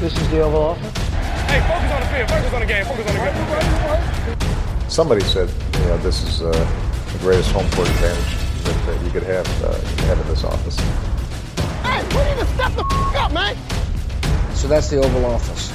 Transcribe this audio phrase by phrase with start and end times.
[0.00, 0.98] This is the Oval Office.
[1.48, 2.28] Hey, focus on the field.
[2.30, 2.84] Focus on the game.
[2.84, 4.90] Focus on the game.
[4.90, 5.48] Somebody said,
[5.80, 6.50] you know, this is uh,
[7.12, 10.28] the greatest home court advantage that, that you could have, uh, you could have in
[10.28, 10.76] this office.
[11.82, 13.56] Hey, we need to step the f- up, man.
[14.54, 15.72] So that's the Oval Office.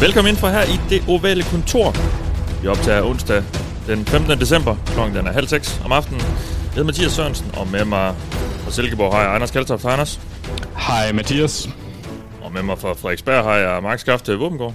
[0.00, 1.94] Velkommen ind for her i det ovale kontor.
[2.62, 3.42] Vi optager onsdag
[3.86, 4.40] den 15.
[4.40, 4.76] december.
[4.86, 6.20] Klokken den er halv seks om aftenen.
[6.20, 6.28] Jeg
[6.74, 8.14] hedder Mathias Sørensen, og med mig
[8.68, 9.82] fra Silkeborg har jeg Anders Kaltoft.
[9.82, 10.20] Hej Anders.
[10.76, 11.68] Hej Mathias.
[12.42, 14.74] Og med mig fra Frederiksberg har jeg Mark Skafte Våbengård.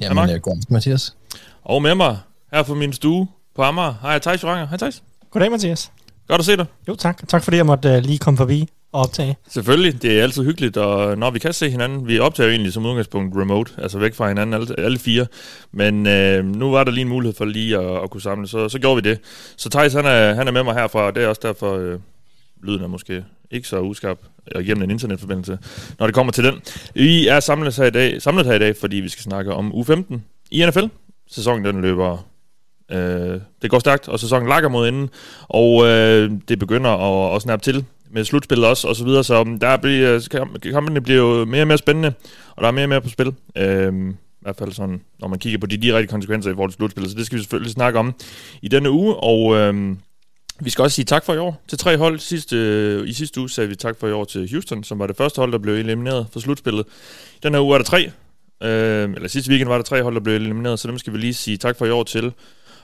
[0.00, 0.30] Jamen, Mark.
[0.30, 1.16] øh, god Mathias.
[1.64, 2.18] Og med mig
[2.52, 4.66] her fra min stue på Amager har jeg Thijs Joranger.
[4.66, 5.02] Hej Thijs.
[5.30, 5.92] Goddag, Mathias.
[6.28, 6.66] Godt at se dig.
[6.88, 7.28] Jo, tak.
[7.28, 9.36] Tak fordi jeg måtte uh, lige komme forbi og optage.
[9.48, 12.72] Selvfølgelig, det er altid hyggeligt, og når vi kan se hinanden, vi optager jo egentlig
[12.72, 15.26] som udgangspunkt remote, altså væk fra hinanden alle, alle fire,
[15.72, 18.68] men øh, nu var der lige en mulighed for lige at, at kunne samle, så,
[18.68, 19.18] så gjorde vi det.
[19.56, 21.98] Så Thijs, han er, han er med mig herfra, og det er også derfor, øh,
[22.62, 24.18] lyden er måske ikke så uskarp
[24.54, 25.58] og gennem en internetforbindelse,
[25.98, 26.54] når det kommer til den.
[26.94, 29.72] Vi er samlet her i dag, samlet her i dag fordi vi skal snakke om
[29.72, 30.14] U15
[30.50, 30.84] i NFL.
[31.30, 32.32] Sæsonen den løber
[32.92, 35.10] Øh, det går stærkt, og sæsonen lakker mod enden,
[35.42, 39.40] og øh, det begynder at, at snappe til med slutspillet også, og så videre, så
[39.40, 40.28] um, der bliver,
[40.72, 42.12] kampene bliver jo mere og mere spændende,
[42.56, 43.34] og der er mere og mere på spil.
[43.56, 46.76] Øh, I hvert fald sådan, når man kigger på de direkte konsekvenser i forhold til
[46.76, 48.14] slutspillet, så det skal vi selvfølgelig snakke om
[48.62, 49.96] i denne uge, og øh,
[50.64, 52.18] vi skal også sige tak for i år til tre hold.
[52.18, 55.06] Sidste, øh, I sidste uge sagde vi tak for i år til Houston, som var
[55.06, 56.86] det første hold, der blev elimineret fra slutspillet.
[57.42, 58.10] Den her uge er der tre,
[58.62, 61.18] øh, eller sidste weekend var der tre hold, der blev elimineret, så dem skal vi
[61.18, 62.32] lige sige tak for i år til.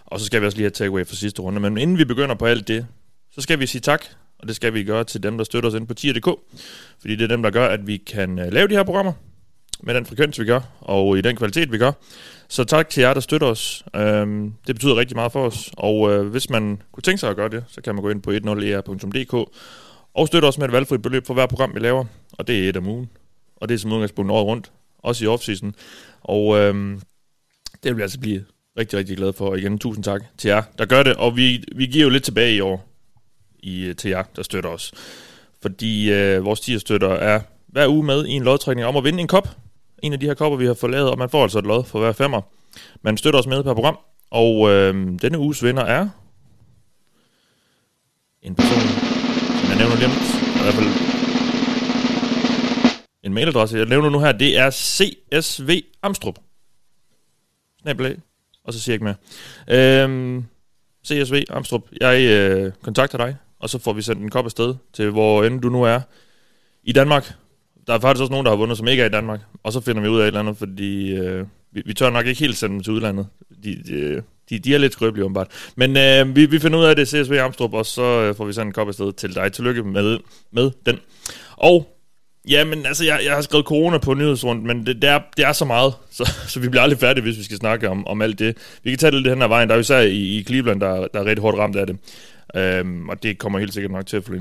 [0.07, 1.61] Og så skal vi også lige have takeaway for sidste runde.
[1.61, 2.87] Men inden vi begynder på alt det,
[3.35, 4.05] så skal vi sige tak.
[4.39, 6.29] Og det skal vi gøre til dem, der støtter os ind på tier.dk.
[7.01, 9.13] Fordi det er dem, der gør, at vi kan øh, lave de her programmer
[9.83, 11.93] med den frekvens, vi gør, og i den kvalitet, vi gør.
[12.49, 13.85] Så tak til jer, der støtter os.
[13.97, 15.71] Øhm, det betyder rigtig meget for os.
[15.77, 18.23] Og øh, hvis man kunne tænke sig at gøre det, så kan man gå ind
[18.23, 19.45] på 10er.dk e
[20.15, 22.05] og støtte os med et valgfrit beløb for hver program, vi laver.
[22.33, 23.11] Og det er et om ugen.
[23.57, 24.73] Og det er som udgangspunkt året rundt.
[24.99, 25.73] Også i off-season.
[26.21, 27.01] Og øhm,
[27.83, 28.45] det vil vi altså blive
[28.79, 29.49] rigtig, rigtig glad for.
[29.49, 31.15] Og igen, tusind tak til jer, der gør det.
[31.15, 32.89] Og vi, vi giver jo lidt tilbage i år
[33.59, 34.93] i, øh, til jer, der støtter os.
[35.63, 39.21] Fordi øh, vores tier støtter er hver uge med i en lodtrækning om at vinde
[39.21, 39.49] en kop.
[40.03, 41.85] En af de her kopper, vi har fået lavet, og man får altså et lod
[41.85, 42.41] for hver femmer.
[43.03, 43.99] Man støtter os med per program.
[44.31, 46.09] Og øh, denne uges vinder er
[48.43, 48.81] en person,
[49.61, 50.11] som jeg nævner lige.
[50.59, 51.09] I hvert fald
[53.23, 56.39] en mailadresse, jeg nævner nu her, det er CSV Amstrup.
[57.83, 58.17] Snabelag
[58.69, 59.17] og så siger jeg ikke
[59.69, 60.03] mere.
[60.05, 60.45] Øhm,
[61.07, 65.11] CSV Amstrup, jeg øh, kontakter dig, og så får vi sendt en kop afsted til
[65.11, 66.01] hvor end du nu er
[66.85, 67.35] i Danmark.
[67.89, 69.41] Der er faktisk også nogen, der har vundet, som ikke er i Danmark.
[69.63, 72.27] Og så finder vi ud af et eller andet, fordi øh, vi, vi tør nok
[72.27, 73.27] ikke helt sende dem til udlandet.
[73.65, 75.73] De, de, de, de er lidt skrøbelige, åbenbart.
[75.77, 78.53] Men øh, vi, vi finder ud af det, CSV Amstrup, og så øh, får vi
[78.53, 79.53] sendt en kop afsted til dig.
[79.53, 80.19] Tillykke med,
[80.53, 80.99] med den.
[81.57, 81.95] Og
[82.51, 85.45] Ja, men altså, jeg, jeg har skrevet corona på nyhedsrundt, men det, det, er, det
[85.45, 88.23] er så meget, så, så vi bliver aldrig færdige, hvis vi skal snakke om, om
[88.23, 88.57] alt det.
[88.83, 89.69] Vi kan tage det lidt hen ad vejen.
[89.69, 91.97] Der er jo især i, i Cleveland, der, der er rigtig hårdt ramt af det.
[92.57, 94.33] Øhm, og det kommer helt sikkert nok til at få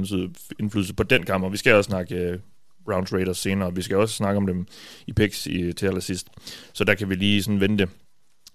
[0.59, 2.39] indflydelse, på den kamp, og vi skal også snakke øh,
[2.93, 4.67] Round Raiders senere, vi skal også snakke om dem
[5.07, 6.27] i picks i, til allersidst.
[6.73, 7.87] Så der kan vi lige sådan vente.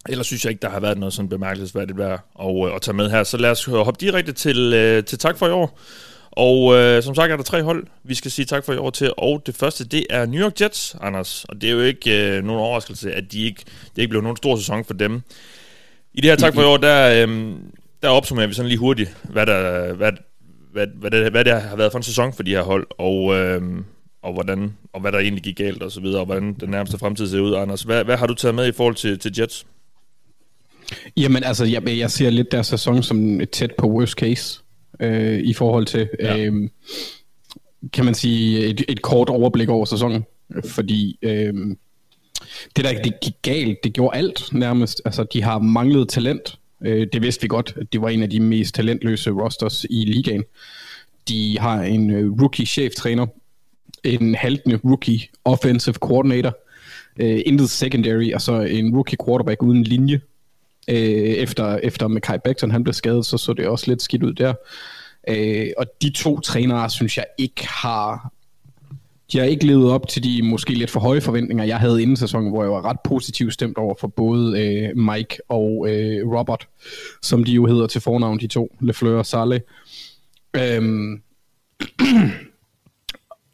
[0.09, 2.97] Ellers synes jeg ikke, der har været noget sådan bemærkelsesværdigt værd at, øh, at tage
[2.97, 3.25] med her.
[3.25, 5.79] Så lad os hoppe direkte til, øh, til tak for i år.
[6.33, 8.91] Og øh, som sagt er der tre hold, vi skal sige tak for i år
[8.91, 11.45] til, og det første, det er New York Jets, Anders.
[11.45, 13.63] Og det er jo ikke øh, nogen overraskelse, at de ikke,
[13.97, 15.23] det ikke blev nogen stor sæson for dem.
[16.15, 17.55] I det her tak for i år, der, øh,
[18.03, 20.13] der opsummerer vi sådan lige hurtigt, hvad, der, hvad,
[20.73, 23.35] hvad, hvad, det, hvad det har været for en sæson for de her hold, og,
[23.35, 23.63] øh,
[24.23, 26.99] og, hvordan, og hvad der egentlig gik galt og så videre, og hvordan den nærmeste
[26.99, 27.83] fremtid ser ud, Anders.
[27.83, 29.67] Hvad, hvad har du taget med i forhold til, til Jets?
[31.17, 34.61] Jamen altså, jeg, jeg ser lidt deres sæson som et tæt på worst case
[35.01, 36.39] øh, i forhold til, ja.
[36.39, 36.69] øh,
[37.93, 40.25] kan man sige, et, et kort overblik over sæsonen.
[40.65, 41.55] Fordi øh,
[42.77, 45.03] det der det gik galt, det gjorde alt nærmest.
[45.05, 46.59] Altså, de har manglet talent.
[46.85, 50.05] Øh, det vidste vi godt, at det var en af de mest talentløse rosters i
[50.05, 50.45] ligaen.
[51.29, 53.27] De har en øh, rookie cheftræner,
[54.05, 56.57] en haltende rookie offensive coordinator,
[57.21, 60.21] øh, intet secondary, og så en rookie quarterback uden linje.
[60.89, 64.33] Øh, efter, efter Mackay Becton han blev skadet, så så det også lidt skidt ud
[64.33, 64.55] der.
[65.29, 68.33] Øh, og de to trænere, synes jeg ikke har
[69.33, 72.17] de har ikke levet op til de måske lidt for høje forventninger, jeg havde inden
[72.17, 76.69] sæsonen, hvor jeg var ret positivt stemt over for både øh, Mike og øh, Robert,
[77.23, 79.61] som de jo hedder til fornavn, de to, Lefleur og Saleh.
[80.57, 81.23] Øhm,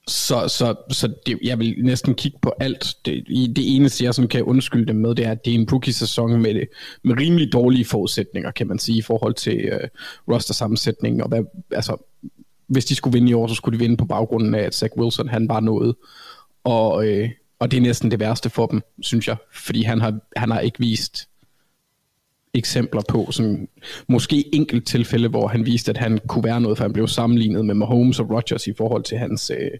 [0.08, 2.96] så så, så det, jeg vil næsten kigge på alt.
[3.04, 5.68] Det, det eneste, jeg sådan kan undskylde dem med, det er, at det er en
[5.72, 6.62] rookie-sæson med,
[7.04, 9.88] med rimelig dårlige forudsætninger, kan man sige, i forhold til øh,
[10.28, 11.20] roster-sammensætningen.
[11.20, 11.96] og hvad, altså,
[12.66, 14.96] hvis de skulle vinde i år, så skulle de vinde på baggrunden af, at Zach
[14.96, 15.94] Wilson han var noget.
[16.64, 19.36] Og, øh, og det er næsten det værste for dem, synes jeg.
[19.52, 21.28] Fordi han har, han har ikke vist
[22.54, 23.68] eksempler på, sådan,
[24.08, 27.64] måske enkelt tilfælde, hvor han viste, at han kunne være noget, for han blev sammenlignet
[27.64, 29.70] med Mahomes og Rodgers i forhold til hans øh,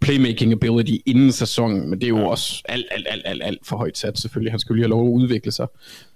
[0.00, 2.26] playmaking ability inden sæsonen, men det er jo ja.
[2.26, 4.52] også alt, alt, alt, alt, alt for højt sat selvfølgelig.
[4.52, 5.66] Han skulle lige have lov at udvikle sig.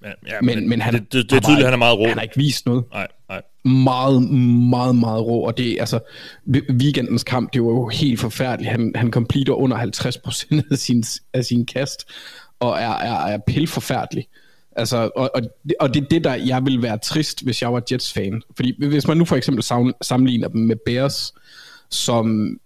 [0.02, 2.06] Ja, ja, men, men, men han, det, det, det er tydeligt, han er meget rå.
[2.06, 2.84] Han har ikke vist noget.
[2.92, 3.42] Nej, nej.
[3.64, 4.22] Meget,
[4.70, 6.00] meget, meget rå, og det altså,
[6.70, 8.70] weekendens kamp, det var jo helt forfærdeligt.
[8.70, 11.04] Han, han completer under 50% af sin,
[11.34, 12.04] af sin kast,
[12.60, 14.26] og er, er, er pilforfærdelig.
[14.78, 15.42] Altså, og, og,
[15.80, 18.42] og det er det, der jeg vil være trist, hvis jeg var Jets-fan.
[18.56, 19.64] Fordi hvis man nu for eksempel
[20.02, 21.32] sammenligner dem med Bears,
[21.90, 22.58] som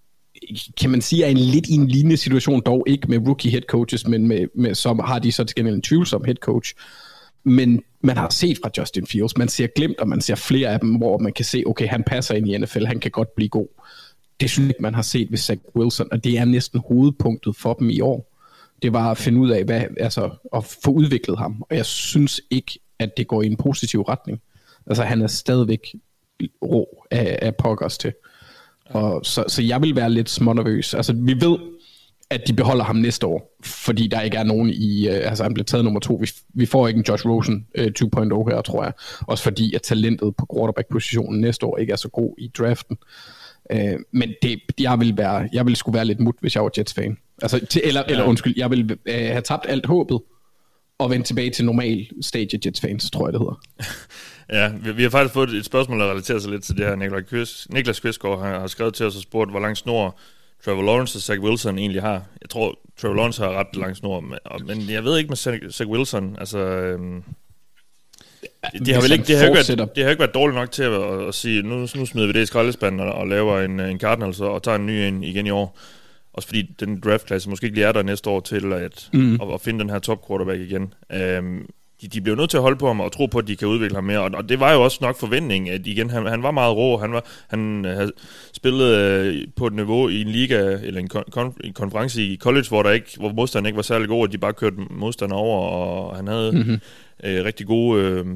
[0.80, 3.62] kan man sige, er en lidt i en lignende situation, dog ikke med rookie head
[3.62, 6.74] coaches, men med, med, som har de så til gengæld en tvivlsom head coach.
[7.44, 10.80] Men man har set fra Justin Fields, man ser glemt, og man ser flere af
[10.80, 13.48] dem, hvor man kan se, okay, han passer ind i NFL, han kan godt blive
[13.48, 13.68] god.
[14.40, 17.56] Det synes jeg ikke, man har set ved Zach Wilson, og det er næsten hovedpunktet
[17.56, 18.31] for dem i år.
[18.82, 22.40] Det var at finde ud af, hvad, altså, at få udviklet ham, og jeg synes
[22.50, 24.40] ikke, at det går i en positiv retning.
[24.86, 25.94] Altså, han er stadigvæk
[26.62, 28.12] rå af, af pokkers til.
[28.84, 30.94] Og så, så jeg vil være lidt smånervøs.
[30.94, 31.58] Altså, vi ved,
[32.30, 35.54] at de beholder ham næste år, fordi der ikke er nogen i, øh, altså han
[35.54, 36.14] blev taget nummer to.
[36.14, 38.92] Vi, vi får ikke en Josh Rosen øh, 2.0 her, tror jeg.
[39.20, 42.96] Også fordi, at talentet på quarterback-positionen næste år ikke er så god i draften.
[43.74, 46.70] Uh, men det, jeg vil være, jeg vil skulle være lidt mut, hvis jeg var
[46.78, 47.18] Jets-fan.
[47.42, 48.12] Altså, til, eller, ja.
[48.12, 50.20] eller undskyld, jeg vil uh, have tabt alt håbet,
[50.98, 53.60] og vende tilbage til normal stage Jets-fans, tror jeg, det hedder.
[54.52, 56.96] Ja, vi, vi har faktisk fået et spørgsmål, der relaterer sig lidt til det her.
[56.96, 60.18] Niklas, Kvist, Niklas Kvistgaard har, har skrevet til os og spurgt, hvor lang snor
[60.64, 62.22] Trevor Lawrence og Zach Wilson egentlig har.
[62.40, 65.86] Jeg tror, Trevor Lawrence har ret lang snor, men, men jeg ved ikke med Zach,
[65.86, 66.36] Wilson.
[66.38, 67.22] Altså, øhm,
[68.72, 70.70] det, det, har vel ikke, det, har ikke været, det har ikke været dårligt nok
[70.70, 73.60] til at, at, at sige, nu, nu smider vi det i skraldespanden og, og laver
[73.60, 75.78] en, en Cardinals og, og tager en ny en igen i år.
[76.34, 79.34] Også fordi den draftklasse måske ikke lige er der næste år til at, mm.
[79.34, 80.94] at, at finde den her top quarterback igen.
[81.38, 81.66] Um,
[82.02, 83.68] de, de blev nødt til at holde på ham og tro på, at de kan
[83.68, 84.18] udvikle ham mere.
[84.18, 86.98] Og, og det var jo også nok forventning, at igen, han, han var meget rå.
[86.98, 88.12] Han, var, han havde
[88.52, 92.66] spillet øh, på et niveau i en liga, eller en, kon, en konference i college,
[92.68, 95.68] hvor, der ikke, hvor modstanderen ikke var særlig god, og de bare kørte modstanderen over,
[95.68, 96.80] og han havde mm-hmm.
[97.24, 98.26] Øh, rigtig gode øh,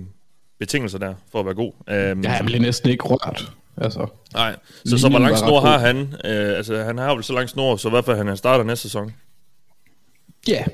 [0.59, 1.73] betingelser der for at være god.
[2.13, 3.53] Um, ja, han blev næsten ikke rørt.
[3.77, 5.97] Altså, Nej, så, så hvor lang snor har han?
[6.25, 8.83] Øh, altså, han har vel så lang snor, så i hvert fald han starter næste
[8.83, 9.13] sæson.
[10.49, 10.67] Ja, yeah.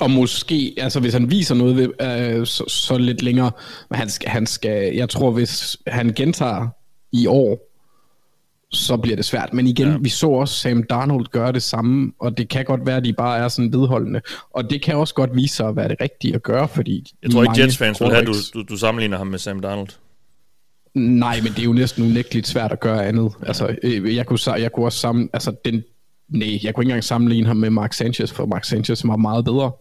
[0.00, 3.50] Og måske, altså hvis han viser noget ved, øh, så, så lidt længere,
[3.90, 6.68] men han skal, han skal, jeg tror hvis han gentager
[7.12, 7.67] i år,
[8.70, 9.54] så bliver det svært.
[9.54, 9.96] Men igen, ja.
[10.00, 13.12] vi så også Sam Darnold gøre det samme, og det kan godt være, at de
[13.12, 14.20] bare er sådan vedholdende.
[14.50, 17.14] Og det kan også godt vise sig at være det rigtige at gøre, fordi...
[17.22, 19.88] Jeg tror ikke, Jets-fans vil have, du, du, du sammenligner ham med Sam Darnold.
[20.94, 23.32] Nej, men det er jo næsten unægteligt svært at gøre andet.
[23.46, 25.84] Altså, øh, jeg kunne, jeg kunne også sammen, altså den,
[26.28, 29.44] nej, jeg kunne ikke engang sammenligne ham med Mark Sanchez, for Mark Sanchez var meget
[29.44, 29.72] bedre.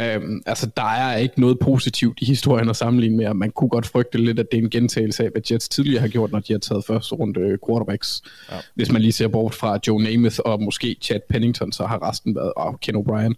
[0.00, 3.86] Øhm, altså, der er ikke noget positivt i historien at sammenligne med, man kunne godt
[3.86, 6.52] frygte lidt, at det er en gentagelse af, hvad Jets tidligere har gjort, når de
[6.52, 8.22] har taget første runde øh, quarterbacks.
[8.50, 8.56] Ja.
[8.74, 12.34] Hvis man lige ser bort fra Joe Namath og måske Chad Pennington, så har resten
[12.34, 13.34] været, og Ken O'Brien,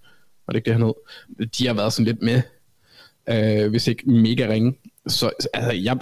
[0.46, 1.48] var det ikke det, han hed?
[1.58, 2.42] De har været sådan lidt med,
[3.28, 4.74] øh, hvis ikke mega ringe.
[5.06, 5.98] Så altså, jeg,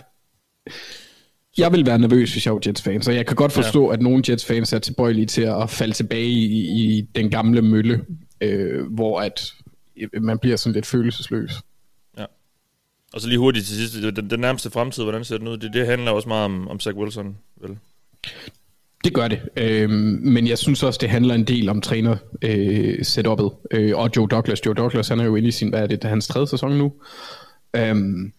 [1.58, 3.92] jeg vil være nervøs, hvis jeg var Jets-fan, så jeg kan godt forstå, ja.
[3.92, 8.04] at nogle Jets-fans er tilbøjelige til at falde tilbage i, i den gamle mølle,
[8.40, 9.52] øh, hvor at
[10.20, 11.52] man bliver sådan lidt følelsesløs.
[12.18, 12.24] Ja.
[13.12, 15.56] Og så lige hurtigt til sidst, den, den nærmeste fremtid, hvordan ser den ud?
[15.56, 17.78] Det, det handler også meget om, om Zach Wilson, vel?
[19.04, 23.04] Det gør det, øhm, men jeg synes også, det handler en del om træner øh,
[23.04, 24.66] setupet, øh, og Joe Douglas.
[24.66, 26.78] Joe Douglas, han er jo inde i sin, hvad er det, er hans tredje sæson
[26.78, 26.92] nu.
[27.76, 28.32] Øhm,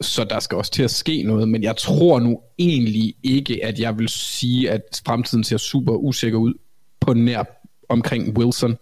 [0.00, 3.78] så der skal også til at ske noget, men jeg tror nu egentlig ikke, at
[3.78, 6.54] jeg vil sige, at fremtiden ser super usikker ud
[7.00, 7.44] på nær
[7.88, 8.76] omkring Wilson.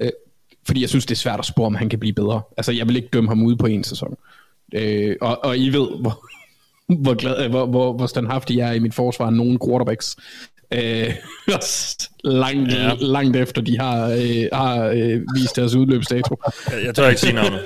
[0.00, 0.10] Øh,
[0.70, 2.40] fordi jeg synes, det er svært at spore, om han kan blive bedre.
[2.56, 4.16] Altså, jeg vil ikke dømme ham ude på en sæson.
[4.74, 6.24] Øh, og, og I ved, hvor,
[7.02, 10.16] hvor, glad, hvor, hvor, hvor standhaftig jeg er i mit forsvar nogle quarterbacks.
[10.74, 11.14] Øh,
[12.24, 12.94] langt, ja.
[13.00, 16.36] langt efter de har, øh, har øh, vist deres udløbsdato.
[16.70, 17.60] Jeg, jeg tør ikke sige noget.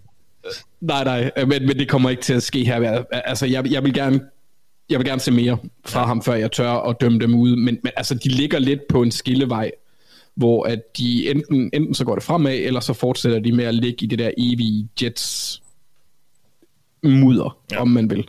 [0.80, 3.04] nej, nej, men, men det kommer ikke til at ske her.
[3.12, 4.20] Altså, jeg, jeg vil gerne
[4.90, 6.06] jeg vil gerne se mere fra ja.
[6.06, 7.56] ham, før jeg tør at dømme dem ud.
[7.56, 9.70] Men, men altså, de ligger lidt på en skillevej
[10.38, 13.74] hvor at de enten, enten så går det fremad, eller så fortsætter de med at
[13.74, 15.62] ligge i det der evige Jets
[17.02, 17.80] mudder, ja.
[17.80, 18.28] om man vil.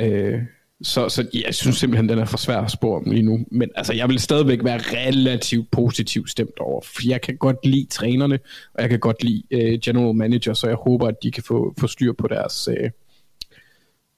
[0.00, 0.40] Øh,
[0.82, 3.38] så, så ja, jeg synes simpelthen, den er for svær at spore lige nu.
[3.50, 7.86] Men altså, jeg vil stadigvæk være relativt positivt stemt over, for jeg kan godt lide
[7.90, 8.38] trænerne,
[8.74, 11.74] og jeg kan godt lide øh, general manager, så jeg håber, at de kan få,
[11.80, 12.90] få styr på deres øh,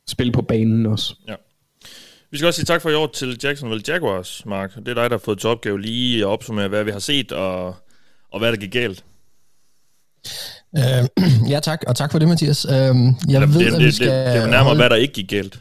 [0.09, 1.16] spil på banen også.
[1.28, 1.35] Ja.
[2.32, 4.74] Vi skal også sige tak for i år til Jacksonville Jaguars, Mark.
[4.74, 7.32] Det er dig, der har fået til opgave lige at opsummere, hvad vi har set,
[7.32, 7.74] og,
[8.32, 9.04] og hvad der gik galt.
[10.78, 11.82] Øh, ja, tak.
[11.86, 12.64] Og tak for det, Mathias.
[12.64, 12.86] Øh, jeg
[13.40, 14.08] det, ved, det, at vi det, skal...
[14.08, 15.60] det, det er nærmere, holde- hvad der ikke gik galt.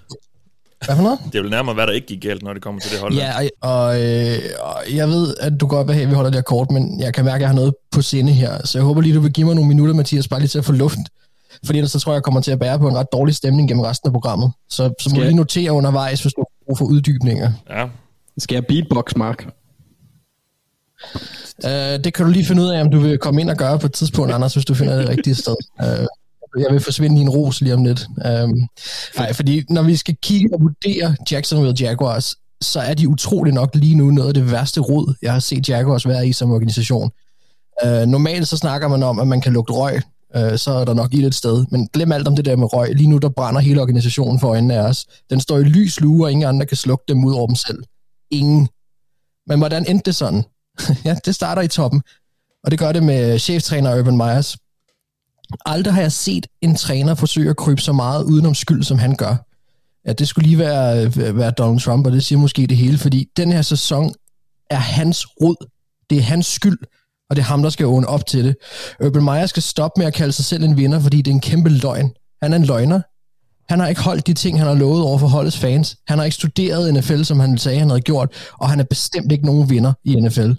[0.86, 1.20] Hvad for noget?
[1.26, 3.14] Det er jo nærmere, hvad der ikke gik galt, når det kommer til det hold.
[3.14, 6.38] Ja, og, øh, og jeg ved, at du godt vil have, at vi holder det
[6.38, 8.66] her kort, men jeg kan mærke, at jeg har noget på sinde her.
[8.66, 10.66] Så jeg håber lige, du vil give mig nogle minutter, Mathias, bare lige til at
[10.66, 10.98] få luft.
[11.66, 13.70] Fordi ellers så tror jeg, jeg kommer til at bære på en ret dårlig stemning
[13.70, 14.52] gennem resten af programmet.
[14.70, 17.52] Så, så må du lige notere undervejs, hvis du brug for uddybninger.
[17.70, 17.88] Ja.
[18.38, 19.48] Skal jeg beatbox, Mark?
[21.64, 21.70] Uh,
[22.04, 23.86] det kan du lige finde ud af, om du vil komme ind og gøre på
[23.86, 25.56] et tidspunkt, Anders, hvis du finder det rigtige sted.
[25.80, 26.06] Uh,
[26.62, 28.08] jeg vil forsvinde i en ros lige om lidt.
[28.44, 28.68] Um,
[29.18, 33.70] nej, fordi når vi skal kigge og vurdere Jacksonville Jaguars, så er de utrolig nok
[33.76, 37.12] lige nu noget af det værste råd, jeg har set Jaguars være i som organisation.
[37.86, 40.02] Uh, normalt så snakker man om, at man kan lugte røg,
[40.36, 41.66] Øh, så er der nok i et sted.
[41.72, 42.96] Men glem alt om det der med røg.
[42.96, 45.06] Lige nu der brænder hele organisationen for øjnene af os.
[45.30, 47.84] Den står i lys lue, og ingen andre kan slukke dem ud over dem selv.
[48.32, 48.70] Ingen.
[49.48, 50.44] Men hvordan endte det sådan?
[51.06, 52.02] ja, det starter i toppen.
[52.64, 54.58] Og det gør det med cheftræner Urban Myers.
[55.66, 59.16] Aldrig har jeg set en træner forsøge at krybe så meget udenom skyld, som han
[59.16, 59.36] gør.
[60.08, 62.98] Ja, det skulle lige være, øh, være Donald Trump, og det siger måske det hele,
[62.98, 64.14] fordi den her sæson
[64.70, 65.68] er hans rod.
[66.10, 66.78] Det er hans skyld,
[67.32, 68.56] og det er ham, der skal åne op til det.
[69.06, 71.42] Urban Meyer skal stoppe med at kalde sig selv en vinder, fordi det er en
[71.42, 72.12] kæmpe løgn.
[72.42, 73.02] Han er en løgner.
[73.70, 75.98] Han har ikke holdt de ting, han har lovet over for holdets fans.
[76.08, 79.32] Han har ikke studeret NFL, som han sagde, han havde gjort, og han er bestemt
[79.32, 80.52] ikke nogen vinder i NFL.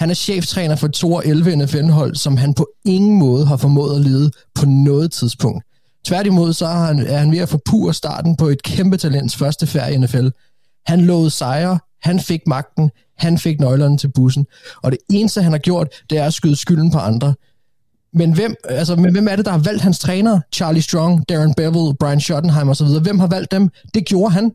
[0.00, 4.00] Han er cheftræner for et 2-11 NFL-hold, som han på ingen måde har formået at
[4.00, 5.64] lede på noget tidspunkt.
[6.04, 9.66] Tværtimod så er han, er han ved at forpure starten på et kæmpe talents første
[9.66, 10.28] færd i NFL.
[10.86, 14.46] Han lovede sejre, han fik magten, han fik nøglerne til bussen,
[14.82, 17.34] og det eneste, han har gjort, det er at skyde skylden på andre.
[18.12, 20.40] Men hvem, altså, men hvem er det, der har valgt hans træner?
[20.52, 22.86] Charlie Strong, Darren Bevel, Brian Schottenheim osv.
[22.86, 23.70] Hvem har valgt dem?
[23.94, 24.52] Det gjorde han.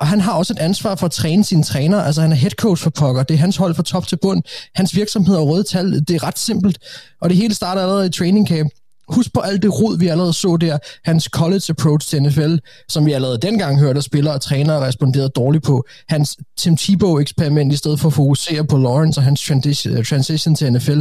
[0.00, 2.00] Og han har også et ansvar for at træne sine træner.
[2.02, 3.22] Altså han er head coach for pokker.
[3.22, 4.42] Det er hans hold fra top til bund.
[4.74, 5.92] Hans virksomhed er røde tal.
[5.92, 6.78] Det er ret simpelt.
[7.20, 8.70] Og det hele starter allerede i training camp.
[9.08, 10.78] Husk på alt det rod, vi allerede så der.
[11.04, 12.56] Hans college approach til NFL,
[12.88, 15.84] som vi allerede dengang hørte, at spillere og trænere responderede dårligt på.
[16.08, 20.72] Hans Tim Tebow-eksperiment, i stedet for at fokusere på Lawrence og hans øh, transition, til
[20.72, 21.00] NFL.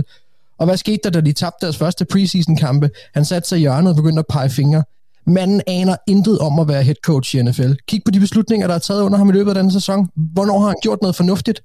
[0.59, 2.89] Og hvad skete der, da de tabte deres første preseason-kampe?
[3.13, 4.83] Han satte sig i hjørnet og begyndte at pege fingre.
[5.27, 7.71] Manden aner intet om at være head coach i NFL.
[7.87, 10.09] Kig på de beslutninger, der er taget under ham i løbet af denne sæson.
[10.15, 11.61] Hvornår har han gjort noget fornuftigt?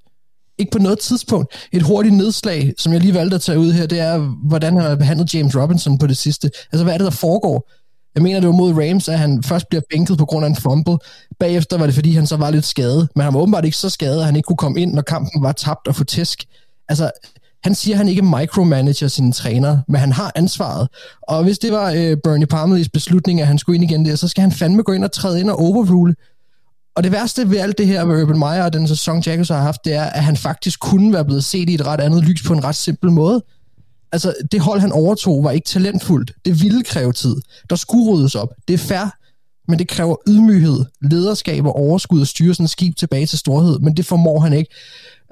[0.59, 1.69] Ikke på noget tidspunkt.
[1.73, 4.83] Et hurtigt nedslag, som jeg lige valgte at tage ud her, det er, hvordan han
[4.83, 6.51] har behandlet James Robinson på det sidste.
[6.73, 7.71] Altså, hvad er det, der foregår?
[8.15, 10.57] Jeg mener, det var mod Rams, at han først bliver bænket på grund af en
[10.57, 10.99] fumble.
[11.41, 13.09] Bagefter var det, fordi han så var lidt skadet.
[13.15, 15.43] Men han var åbenbart ikke så skadet, at han ikke kunne komme ind, når kampen
[15.43, 16.45] var tabt og få tæsk.
[16.89, 17.11] Altså,
[17.65, 20.89] han siger, at han ikke micromanager sine træner, men han har ansvaret.
[21.23, 24.29] Og hvis det var øh, Bernie Parmelys beslutning, at han skulle ind igen der, så
[24.29, 26.15] skal han fandme gå ind og træde ind og overrule.
[26.97, 29.61] Og det værste ved alt det her med Urban Meyer og den sæson, Jackers har
[29.61, 32.43] haft, det er, at han faktisk kunne være blevet set i et ret andet lys
[32.43, 33.45] på en ret simpel måde.
[34.13, 36.33] Altså, det hold, han overtog, var ikke talentfuldt.
[36.45, 37.37] Det ville kræve tid.
[37.71, 38.49] Der skulle ryddes op.
[38.69, 39.17] Det er fair,
[39.69, 43.79] men det kræver ydmyghed, lederskab og overskud at styre sådan et skib tilbage til storhed,
[43.79, 44.71] men det formår han ikke.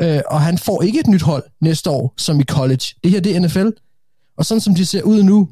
[0.00, 2.84] Øh, og han får ikke et nyt hold næste år, som i college.
[3.04, 3.68] Det her, det er NFL.
[4.38, 5.48] Og sådan som de ser ud nu,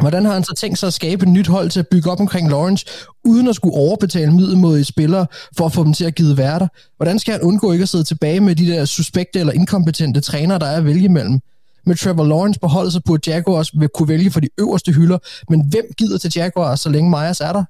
[0.00, 2.20] hvordan har han så tænkt sig at skabe et nyt hold til at bygge op
[2.20, 2.86] omkring Lawrence,
[3.24, 6.68] uden at skulle overbetale middelmodige spillere for at få dem til at give værter?
[6.96, 10.58] Hvordan skal han undgå ikke at sidde tilbage med de der suspekte eller inkompetente trænere,
[10.58, 11.40] der er at vælge imellem?
[11.86, 15.18] Med Trevor Lawrence på holdet, så burde Jaguars vil kunne vælge for de øverste hylder,
[15.50, 17.64] men hvem gider til Jaguars, så længe Myers er der?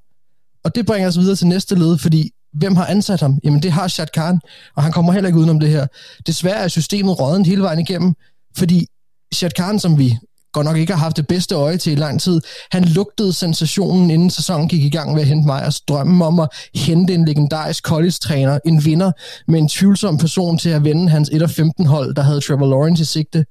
[0.65, 3.39] Og det bringer os videre til næste led, fordi hvem har ansat ham?
[3.45, 4.41] Jamen det har Shad Khan,
[4.77, 5.87] og han kommer heller ikke udenom det her.
[6.27, 8.15] Desværre er systemet rådent hele vejen igennem,
[8.57, 8.87] fordi
[9.35, 10.19] Shad Khan, som vi
[10.53, 12.41] godt nok ikke har haft det bedste øje til i lang tid,
[12.73, 16.49] han lugtede sensationen, inden sæsonen gik i gang ved at hente Meyers drømmen om at
[16.75, 19.13] hente en legendarisk college-træner, en vinder
[19.49, 23.05] med en tvivlsom person til at vende hans 1-15 hold, der havde Trevor Lawrence i
[23.05, 23.45] sigte.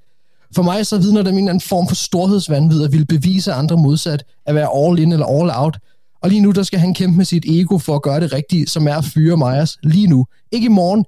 [0.55, 3.53] For mig så vidner det om en eller anden form for storhedsvandvid at ville bevise
[3.53, 5.77] andre modsat, at være all in eller all out.
[6.22, 8.67] Og lige nu, der skal han kæmpe med sit ego for at gøre det rigtige,
[8.67, 10.25] som er at fyre Myers lige nu.
[10.51, 11.05] Ikke i morgen,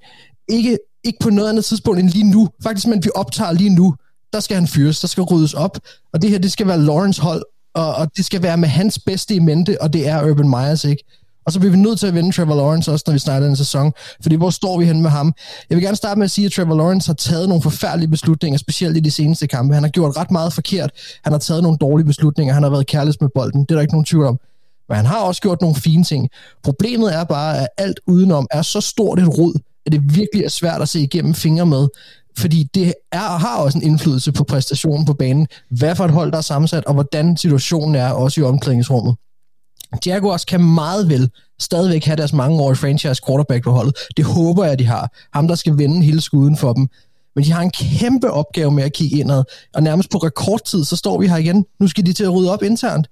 [0.50, 2.50] ikke, ikke på noget andet tidspunkt end lige nu.
[2.64, 3.96] Faktisk, men vi optager lige nu,
[4.34, 5.78] der skal han fyres, der skal ryddes op.
[6.14, 9.00] Og det her, det skal være Lawrence hold, og, og det skal være med hans
[9.00, 11.04] bedste i mente, og det er Urban Myers ikke.
[11.46, 13.56] Og så bliver vi nødt til at vende Trevor Lawrence også, når vi snakker den
[13.56, 13.92] sæson.
[14.22, 15.34] Fordi hvor står vi henne med ham?
[15.70, 18.58] Jeg vil gerne starte med at sige, at Trevor Lawrence har taget nogle forfærdelige beslutninger,
[18.58, 19.74] specielt i de seneste kampe.
[19.74, 20.92] Han har gjort ret meget forkert.
[21.24, 22.54] Han har taget nogle dårlige beslutninger.
[22.54, 23.62] Han har været kærlig med bolden.
[23.62, 24.40] Det er der ikke nogen tvivl om.
[24.90, 26.30] Men han har også gjort nogle fine ting.
[26.64, 29.54] Problemet er bare, at alt udenom er så stort et rod,
[29.86, 31.88] at det virkelig er svært at se igennem fingre med.
[32.38, 35.48] Fordi det er, har også en indflydelse på præstationen på banen.
[35.70, 39.16] Hvad for et hold, der er sammensat, og hvordan situationen er også i omklædningsrummet.
[40.06, 43.96] Jaguars kan meget vel stadigvæk have deres mangeårige franchise quarterback på holdet.
[44.18, 45.10] Det håber jeg, de har.
[45.34, 46.88] Ham, der skal vende hele skuden for dem.
[47.36, 50.96] Men de har en kæmpe opgave med at kigge indad, og nærmest på rekordtid, så
[50.96, 51.66] står vi her igen.
[51.80, 53.08] Nu skal de til at rydde op internt.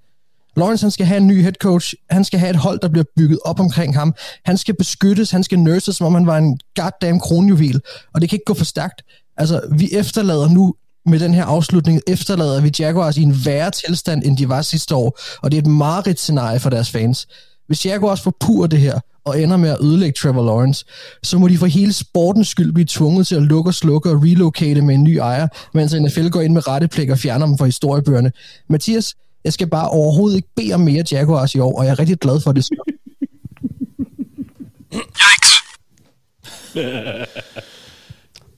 [0.56, 1.94] Lawrence han skal have en ny head coach.
[2.10, 4.14] Han skal have et hold, der bliver bygget op omkring ham.
[4.44, 7.80] Han skal beskyttes, han skal nurses, som om han var en goddamn kronjuvel.
[8.14, 9.02] Og det kan ikke gå for stærkt.
[9.36, 10.74] Altså, vi efterlader nu
[11.06, 14.94] med den her afslutning, efterlader vi Jaguars i en værre tilstand, end de var sidste
[14.94, 15.18] år.
[15.42, 17.26] Og det er et mareridt scenarie for deres fans.
[17.66, 20.84] Hvis Jaguars forpurer det her, og ender med at ødelægge Trevor Lawrence,
[21.22, 24.22] så må de for hele sportens skyld blive tvunget til at lukke og slukke og
[24.22, 27.64] relocate med en ny ejer, mens NFL går ind med retteplæk og fjerner dem fra
[27.64, 28.32] historiebøgerne.
[28.68, 31.98] Mathias, jeg skal bare overhovedet ikke bede om mere Jaguars i år, og jeg er
[31.98, 32.68] rigtig glad for det.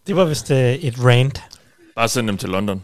[0.07, 1.43] Det var vist uh, et rant.
[1.97, 2.83] Bare send dem til London.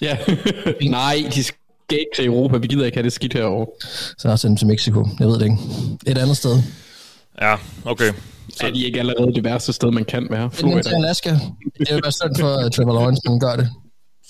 [0.00, 0.18] Ja.
[0.90, 1.58] Nej, de skal
[1.90, 2.56] ikke til Europa.
[2.56, 3.66] Vi gider ikke have det skidt herovre.
[4.18, 5.08] Så også dem til Mexico.
[5.20, 5.56] Jeg ved det ikke.
[6.06, 6.62] Et andet sted.
[7.40, 8.12] Ja, okay.
[8.48, 10.50] Så er de ikke allerede det værste sted, man kan være?
[10.50, 10.82] Florida.
[10.82, 11.30] til Alaska.
[11.78, 13.70] Det er jo bare synd for Trevor Lawrence, når han gør det.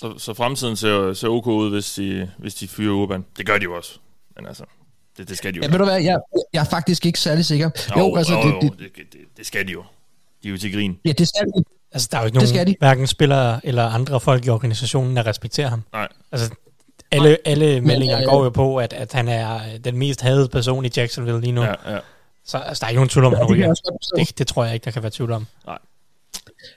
[0.03, 3.25] Så, så fremtiden ser, ser ok ud, hvis de, hvis de fyrer Urban.
[3.37, 3.99] Det gør de jo også.
[4.35, 4.63] Men altså,
[5.17, 5.63] det, det skal de jo.
[5.63, 6.19] Ja, ved du hvad, jeg,
[6.53, 7.69] jeg er faktisk ikke særlig sikker.
[7.97, 9.83] jo, altså, jo, jo, det, det, det, det skal de jo.
[10.43, 10.99] De er jo til grin.
[11.05, 11.63] Ja, det skal de.
[11.91, 12.75] Altså, der er jo ikke nogen, de.
[12.79, 15.83] hverken spillere eller andre folk i organisationen, der respekterer ham.
[15.93, 16.07] Nej.
[16.31, 16.55] Altså,
[17.11, 20.85] alle, alle meldinger øh, går jo på, at, at han er den mest hadede person
[20.85, 21.63] i Jacksonville lige nu.
[21.63, 21.99] Ja, ja.
[22.45, 23.79] Så altså, der er ikke nogen tvivl om, han det.
[24.17, 25.47] Det, det tror jeg ikke, der kan være tvivl om.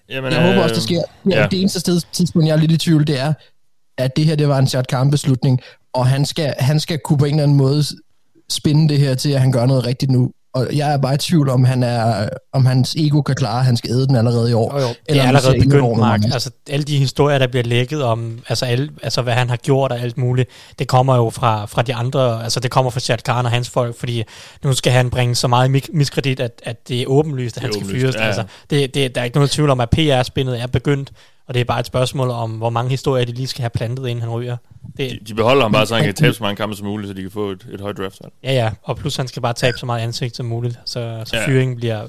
[0.08, 1.02] Jamen, Jeg håber også, det sker.
[1.30, 1.46] Ja, ja.
[1.50, 3.32] Det eneste sted, tidspunkt, jeg er lidt i tvivl, det er,
[3.98, 5.60] at det her det var en Chad Khan beslutning,
[5.94, 7.84] og han skal, han skal kunne på en eller anden måde
[8.50, 10.30] spinde det her til, at han gør noget rigtigt nu.
[10.56, 13.64] Og jeg er bare i tvivl, om, han er, om hans ego kan klare, at
[13.64, 14.72] han skal æde den allerede i år.
[14.74, 14.88] Jo, jo.
[14.88, 16.20] Det Eller er om vi allerede begyndt, Mark.
[16.32, 19.92] Altså, alle de historier, der bliver lækket om, altså, alle, altså hvad han har gjort
[19.92, 23.18] og alt muligt, det kommer jo fra, fra de andre, altså det kommer fra Shad
[23.18, 24.22] Khan og hans folk, fordi
[24.64, 27.70] nu skal han bringe så meget mik- miskredit, at, at det er åbenlyst, at han
[27.72, 28.14] Det er skal åbenlyst, fyres.
[28.22, 28.26] ja.
[28.26, 31.10] Altså, det, det, der er ikke noget tvivl om, at PR-spindet er begyndt,
[31.48, 34.06] og det er bare et spørgsmål om, hvor mange historier de lige skal have plantet,
[34.08, 34.56] inden han ryger.
[34.96, 37.08] Det, De, de beholder ham bare, så han kan tabe så mange kampe som muligt,
[37.08, 38.20] så de kan få et, et højt draft.
[38.44, 41.36] ja, ja, og plus han skal bare tabe så meget ansigt som muligt, så, så
[41.36, 41.46] Ja.
[41.46, 42.06] fyringen bliver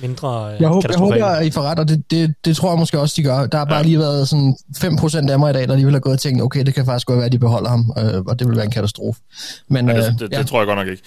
[0.00, 2.70] mindre øh, Jeg håber, jeg håber, at I får ret, og det, det, det tror
[2.70, 3.46] jeg måske også, de gør.
[3.46, 3.82] Der har bare Ja.
[3.82, 6.42] lige været sådan 5% af mig i dag, der lige vil have gået og tænkt,
[6.42, 8.64] okay, det kan faktisk godt være, at de beholder ham, øh, og det vil være
[8.64, 9.20] en katastrofe.
[9.68, 10.38] Men, Men øh, det, det, ja.
[10.38, 11.02] det tror jeg godt nok ikke.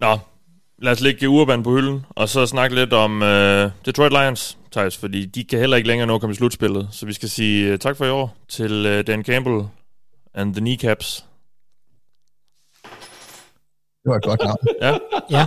[0.00, 0.18] Nå,
[0.82, 3.28] lad os lægge Urban på hylden, og så snakke lidt om uh,
[3.86, 6.88] Detroit Lions, Thijs, fordi de kan heller ikke længere nå at komme i slutspillet.
[6.90, 9.62] Så vi skal sige uh, tak for i år til uh, Dan Campbell
[10.34, 11.24] and the Kneecaps.
[14.04, 14.56] det var et godt navn.
[14.82, 14.94] Ja,
[15.30, 15.46] Ja,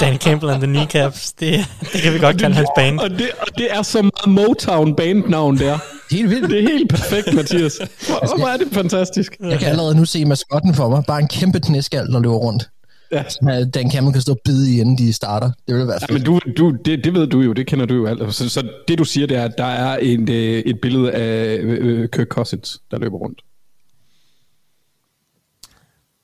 [0.00, 1.58] Dan Campbell and the Kneecaps, det,
[1.92, 3.00] det kan vi godt kalde hans band.
[3.00, 5.78] Og det, og det er så meget Motown bandnavn der.
[6.10, 6.50] Helt vildt.
[6.50, 7.76] Det er helt perfekt, Mathias.
[7.76, 9.36] Hvor, hvor er det fantastisk.
[9.40, 11.02] Jeg kan allerede nu se maskotten for mig.
[11.06, 12.68] Bare en kæmpe knæskald, der løber rundt.
[13.12, 13.22] Ja.
[13.48, 15.46] At Dan Campbell kan stå og bide i, inden de starter.
[15.66, 16.12] Det ville være Ja, fedt.
[16.12, 18.34] men du, du, det, det ved du jo, det kender du jo alt.
[18.34, 21.56] Så, så det du siger, det er, at der er en, øh, et billede af
[21.56, 23.40] øh, øh, Kirk Cousins, der løber rundt.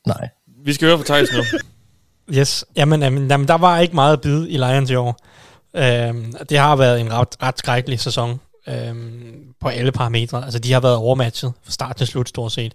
[0.07, 0.29] Nej.
[0.64, 1.59] vi skal høre fra Thijs nu.
[2.35, 5.16] Yes, jamen, jamen, jamen der var ikke meget at bide i Lions i år.
[5.77, 10.45] Øhm, det har været en ret, ret skrækkelig sæson øhm, på alle parametre.
[10.45, 12.75] Altså, de har været overmatchet fra start til slut, stort set.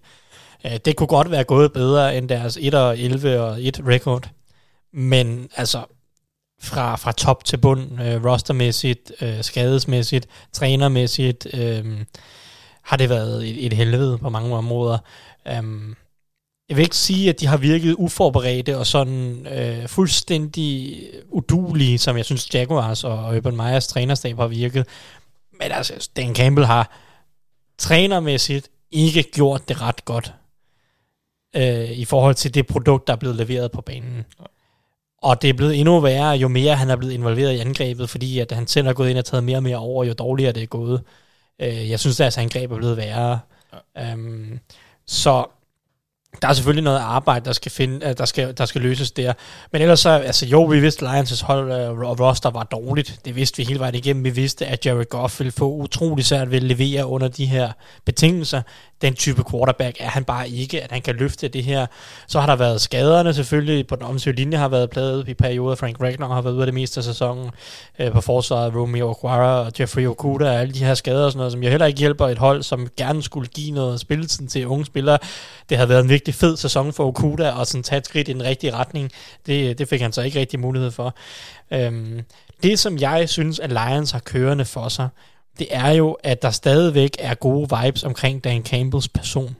[0.65, 4.29] Øh, det kunne godt være gået bedre end deres 1 og 11 og 1 record.
[4.93, 5.83] Men altså,
[6.61, 11.85] fra, fra top til bund, øh, rostermæssigt, øh, skadesmæssigt, trænermæssigt, øh,
[12.83, 14.97] har det været et, et helvede på mange områder.
[15.59, 15.95] Um,
[16.69, 22.17] jeg vil ikke sige, at de har virket uforberedte og sådan øh, fuldstændig udulige, som
[22.17, 24.87] jeg synes Jaguars og Urban Meyers trænerstab har virket.
[25.51, 26.91] Men altså, Dan Campbell har
[27.77, 30.33] trænermæssigt ikke gjort det ret godt
[31.57, 34.25] øh, i forhold til det produkt, der er blevet leveret på banen.
[35.21, 38.39] Og det er blevet endnu værre, jo mere han er blevet involveret i angrebet, fordi
[38.39, 40.63] at han selv har gået ind og taget mere og mere over, jo dårligere det
[40.63, 41.01] er gået.
[41.59, 43.39] Øh, jeg synes, at hans angreb er blevet værre.
[43.95, 44.13] Ja.
[44.13, 44.59] Um,
[45.05, 45.45] så
[46.41, 49.33] der er selvfølgelig noget arbejde, der skal, finde, øh, der skal, der skal løses der.
[49.71, 53.19] Men ellers så, altså jo, vi vidste, at Lions' hold øh, og roster var dårligt.
[53.25, 54.23] Det vidste vi hele vejen igennem.
[54.23, 57.71] Vi vidste, at Jared Goff ville få utrolig svært ved at levere under de her
[58.05, 58.61] betingelser.
[59.01, 61.85] Den type quarterback er han bare ikke, at han kan løfte det her.
[62.27, 63.87] Så har der været skaderne selvfølgelig.
[63.87, 65.75] På den omsøge linje har været pladet i perioder.
[65.75, 67.49] Frank Ragnar har været ude af det meste af sæsonen.
[67.99, 71.37] Øh, på forsvaret Romeo Okwara og Jeffrey Okuda og alle de her skader og sådan
[71.37, 74.67] noget, som jo heller ikke hjælper et hold, som gerne skulle give noget spilletid til
[74.67, 75.17] unge spillere.
[75.69, 78.33] Det havde været en virkelig fed sæson for Okuda, og sådan tage et skridt i
[78.33, 79.11] den rigtige retning.
[79.45, 81.15] Det, det fik han så ikke rigtig mulighed for.
[81.71, 82.21] Øhm,
[82.63, 85.09] det, som jeg synes, at Lions har kørende for sig,
[85.59, 89.55] det er jo, at der stadigvæk er gode vibes omkring Dan Campbells person.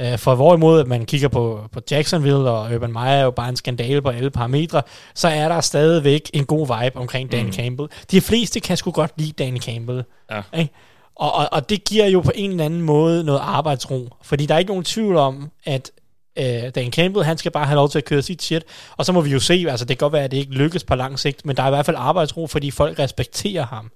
[0.00, 3.48] Øh, for hvorimod, at man kigger på, på Jacksonville, og Urban Meyer er jo bare
[3.48, 4.82] en skandale på alle parametre,
[5.14, 7.52] så er der stadigvæk en god vibe omkring Dan mm.
[7.52, 7.88] Campbell.
[8.10, 10.04] De fleste kan sgu godt lide Dan Campbell.
[10.30, 10.42] Ja.
[10.58, 10.72] Ikke?
[11.16, 14.08] Og, og, og det giver jo på en eller anden måde noget arbejdsro.
[14.22, 15.90] Fordi der er ikke nogen tvivl om, at
[16.38, 18.64] øh, Dan Campbell, han skal bare have lov til at køre sit shit.
[18.96, 20.84] Og så må vi jo se, altså det kan godt være, at det ikke lykkes
[20.84, 23.90] på lang sigt, men der er i hvert fald arbejdsro, fordi folk respekterer ham.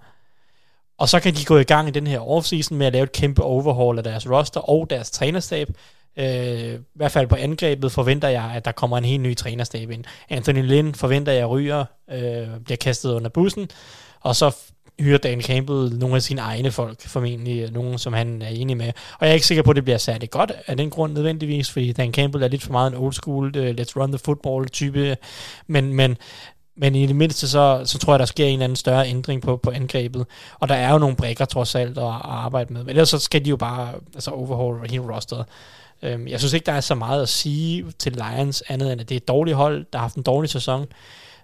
[0.99, 3.13] Og så kan de gå i gang i den her offseason med at lave et
[3.13, 5.69] kæmpe overhaul af deres roster og deres trænerstab.
[6.19, 9.91] Øh, I hvert fald på angrebet forventer jeg, at der kommer en helt ny trænerstab
[9.91, 10.05] ind.
[10.29, 13.69] Anthony Lynn forventer jeg ryger, øh, bliver kastet under bussen,
[14.21, 14.57] og så
[15.01, 18.77] hyrer Dan Campbell nogle af sine egne folk, formentlig øh, nogen, som han er enig
[18.77, 18.93] med.
[19.19, 21.71] Og jeg er ikke sikker på, at det bliver særligt godt af den grund nødvendigvis,
[21.71, 24.69] fordi Dan Campbell er lidt for meget en old school, uh, let's run the football
[24.69, 25.17] type,
[25.67, 26.17] men, men
[26.79, 29.43] men i det mindste, så, så tror jeg, der sker en eller anden større ændring
[29.43, 30.27] på, på angrebet.
[30.61, 32.83] Og der er jo nogle brækker trods alt at, at arbejde med.
[32.83, 35.45] Men ellers så skal de jo bare altså overhaul hele rosteret.
[36.03, 39.09] Øhm, jeg synes ikke, der er så meget at sige til Lions, andet end at
[39.09, 40.87] det er et dårligt hold, der har haft en dårlig sæson.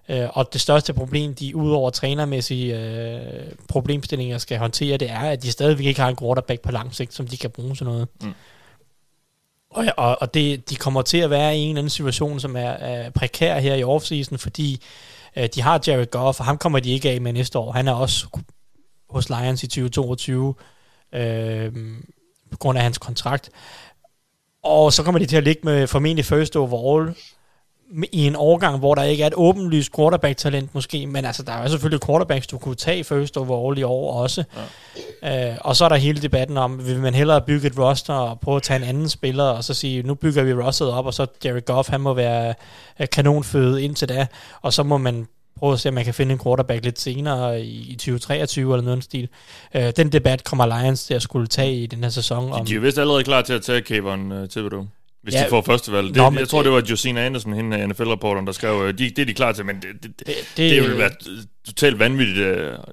[0.09, 5.43] Øh, og det største problem, de udover trænermæssige øh, problemstillinger skal håndtere, det er, at
[5.43, 8.07] de stadigvæk ikke har en quarterback på lang sigt, som de kan bruge til noget.
[8.21, 8.33] Mm.
[9.69, 12.55] Og, og, og det, de kommer til at være i en eller anden situation, som
[12.55, 14.83] er, er prekær her i offseason, fordi
[15.35, 17.71] øh, de har Jared Goff, og ham kommer de ikke af med næste år.
[17.71, 18.27] Han er også
[19.09, 20.55] hos Lions i 2022
[21.13, 21.73] øh,
[22.51, 23.49] på grund af hans kontrakt.
[24.63, 27.15] Og så kommer de til at ligge med formentlig first overall
[28.11, 31.67] i en årgang, hvor der ikke er et åbenlyst quarterback-talent måske, men altså, der er
[31.67, 34.43] selvfølgelig quarterbacks, du kunne tage first overall i år også.
[35.23, 35.51] Ja.
[35.51, 38.39] Øh, og så er der hele debatten om, vil man hellere bygge et roster og
[38.39, 41.13] prøve at tage en anden spiller, og så sige, nu bygger vi rosteret op, og
[41.13, 42.53] så Jared Goff, han må være
[42.99, 44.27] øh, kanonføde indtil da,
[44.61, 45.27] og så må man
[45.59, 49.03] prøve at se, om man kan finde en quarterback lidt senere i 2023 eller noget
[49.03, 49.29] stil.
[49.75, 52.51] Øh, den debat kommer Lions til at skulle tage i den her sæson.
[52.51, 54.87] De, de er vist allerede klar til at tage Kayvon uh, Thibodeau.
[55.23, 56.09] Hvis ja, de får førstevalg.
[56.11, 59.25] Det, Nå, jeg tror, det var Josina Andersen, hende NFL-rapporteren, der skrev, de, det er
[59.25, 61.11] de klar til, men det, det, det, det, det vil være
[61.65, 62.37] totalt vanvittigt.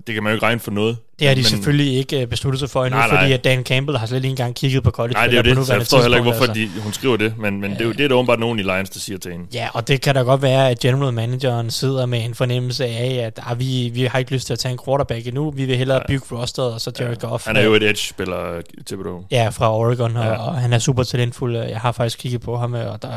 [0.06, 0.96] Det kan man jo ikke regne for noget.
[1.20, 3.18] Det har de men, selvfølgelig ikke øh, besluttet sig for endnu, nej, nej.
[3.18, 5.14] fordi at Dan Campbell har slet ikke engang kigget på college.
[5.14, 6.62] Nej, det er jo det, så jeg forstår heller ikke, hvorfor altså.
[6.76, 8.62] de, hun skriver det, men, men det, er jo, det er der åbenbart nogen i
[8.62, 9.46] Lions, der siger til hende.
[9.54, 13.22] Ja, og det kan da godt være, at general manageren sidder med en fornemmelse af,
[13.26, 15.76] at ah, vi, vi har ikke lyst til at tage en quarterback endnu, vi vil
[15.76, 16.06] hellere ja.
[16.08, 17.28] bygge rosteret, og så Jared ja.
[17.28, 17.46] Goff.
[17.46, 19.24] Han er jo et edge-spiller, Thibodeau.
[19.30, 20.46] Ja, fra Oregon, og, ja.
[20.46, 21.56] og, han er super talentfuld.
[21.56, 23.08] Jeg har faktisk kigget på ham, og der,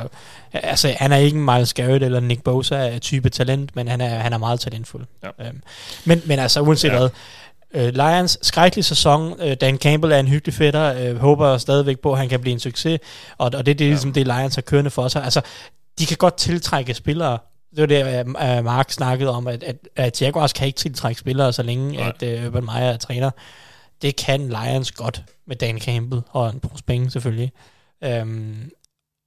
[0.53, 4.09] altså, han er ikke en Miles Garrett eller Nick Bosa type talent, men han er,
[4.09, 5.05] han er meget talentfuld.
[5.23, 5.47] Ja.
[5.47, 5.61] Øhm,
[6.05, 6.97] men, men altså, uanset ja.
[6.97, 7.09] hvad,
[7.75, 9.41] Uh, Lions, skrækkelig sæson.
[9.41, 11.11] Uh, Dan Campbell er en hyggelig fætter.
[11.11, 12.99] Uh, håber stadigvæk på, at han kan blive en succes.
[13.37, 14.13] Og, og det, det er ligesom ja.
[14.13, 15.23] det, Lions har kørende for sig.
[15.23, 15.41] Altså,
[15.99, 17.37] de kan godt tiltrække spillere.
[17.75, 21.53] Det var det, uh, Mark snakkede om, at, at, at Jaguars kan ikke tiltrække spillere,
[21.53, 22.11] så længe Nej.
[22.21, 23.31] at uh, Urban Meyer er træner.
[24.01, 27.51] Det kan Lions godt med Dan Campbell og en pose penge selvfølgelig.
[28.21, 28.55] Um,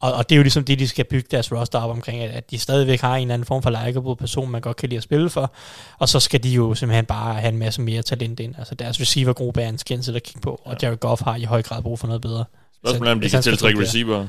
[0.01, 2.31] og, og det er jo ligesom det, de skal bygge deres roster op omkring, at,
[2.31, 4.97] at de stadigvæk har en eller anden form for likeable person, man godt kan lide
[4.97, 5.53] at spille for,
[5.99, 8.55] og så skal de jo simpelthen bare have en masse mere talent ind.
[8.59, 11.63] Altså deres receivergruppe er en skændsel at kigge på, og Jared Goff har i høj
[11.63, 12.45] grad brug for noget bedre.
[12.79, 14.27] Spørgsmålet er, om de kan tiltrække receiver,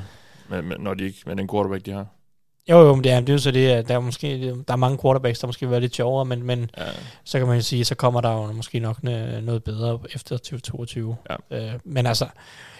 [0.48, 2.06] med, med, når de ikke, med den quarterback, de har.
[2.70, 4.72] Jo, jo, men det er, det er jo så det, at der er, måske, der
[4.72, 6.84] er mange quarterbacks, der måske vil være lidt sjovere, men, men ja.
[7.24, 11.16] så kan man jo sige, så kommer der jo måske nok noget bedre efter 2022.
[11.50, 11.56] Ja.
[11.58, 12.26] Øh, men altså,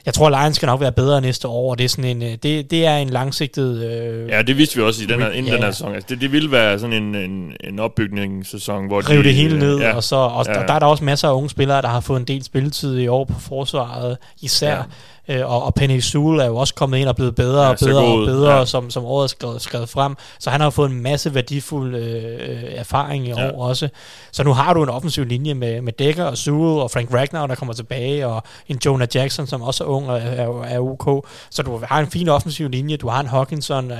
[0.08, 2.30] jeg tror, Lions skal nok være bedre næste år, og det er sådan en, øh,
[2.42, 3.82] det, det er en langsigtet...
[3.82, 5.54] Øh, ja, det vidste vi også i den her, inden ja.
[5.54, 5.94] den her sæson.
[5.94, 9.24] Altså, det, det ville være sådan en, en, en opbygningssæson, hvor Rive de...
[9.24, 10.52] det hele ned, ja, og, så, og ja.
[10.52, 12.98] der, der er der også masser af unge spillere, der har fået en del spilletid
[12.98, 14.74] i år på forsvaret, især.
[14.74, 14.82] Ja.
[15.28, 17.76] Øh, og, og Penny Sewell er jo også kommet ind og blevet bedre ja, og
[17.78, 18.64] bedre og bedre, ja.
[18.64, 20.16] som, som året er skrevet, skrevet frem.
[20.38, 23.50] Så han har fået en masse værdifuld øh, erfaring i ja.
[23.50, 23.88] år også.
[24.32, 27.46] Så nu har du en offensiv linje med, med Dekker og Sewell og Frank Ragnar,
[27.46, 30.80] der kommer tilbage, og en Jonah Jackson, som også er ung og er, er, er
[30.80, 31.26] OK.
[31.50, 32.96] Så du har en fin offensiv linje.
[32.96, 33.98] Du har en Hawkinson, øh,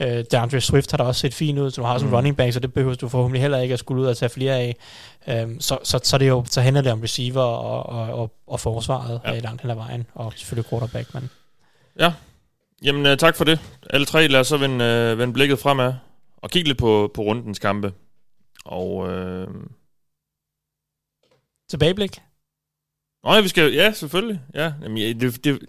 [0.00, 2.16] øh, DeAndre Swift har da også set fint ud, så du har sådan en mm.
[2.16, 4.54] running back, så det behøver du forhåbentlig heller ikke at skulle ud og tage flere
[4.54, 4.76] af.
[5.28, 8.60] Øhm, så, så, så, det jo, så handler det om receiver og, og, og, og
[8.60, 9.38] forsvaret ja.
[9.38, 11.14] langt hen ad vejen, og selvfølgelig quarterback.
[11.14, 11.30] Men.
[11.98, 12.12] Ja,
[12.82, 13.60] jamen uh, tak for det.
[13.90, 15.94] Alle tre, lad os så vende, uh, vende blikket fremad
[16.36, 17.92] og kigge lidt på, på rundens kampe.
[18.64, 18.96] Og...
[18.96, 19.54] Uh...
[21.70, 22.18] Tilbageblik?
[23.24, 24.40] Nå ja, vi skal, ja, selvfølgelig.
[24.54, 25.60] Ja, jamen, ja, det, det,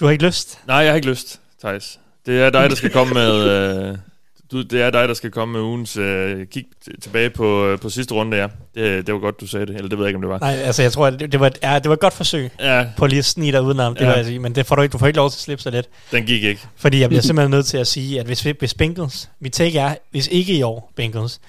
[0.00, 0.60] du har ikke lyst?
[0.66, 2.00] Nej, jeg har ikke lyst, Thijs.
[2.26, 3.90] Det er dig, der skal komme med...
[3.90, 3.98] Uh,
[4.52, 6.04] du, det er dig, der skal komme med ugens uh,
[6.52, 6.64] kig
[7.02, 8.46] tilbage på, uh, på sidste runde, ja.
[8.74, 9.76] Det, det var godt, du sagde det.
[9.76, 10.38] Eller det ved jeg ikke, om det var.
[10.38, 12.86] Nej, altså jeg tror, at det, det, var, ja, det var et godt forsøg ja.
[12.96, 13.94] på lige at snige dig udenom.
[13.94, 14.12] Det ja.
[14.12, 15.70] jeg sige, men det får du, ikke, du får ikke lov til at slippe så
[15.70, 15.88] lidt.
[16.12, 16.60] Den gik ikke.
[16.76, 19.94] Fordi jeg bliver simpelthen nødt til at sige, at hvis, hvis Bengals, mit take er,
[20.10, 21.40] hvis ikke i år, Bengals,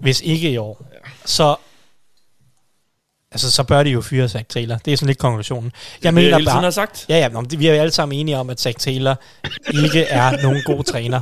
[0.00, 1.10] hvis ikke i år, ja.
[1.24, 1.56] så
[3.32, 4.76] altså, så bør de jo fyre Zach Taylor.
[4.76, 5.72] Det er sådan lidt konklusionen.
[6.02, 7.06] Jeg det, mener hele tiden bare, har sagt.
[7.08, 9.20] Ja, ja, men vi er jo alle sammen enige om, at Zach Taylor
[9.84, 11.20] ikke er nogen god træner.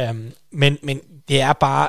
[0.00, 1.88] Um, men, men det er bare,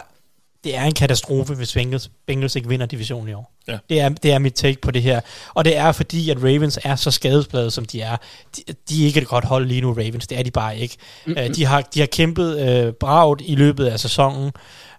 [0.63, 3.53] det er en katastrofe, hvis Bengals, Bengals ikke vinder divisionen i år.
[3.67, 3.77] Ja.
[3.89, 5.21] Det, er, det er mit take på det her.
[5.53, 8.17] Og det er fordi, at Ravens er så skadesplade, som de er.
[8.55, 10.27] De, de er ikke et godt hold lige nu, Ravens.
[10.27, 10.97] Det er de bare ikke.
[11.25, 11.43] Mm-hmm.
[11.43, 14.51] Uh, de, har, de har kæmpet uh, bragt i løbet af sæsonen.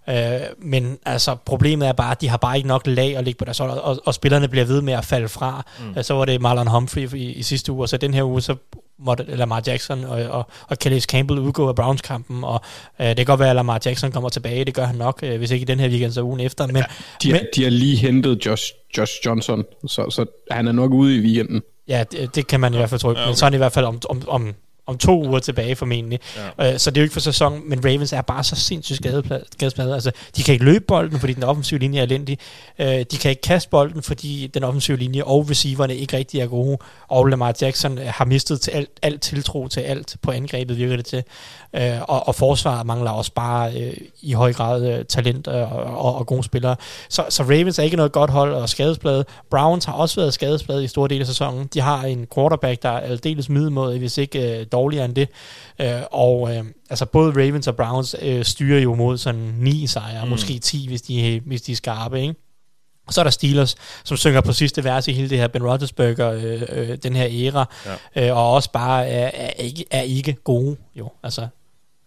[0.08, 0.14] Uh,
[0.58, 3.44] men altså, problemet er bare, at de har bare ikke nok lag at ligge på
[3.44, 5.66] deres hold, og, og spillerne bliver ved med at falde fra.
[5.80, 5.90] Mm.
[5.90, 8.40] Uh, så var det Marlon Humphrey i, i sidste uge, og så den her uge,
[8.40, 8.56] så
[9.04, 12.60] måtte Lamar Jackson og, og, og Calais Campbell udgå af Browns-kampen, og
[13.00, 15.36] uh, det kan godt være, at Lamar Jackson kommer tilbage, det gør han nok, uh,
[15.36, 16.66] hvis ikke i den her weekend, så ugen efter.
[16.66, 16.82] Men,
[17.22, 21.16] De, men, de har lige hentet Josh, Josh Johnson, så, så han er nok ude
[21.16, 21.62] i weekenden.
[21.88, 23.08] Ja, det, det kan man i hvert fald tro.
[23.08, 23.26] Ja, okay.
[23.26, 24.54] Men så er han i hvert fald om, om, om,
[24.86, 26.20] om to uger tilbage formentlig.
[26.58, 26.72] Ja.
[26.72, 28.96] Øh, så det er jo ikke for sæson, men Ravens er bare så sindssygt
[29.52, 29.94] skadespladet.
[29.94, 32.38] Altså, de kan ikke løbe bolden, fordi den offensive linje er elendig.
[32.78, 36.46] Øh, de kan ikke kaste bolden, fordi den offensive linje og receiverne ikke rigtig er
[36.46, 36.78] gode.
[37.08, 40.96] Og Lamar Jackson øh, har mistet til alt, alt tiltro til alt på angrebet, virker
[40.96, 41.22] det til.
[41.74, 45.66] Øh, og, og forsvaret mangler også bare øh, i høj grad øh, talent og,
[45.96, 46.76] og, og gode spillere.
[47.08, 49.26] Så, så Ravens er ikke noget godt hold og skadespladet.
[49.50, 51.68] Browns har også været skadespladet i store dele af sæsonen.
[51.74, 55.28] De har en quarterback, der er aldeles middelmåde, hvis ikke øh, dårligere end det.
[55.80, 60.24] Øh, og øh, altså både Ravens og Browns øh, styrer jo mod sådan 9 sejre,
[60.24, 60.30] mm.
[60.30, 62.34] måske 10, hvis de, hvis de er skarpe, ikke?
[63.06, 65.66] Og så er der Steelers, som synger på sidste vers i hele det her Ben
[65.66, 67.68] Roethlisberger, øh, øh, den her æra,
[68.16, 68.28] ja.
[68.28, 71.10] øh, og også bare er, er, ikke, er ikke gode, jo.
[71.22, 71.46] Altså,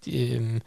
[0.07, 0.59] øh,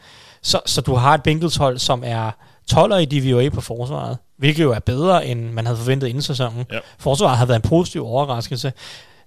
[0.42, 2.30] så, så du har et Bengals hold, som er
[2.72, 6.66] 12'er i DVOA på forsvaret, hvilket jo er bedre, end man havde forventet inden sæsonen.
[6.72, 6.78] Ja.
[6.98, 8.72] Forsvaret har været en positiv overraskelse.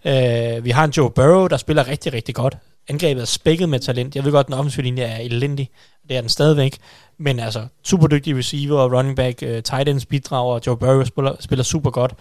[0.06, 2.58] Øh, vi har en Joe Burrow, der spiller rigtig, rigtig godt.
[2.90, 4.16] Angrebet er spækket med talent.
[4.16, 5.70] Jeg ved godt, at den offensive linje er elendig.
[6.10, 6.78] Det er den stadigvæk.
[7.18, 10.60] Men altså, super dygtige receiver, running back, uh, tight ends bidrager.
[10.68, 12.14] Joe Burrow spiller, spiller super godt.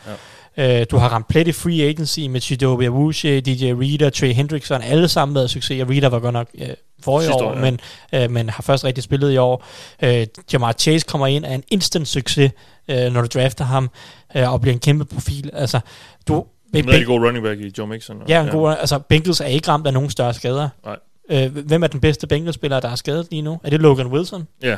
[0.57, 0.81] Ja.
[0.81, 4.83] Uh, du har ramt plet i free agency med Chidobe Awuzie, DJ Reader, Trey Hendrickson.
[4.83, 5.83] Alle sammen været succes.
[5.83, 6.67] Og Reader var godt nok uh,
[7.03, 7.61] forrige Sidste år, år, ja.
[7.61, 7.81] men,
[8.25, 9.65] uh, men har først rigtig spillet i år.
[10.03, 10.09] Uh,
[10.53, 12.53] Jamar Chase kommer ind af en instant succes,
[12.89, 13.91] uh, når du drafter ham,
[14.35, 15.51] uh, og bliver en kæmpe profil.
[15.53, 15.81] Altså,
[16.29, 18.17] du, En rigtig god running back i Joe Mixon.
[18.23, 20.69] og- Ja, en god, altså Bengals er ikke ramt af nogen større skader.
[20.85, 20.97] Nej.
[21.31, 23.61] Øh, hvem er den bedste Bengals-spiller, der er skadet lige nu?
[23.65, 24.47] Er det Logan Wilson?
[24.63, 24.77] Ja.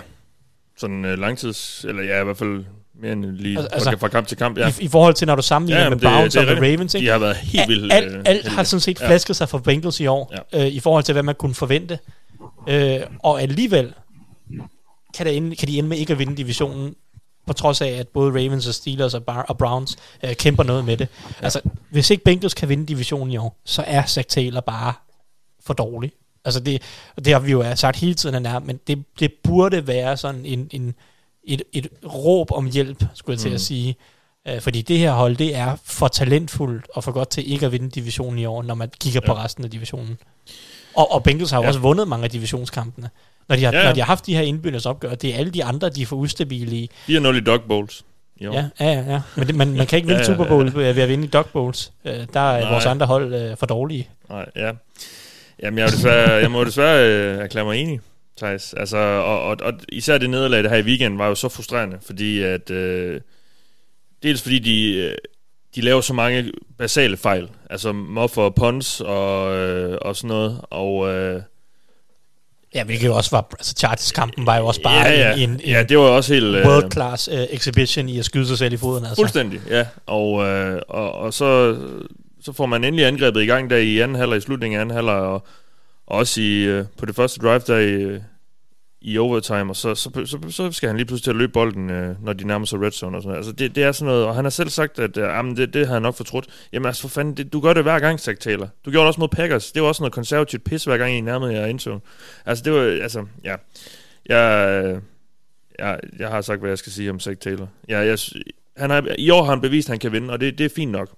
[0.78, 2.64] Sådan øh, langtids, eller ja, i hvert fald
[3.02, 4.68] mere end lige Altså- altså, fra, fra kamp til kamp, ja.
[4.68, 6.72] I, I forhold til, når du sammenligner Ja, med det- Browns det og med.
[6.72, 7.06] Ravens, ikke?
[7.06, 9.06] De har været helt vildt, Alt, øh, alt, alt har sådan set Ja.
[9.08, 11.98] flasket sig for Bengals i år, øh, i forhold til, hvad man kunne forvente.
[12.68, 13.92] Øh, og alligevel
[15.16, 16.94] kan, det ende, kan de ende med ikke at vinde divisionen,
[17.46, 20.84] på trods af, at både Ravens og Steelers og, Bar- og Browns øh, kæmper noget
[20.84, 21.08] med det.
[21.40, 21.44] Ja.
[21.44, 24.92] Altså, hvis ikke Bengals kan vinde divisionen i år, så er Zach Taylor bare
[25.66, 26.12] for dårlig.
[26.44, 26.82] Altså det,
[27.24, 30.46] det har vi jo sagt hele tiden, han er, men det, det burde være sådan
[30.46, 30.94] en, en,
[31.44, 33.54] et, et råb om hjælp, skulle jeg til Mm.
[33.54, 33.96] at sige.
[34.52, 37.72] Uh, fordi det her hold, det er for talentfuldt og for godt til ikke at
[37.72, 39.32] vinde divisionen i år, når man kigger ja.
[39.32, 40.18] på resten af divisionen.
[40.96, 41.68] Og, og Bengals har jo ja.
[41.68, 43.10] også vundet mange af divisionskampene.
[43.48, 43.88] Når de har, Ja, ja, ja.
[43.88, 46.16] når de har haft de her indbyrdes opgør, det er alle de andre, de for
[46.16, 46.90] ustabile i.
[47.08, 48.04] 4-0 i dog bowls.
[48.40, 48.52] Jo.
[48.52, 49.12] Ja, ja, ja.
[49.12, 49.20] ja.
[49.36, 51.24] Men det, man, man kan ikke vinde Ja, ja, ja, Super Bowl ved at vinde
[51.24, 51.92] i dog bowls.
[52.04, 52.70] Uh, der er Nej.
[52.70, 54.08] vores andre hold uh, for dårlige.
[54.28, 54.72] Nej, ja.
[55.62, 58.00] Jamen, jeg, desværre, jeg må desværre øh, erklære mig enig,
[58.36, 58.74] Thijs.
[58.74, 61.96] Altså, og, og, og især det nederlag, det her i weekenden, var jo så frustrerende,
[62.06, 62.70] fordi at...
[62.70, 63.20] Øh,
[64.22, 65.14] dels fordi de, øh,
[65.74, 67.48] de laver så mange basale fejl.
[67.70, 70.60] Altså moffer punts og, øh, og sådan noget.
[70.70, 71.14] Og...
[71.14, 71.42] Øh,
[72.74, 75.36] Ja, hvilket jo også var, altså Chargers-kampen var jo også bare ja, ja.
[75.36, 76.56] en, en, ja, det var også helt...
[76.56, 79.04] øh, world class uh, exhibition i at skyde sig selv i foden.
[79.04, 79.22] Altså.
[79.22, 79.86] Fuldstændig, ja.
[80.06, 81.76] Og, øh, og, og så,
[82.42, 84.96] så får man endelig angrebet i gang der i anden halvleg, i slutningen af anden
[84.96, 85.46] halvleg, og,
[86.06, 88.18] og også i, øh, på det første drive der i,
[89.06, 91.90] i overtime, og så, så, så, så skal han lige pludselig til at løbe bolden,
[91.90, 93.38] øh, når de nærmer sig red zone og sådan noget.
[93.38, 95.74] Altså det, det er sådan noget, og han har selv sagt, at øh, jamen, det,
[95.74, 96.46] det har jeg nok fortrudt.
[96.72, 98.68] Jamen altså for fanden, det, du gør det hver gang, Zach Taylor.
[98.84, 99.72] Du gjorde det også mod Packers.
[99.72, 102.00] Det var også noget konservativt pis, hver gang I nærmede jer indzone.
[102.46, 103.56] Altså det var, altså, ja.
[104.26, 105.00] Jeg, øh,
[105.78, 107.68] jeg, jeg har sagt, hvad jeg skal sige om Zach Taylor.
[107.88, 108.18] Jeg, jeg,
[108.76, 110.74] han har, I år har han bevist, at han kan vinde, og det, det er
[110.76, 111.10] fint nok.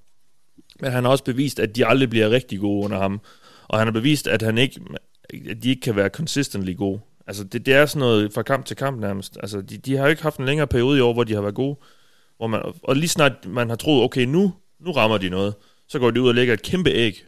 [0.80, 3.20] Men han har også bevist, at de aldrig bliver rigtig gode under ham.
[3.68, 4.80] Og han har bevist, at, han ikke,
[5.50, 7.00] at de ikke kan være consistently gode.
[7.26, 9.38] Altså, det, det er sådan noget fra kamp til kamp nærmest.
[9.40, 11.40] Altså, de, de har jo ikke haft en længere periode i år, hvor de har
[11.40, 11.76] været gode.
[12.36, 15.54] Hvor man, og lige snart man har troet, okay, nu, nu rammer de noget,
[15.88, 17.24] så går de ud og lægger et kæmpe æg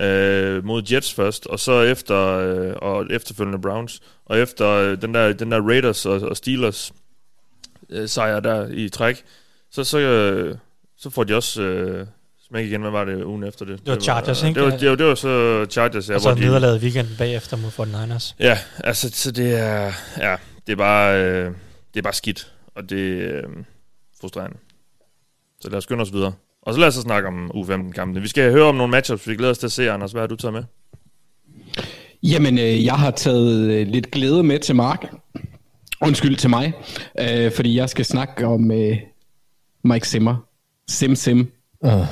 [0.00, 5.14] øh, mod Jets først, og så efter øh, og efterfølgende Browns, og efter øh, den,
[5.14, 6.92] der, den der Raiders og, og Steelers
[7.90, 9.24] øh, sejr der i træk,
[9.70, 10.56] så, så, øh,
[10.96, 12.06] så får de også øh,
[12.48, 12.80] smæk igen.
[12.80, 13.78] Hvad var det ugen efter det?
[13.86, 14.60] Det var Chargers, ikke?
[14.60, 16.14] Det var, det var, det var så Chargers, ja.
[16.14, 18.34] Og så de- nederlaget weekenden bagefter mod 49ers.
[18.40, 21.52] Ja, altså, så det er, ja, det er bare, øh,
[21.94, 23.42] det er bare skidt, og det er øh,
[24.20, 24.56] frustrerende.
[25.60, 26.32] Så lad os skynde os videre.
[26.62, 28.20] Og så lad os så snakke om U15-kampene.
[28.20, 30.12] Vi skal høre om nogle matchups, vi glæder os til at se, Anders.
[30.12, 30.62] Hvad har du taget med?
[32.22, 35.14] Jamen, øh, jeg har taget øh, lidt glæde med til Mark.
[36.02, 36.72] Undskyld til mig.
[37.20, 38.96] Øh, fordi jeg skal snakke om øh,
[39.84, 40.36] Mike Zimmer.
[40.90, 41.52] Sim Sim.
[41.80, 42.06] Uh.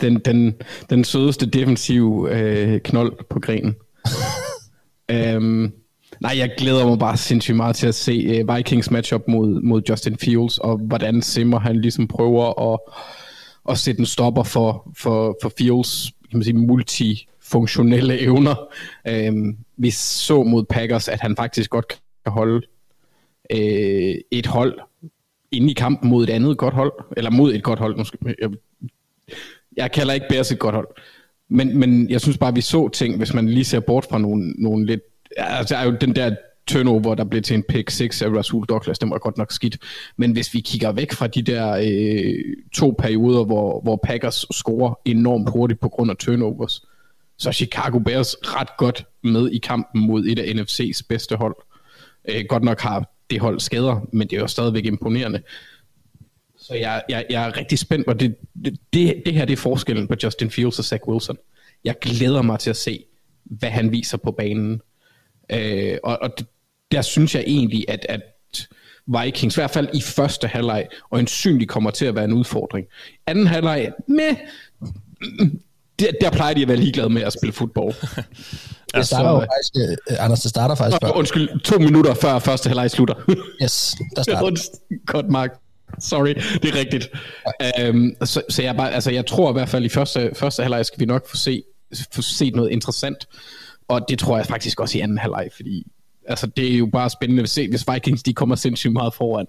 [0.00, 0.54] Den, den,
[0.90, 3.74] den sødeste defensive øh, knold på grenen.
[5.10, 5.72] øhm,
[6.20, 9.82] nej, jeg glæder mig bare sindssygt meget til at se øh, Vikings matchup mod, mod
[9.88, 12.80] Justin Fields, og hvordan Zimmer han ligesom prøver at,
[13.68, 18.54] at sætte en stopper for, for, for Fields kan man sige, multifunktionelle evner.
[19.08, 22.66] Øhm, vi så mod Packers, at han faktisk godt kan holde
[23.52, 24.78] øh, et hold
[25.52, 27.96] inde i kampen mod et andet godt hold, eller mod et godt hold.
[27.96, 28.50] Måske, jeg,
[29.76, 30.88] jeg kalder ikke Bears et godt hold.
[31.48, 34.18] Men, men jeg synes bare, at vi så ting, hvis man lige ser bort fra
[34.18, 35.00] nogle, nogle lidt...
[35.36, 36.34] Altså, der er jo den der
[36.66, 39.78] turnover, der blev til en pick 6 af Rasul Douglas, den var godt nok skidt.
[40.16, 44.94] Men hvis vi kigger væk fra de der øh, to perioder, hvor, hvor Packers scorer
[45.04, 46.86] enormt hurtigt på grund af turnovers,
[47.38, 51.56] så er Chicago Bears ret godt med i kampen mod et af NFC's bedste hold.
[52.28, 55.42] Øh, godt nok har det hold skader, men det er jo stadigvæk imponerende.
[56.58, 59.22] Så jeg, jeg, jeg er rigtig spændt på det, det, det.
[59.26, 61.36] Det her det er forskellen på Justin Fields og Zach Wilson.
[61.84, 63.04] Jeg glæder mig til at se,
[63.44, 64.80] hvad han viser på banen.
[65.52, 66.30] Øh, og, og
[66.92, 68.22] der synes jeg egentlig, at, at
[69.06, 72.86] Vikings, i hvert fald i første halvleg, og ensynligt kommer til at være en udfordring.
[73.26, 74.36] Anden halvleg, med
[75.98, 77.94] der, der plejer de at være ligeglade med at spille fodbold.
[78.94, 81.10] Det starter jo faktisk, uh, Anders, det starter faktisk før.
[81.10, 83.14] Undskyld, to minutter før første halvleg slutter.
[83.62, 84.78] yes, der starter.
[85.06, 85.50] Godt, Mark.
[85.98, 87.08] Sorry, det er rigtigt.
[87.60, 87.88] Ja.
[87.88, 90.86] Um, så, så jeg, bare, altså, jeg tror i hvert fald i første, første halvleg
[90.86, 91.62] skal vi nok få, se,
[92.12, 93.28] få set noget interessant.
[93.88, 95.86] Og det tror jeg faktisk også i anden halvleg, fordi
[96.28, 99.46] altså, det er jo bare spændende at se, hvis Vikings de kommer sindssygt meget foran.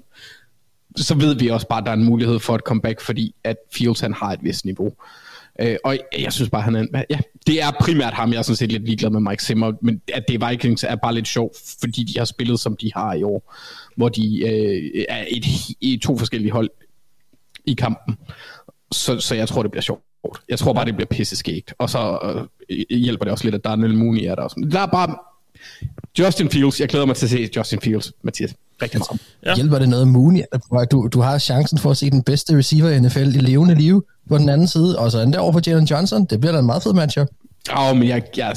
[0.97, 3.57] Så ved vi også bare, at der er en mulighed for et comeback, fordi at
[3.73, 4.87] Fields han har et vist niveau.
[4.87, 4.93] Øh,
[5.59, 8.55] Øh, og jeg synes bare, han er, ja, det er primært ham, jeg er sådan
[8.55, 11.57] set lidt ligeglad med Mike Zimmer, men at det er Vikings er bare lidt sjovt,
[11.79, 13.53] fordi de har spillet, som de har i år,
[13.95, 15.45] hvor de øh, er et,
[15.81, 16.69] et, to forskellige hold
[17.65, 18.17] i kampen.
[18.91, 20.03] Så, så jeg tror, det bliver sjovt.
[20.49, 21.73] Jeg tror bare, det bliver pisseskægt.
[21.77, 22.19] Og så
[22.69, 24.41] øh, hjælper det også lidt, at Daniel Mooney er der.
[24.41, 24.67] Også.
[24.71, 25.15] Der er bare
[26.19, 26.79] Justin Fields.
[26.79, 28.53] Jeg glæder mig til at se Justin Fields, Mathias.
[28.81, 29.21] Rigtig meget.
[29.45, 29.55] Ja.
[29.55, 30.41] Hjælper det noget Mooney?
[30.91, 34.05] Du, du har chancen for at se den bedste receiver i NFL i levende liv
[34.29, 36.25] på den anden side, og så endda over for Jalen Johnson.
[36.25, 37.27] Det bliver da en meget fed matchup.
[37.69, 38.55] Ja, oh, men jeg, jeg,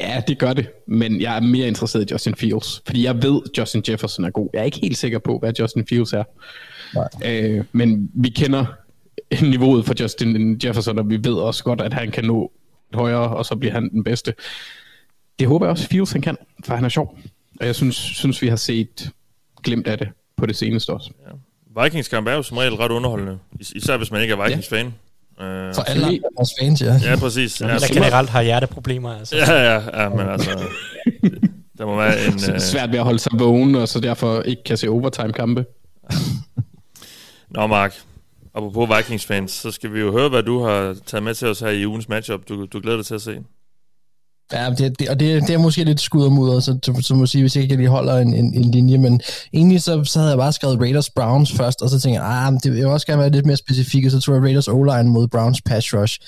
[0.00, 0.70] ja, det gør det.
[0.88, 2.82] Men jeg er mere interesseret i Justin Fields.
[2.86, 4.48] Fordi jeg ved, at Justin Jefferson er god.
[4.52, 6.24] Jeg er ikke helt sikker på, hvad Justin Fields er.
[6.94, 7.08] Nej.
[7.24, 8.64] Øh, men vi kender
[9.50, 12.52] niveauet for Justin Jefferson, og vi ved også godt, at han kan nå
[12.94, 14.34] højere, og så bliver han den bedste.
[15.38, 17.18] Det håber jeg også, Fields han kan, for han er sjov.
[17.60, 19.10] Og jeg synes, synes vi har set
[19.62, 21.10] glemt af det på det seneste også.
[21.26, 21.82] Ja.
[21.82, 24.86] Vikings kamp er jo som regel ret underholdende, især hvis man ikke er Vikings-fan.
[24.86, 27.00] Uh, For alle vores fans, ja.
[27.04, 27.60] Ja, præcis.
[27.60, 29.18] Ja, Eller generelt har hjerteproblemer.
[29.18, 29.36] Altså.
[29.36, 30.50] Ja, ja, ja, men altså...
[31.78, 32.34] der må være en...
[32.34, 32.60] Uh...
[32.72, 35.64] Svært ved at holde sig vågen, og så derfor ikke kan se overtime-kampe.
[37.54, 37.94] Nå, Mark.
[38.54, 41.68] Apropos Vikings-fans, så skal vi jo høre, hvad du har taget med til os her
[41.68, 42.40] i ugens matchup.
[42.48, 43.38] Du, du glæder dig til at se.
[44.52, 47.14] Ja, det, det, og det, det er måske lidt skud og mudder, så, så, så
[47.14, 49.20] må sige, hvis jeg ikke lige holder en, en, en linje, men
[49.52, 52.52] egentlig så, så havde jeg bare skrevet Raiders Browns først, og så tænkte jeg, ah,
[52.62, 55.62] det vil også gerne være lidt mere specifikt, så tror jeg Raiders O-line mod Browns
[55.62, 56.18] pass rush.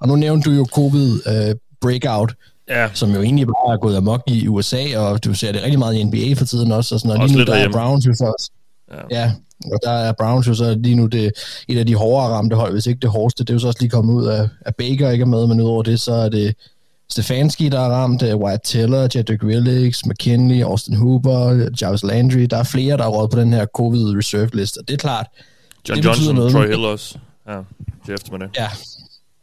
[0.00, 2.34] Og nu nævnte du jo covid uh, breakout,
[2.68, 2.88] ja.
[2.94, 5.94] som jo egentlig bare er gået amok i USA, og du ser det rigtig meget
[5.94, 8.14] i NBA for tiden også, og sådan, og også lige nu der er Browns jo
[8.18, 8.50] for os.
[8.92, 9.20] Ja.
[9.20, 9.32] ja,
[9.72, 11.32] og der er Browns jo så lige nu det,
[11.68, 13.44] et af de hårdere ramte hold, hvis ikke det hårdeste.
[13.44, 15.60] Det er jo så også lige kommet ud af, af Baker ikke er med, men
[15.60, 16.54] udover det, så er det
[17.10, 22.40] Stefanski, der er ramt, White Teller, Jedrick Willicks, McKinley, Austin Hooper, Jarvis Landry.
[22.40, 24.98] Der er flere, der er råd på den her covid reserve list, og det er
[24.98, 25.26] klart.
[25.88, 26.52] John det Johnson, noget.
[26.52, 27.18] Troy Hill også.
[27.48, 27.58] Ja,
[28.06, 28.56] det efter med det.
[28.56, 28.68] Ja,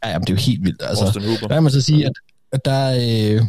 [0.04, 0.82] ja jamen, det er jo helt vildt.
[0.84, 1.48] Altså, Austin Hooper.
[1.48, 2.12] Der man så sige, at,
[2.52, 3.42] at der, øh,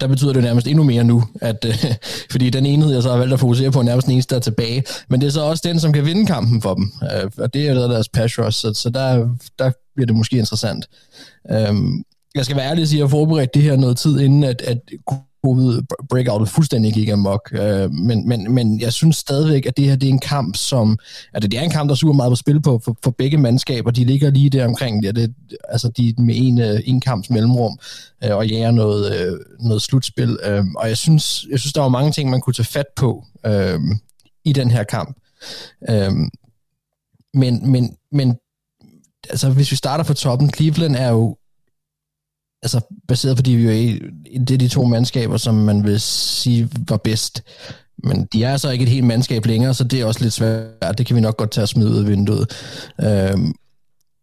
[0.00, 1.84] der betyder det nærmest endnu mere nu, at, øh,
[2.32, 4.36] fordi den enhed, jeg så har valgt at fokusere på, er nærmest den eneste, der
[4.36, 4.84] er tilbage.
[5.08, 6.92] Men det er så også den, som kan vinde kampen for dem.
[7.02, 10.38] Øh, og det er jo deres pass rush, så, så der, der bliver det måske
[10.38, 10.88] interessant.
[11.68, 12.04] Um,
[12.36, 14.44] jeg skal være ærlig og sige, at jeg forberedte forberedt det her noget tid, inden
[14.44, 14.78] at, at
[15.46, 17.50] covid breakoutet fuldstændig gik amok.
[17.52, 20.98] Øh, men, men, men jeg synes stadigvæk, at det her det er en kamp, som...
[21.34, 23.36] Altså, det er en kamp, der er super meget på spil på for, for begge
[23.36, 23.90] mandskaber.
[23.90, 25.34] De ligger lige der omkring, ja, det,
[25.68, 27.78] altså de med en, øh, en kamps mellemrum
[28.24, 30.38] øh, og jager noget, øh, noget slutspil.
[30.44, 33.24] Øh, og jeg synes, jeg synes, der var mange ting, man kunne tage fat på
[33.46, 33.80] øh,
[34.44, 35.16] i den her kamp.
[35.90, 36.12] Øh,
[37.34, 38.36] men, men, men
[39.30, 41.36] altså, hvis vi starter fra toppen, Cleveland er jo
[42.66, 43.98] altså baseret på, de vi jo
[44.38, 47.42] det er de to mandskaber, som man vil sige var bedst.
[48.04, 50.98] Men de er så ikke et helt mandskab længere, så det er også lidt svært.
[50.98, 52.46] Det kan vi nok godt tage og smide ud af vinduet.
[53.02, 53.54] Øhm,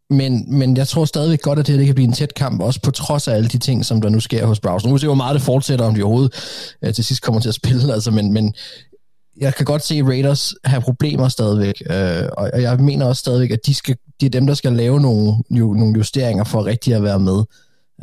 [0.10, 2.62] men, men jeg tror stadigvæk godt, at det her det kan blive en tæt kamp,
[2.62, 4.86] også på trods af alle de ting, som der nu sker hos Browns.
[4.86, 6.34] Nu ser vi hvor meget det fortsætter, om de overhovedet
[6.84, 7.94] øh, til sidst kommer til at spille.
[7.94, 8.54] Altså, men, men
[9.38, 13.60] jeg kan godt se Raiders have problemer stadigvæk, øh, og jeg mener også stadigvæk, at
[13.66, 17.20] de, skal, de er dem, der skal lave nogle, nogle justeringer for rigtig at være
[17.20, 17.44] med.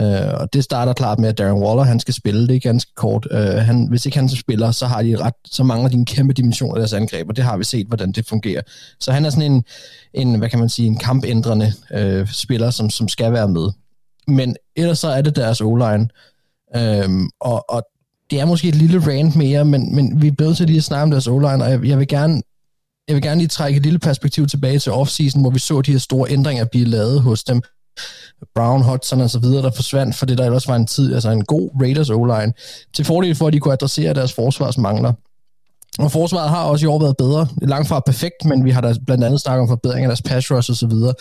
[0.01, 2.93] Øh, og det starter klart med, at Darren Waller, han skal spille, det er ganske
[2.97, 3.29] kort.
[3.31, 6.33] Øh, han, hvis ikke han spiller, så, har de ret, så mangler de en kæmpe
[6.33, 8.63] dimension af deres angreb, og det har vi set, hvordan det fungerer.
[9.01, 9.65] Så han er sådan en,
[10.15, 13.69] en hvad kan man sige, en kampændrende øh, spiller, som, som skal være med.
[14.29, 16.09] Men ellers så er det deres O-line,
[16.77, 17.09] øh,
[17.41, 17.83] og, og
[18.31, 20.85] det er måske et lille rant mere, men, men vi er blevet til lige at
[20.85, 22.43] snakke om deres O-line, og jeg, jeg vil gerne
[23.09, 25.93] jeg vil gerne lige trække et lille perspektiv tilbage til offseason, hvor vi så de
[25.93, 27.63] her store ændringer blive lavet hos dem.
[28.55, 31.31] Brown, Hudson og så videre, der forsvandt, for det, der ellers var en tid, altså
[31.31, 32.53] en god Raiders O-line,
[32.95, 35.13] til fordel for, at de kunne adressere deres forsvarsmangler.
[35.99, 37.49] Og forsvaret har også i år været bedre.
[37.63, 40.51] Langt fra perfekt, men vi har da blandt andet snakket om forbedring af deres pass
[40.51, 41.15] rush og så videre.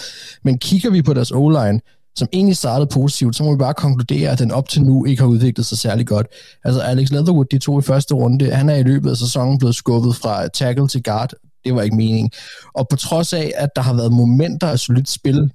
[0.43, 1.79] Men kigger vi på deres O-line,
[2.15, 5.21] som egentlig startede positivt, så må vi bare konkludere, at den op til nu ikke
[5.21, 6.27] har udviklet sig særlig godt.
[6.63, 9.75] Altså Alex Leatherwood, de to i første runde, han er i løbet af sæsonen blevet
[9.75, 11.31] skubbet fra tackle til guard.
[11.65, 12.31] Det var ikke meningen.
[12.75, 15.51] Og på trods af, at der har været momenter af solidt spil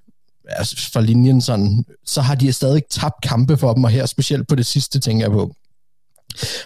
[0.49, 4.49] altså for linjen, sådan, så har de stadig tabt kampe for dem, og her specielt
[4.49, 5.55] på det sidste, tænker jeg på.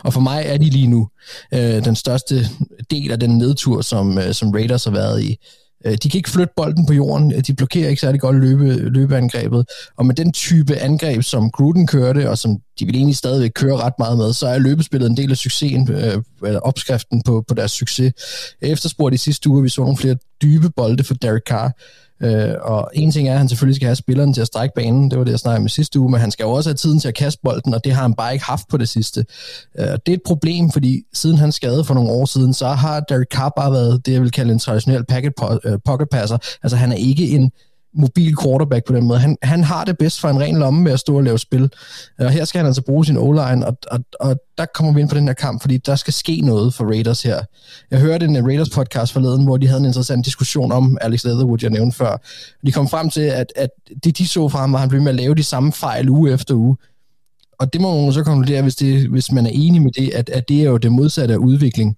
[0.01, 1.09] Og for mig er de lige nu
[1.55, 2.49] øh, den største
[2.91, 5.37] del af den nedtur, som, øh, som Raiders har været i.
[5.87, 8.75] Øh, de kan ikke flytte bolden på jorden, øh, de blokerer ikke særlig godt løbe,
[8.75, 9.67] løbeangrebet,
[9.97, 13.77] og med den type angreb, som Gruden kørte, og som de vil egentlig stadigvæk køre
[13.77, 17.55] ret meget med, så er løbespillet en del af succesen, øh, eller opskriften på, på
[17.55, 18.13] deres succes.
[18.63, 21.73] Efterspurgt i sidste uge, vi så nogle flere dybe bolde for Derek Carr,
[22.23, 25.11] Øh, og en ting er, at han selvfølgelig skal have spilleren til at strække banen,
[25.11, 27.01] det var det, jeg snakkede med sidste uge, men han skal jo også have tiden
[27.01, 29.25] til at kaste bolden, og det har han bare ikke haft på det sidste.
[29.79, 33.01] Øh, det er et problem, fordi siden han skadede for nogle år siden, så har
[33.01, 35.05] Derek Carr bare været det, jeg vil kalde en traditionel
[35.65, 36.39] øh, pocket passer.
[36.63, 37.53] Altså han er ikke en
[37.95, 39.19] mobil quarterback på den måde.
[39.19, 41.71] Han, han har det bedst for en ren lomme med at stå og lave spil.
[42.19, 45.09] Og her skal han altså bruge sin O-line, og, og, og der kommer vi ind
[45.09, 47.41] på den her kamp, fordi der skal ske noget for Raiders her.
[47.91, 51.59] Jeg hørte en Raiders podcast forleden, hvor de havde en interessant diskussion om Alex Leatherwood,
[51.63, 52.17] jeg nævnte før.
[52.67, 53.71] De kom frem til, at, at
[54.05, 56.09] det de så fra ham, var, at han blev med at lave de samme fejl
[56.09, 56.77] uge efter uge.
[57.59, 60.29] Og det må man så konkludere, hvis, det, hvis man er enig med det, at,
[60.29, 61.97] at det er jo det modsatte af udvikling.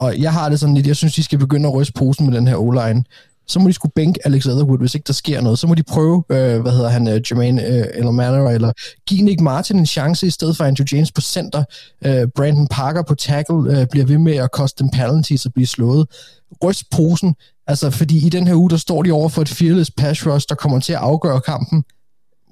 [0.00, 2.36] Og jeg har det sådan lidt, jeg synes, de skal begynde at ryste posen med
[2.36, 3.04] den her O-line
[3.50, 5.58] så må de skulle bænke Alex Leatherwood, hvis ikke der sker noget.
[5.58, 8.72] Så må de prøve, øh, hvad hedder han, øh, Jermaine øh, eller Manor, eller
[9.06, 11.64] give Nick Martin en chance i stedet for Andrew James på center.
[12.04, 15.66] Øh, Brandon Parker på tackle øh, bliver ved med at koste dem penalties og blive
[15.66, 16.06] slået.
[16.64, 17.34] Ryst posen,
[17.66, 20.46] altså fordi i den her uge, der står de over for et fearless pass rush,
[20.48, 21.84] der kommer til at afgøre kampen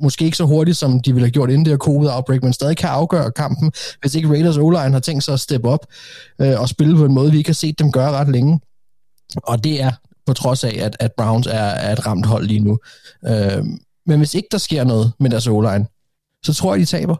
[0.01, 2.77] måske ikke så hurtigt, som de ville have gjort inden det her covid-outbreak, men stadig
[2.77, 5.87] kan afgøre kampen, hvis ikke Raiders O-line har tænkt sig at steppe op
[6.41, 8.61] øh, og spille på en måde, vi ikke har set dem gøre ret længe.
[9.37, 9.91] Og det er
[10.29, 12.79] på trods af, at, at Browns er, er et ramt hold lige nu.
[13.27, 13.65] Øh,
[14.07, 15.63] men hvis ikke der sker noget med deres o
[16.45, 17.17] så tror jeg, de taber.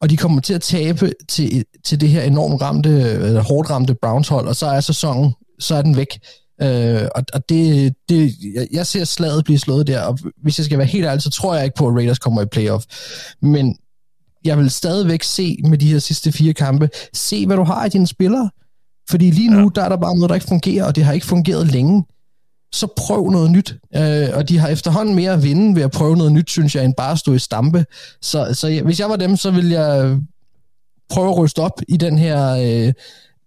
[0.00, 3.94] Og de kommer til at tabe til, til det her enormt ramte, eller hårdt ramte
[3.94, 6.18] Browns-hold, og så er sæsonen, så er den væk.
[6.62, 8.34] Øh, og og det, det,
[8.72, 11.54] jeg ser slaget blive slået der, og hvis jeg skal være helt ærlig, så tror
[11.54, 12.84] jeg ikke på, at Raiders kommer i playoff.
[13.42, 13.76] Men
[14.44, 17.88] jeg vil stadigvæk se med de her sidste fire kampe, se hvad du har i
[17.88, 18.50] dine spillere.
[19.10, 19.68] Fordi lige nu, ja.
[19.74, 22.04] der er der bare noget, der ikke fungerer, og det har ikke fungeret længe
[22.72, 23.74] så prøv noget nyt.
[23.96, 26.84] Øh, og de har efterhånden mere at vinde ved at prøve noget nyt, synes jeg,
[26.84, 27.84] end bare at stå i stampe.
[28.20, 30.18] Så, så hvis jeg var dem, så ville jeg
[31.10, 32.48] prøve at ryste op i den her...
[32.48, 32.92] Øh,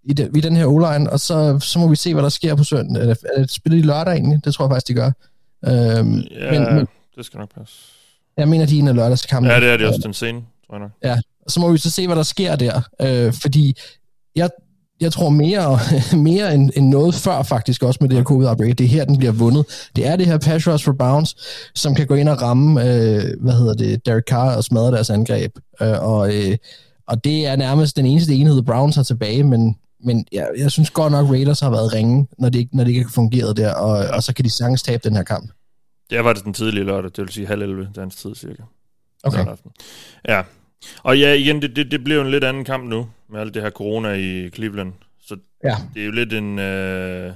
[0.08, 0.76] i, den, i den her o
[1.12, 3.04] og så, så må vi se, hvad der sker på søndag.
[3.04, 4.46] Er det, er det spiller de lørdag egentlig?
[4.46, 5.12] Det tror jeg faktisk, de gør.
[5.66, 7.76] Øhm, ja, men, men, det skal nok passe.
[8.38, 9.52] Jeg mener, de er en af lørdagskampen.
[9.52, 10.92] Ja, det er det også, den scene, tror jeg nok.
[11.04, 11.18] Ja,
[11.48, 12.82] så må vi så se, hvad der sker der.
[13.02, 13.76] Øh, fordi
[14.36, 14.50] jeg,
[15.06, 15.80] jeg tror mere,
[16.30, 18.78] mere end, end noget før faktisk også med det her covid-outbreak.
[18.78, 19.90] Det er her, den bliver vundet.
[19.96, 21.36] Det er det her pass rush for Browns,
[21.76, 25.10] som kan gå ind og ramme, øh, hvad hedder det, Derek Carr og smadre deres
[25.10, 25.52] angreb.
[25.82, 26.58] Øh, og, øh,
[27.08, 30.90] og det er nærmest den eneste enhed, Browns har tilbage, men, men ja, jeg synes
[30.90, 33.74] godt nok, Raiders har været ringe, når det ikke, når det ikke har fungeret der,
[33.74, 35.52] og, og så kan de sagtens tabe den her kamp.
[36.10, 38.64] Det var det den tidlige lørdag, det vil sige halv 11 dansk tid cirka.
[39.24, 39.46] Okay.
[40.28, 40.42] Ja,
[41.04, 43.54] og ja, igen, det, det, det bliver jo en lidt anden kamp nu, med alt
[43.54, 44.94] det her corona i Cleveland.
[45.22, 45.76] Så ja.
[45.94, 46.60] det er jo lidt en...
[46.60, 47.34] Øh,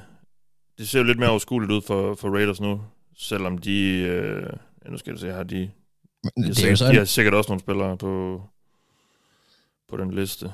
[0.78, 2.82] det ser jo lidt mere overskueligt ud for, for Raiders nu,
[3.18, 3.82] selvom de...
[4.00, 4.54] Øh,
[4.86, 7.60] ja, nu skal jeg se her, de, de, har sikkert, de har sikkert også nogle
[7.60, 8.44] spillere på,
[9.90, 10.52] på den liste.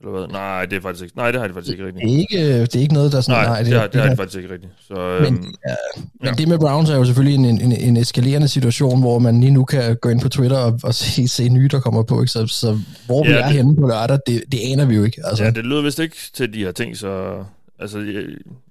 [0.00, 0.28] Eller hvad?
[0.28, 1.16] Nej, det er faktisk ikke.
[1.16, 2.14] Nej, det har de faktisk ikke Det rigtigt.
[2.14, 2.18] er
[2.48, 3.44] ikke, det er ikke noget, der sådan...
[3.48, 4.72] Nej, det, har, det har er- de faktisk ikke rigtigt.
[4.88, 5.74] Så, Men, øhm, ja,
[6.20, 9.50] men det med Browns er jo selvfølgelig en, en, en eskalerende situation, hvor man lige
[9.52, 12.20] nu kan gå ind på Twitter og, og se, se nye, der kommer på.
[12.20, 12.32] Ikke?
[12.32, 15.04] Så, så hvor vi Ja, er det- henne på lørdag, det, det aner vi jo
[15.04, 15.20] ikke.
[15.24, 17.42] Altså, Ja, det lyder vist ikke til de her ting, så...
[17.78, 18.22] Altså, jeg,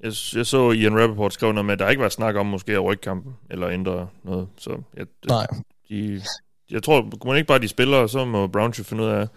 [0.04, 2.72] jeg, jeg så Ian Rappaport skrev noget med, at der ikke var snak om måske
[2.72, 4.48] at rykke kampen, eller ændre noget.
[4.58, 5.48] Så jeg, Nej.
[5.90, 6.22] de,
[6.72, 9.28] jeg tror, kunne man ikke bare de spiller, så må Browns jo finde ud af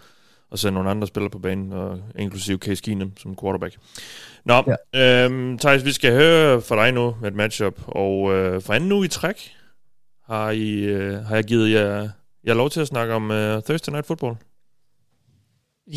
[0.51, 3.75] at sende nogle andre spillere på banen, og inklusive Case Keenum som quarterback.
[4.45, 5.25] Nå, ja.
[5.25, 8.91] øhm, Thijs, vi skal høre fra dig nu med et matchup, og øh, for anden
[8.91, 9.51] uge i træk
[10.25, 12.09] har, I, øh, har jeg givet jer,
[12.47, 14.35] jer lov til at snakke om øh, Thursday Night Football.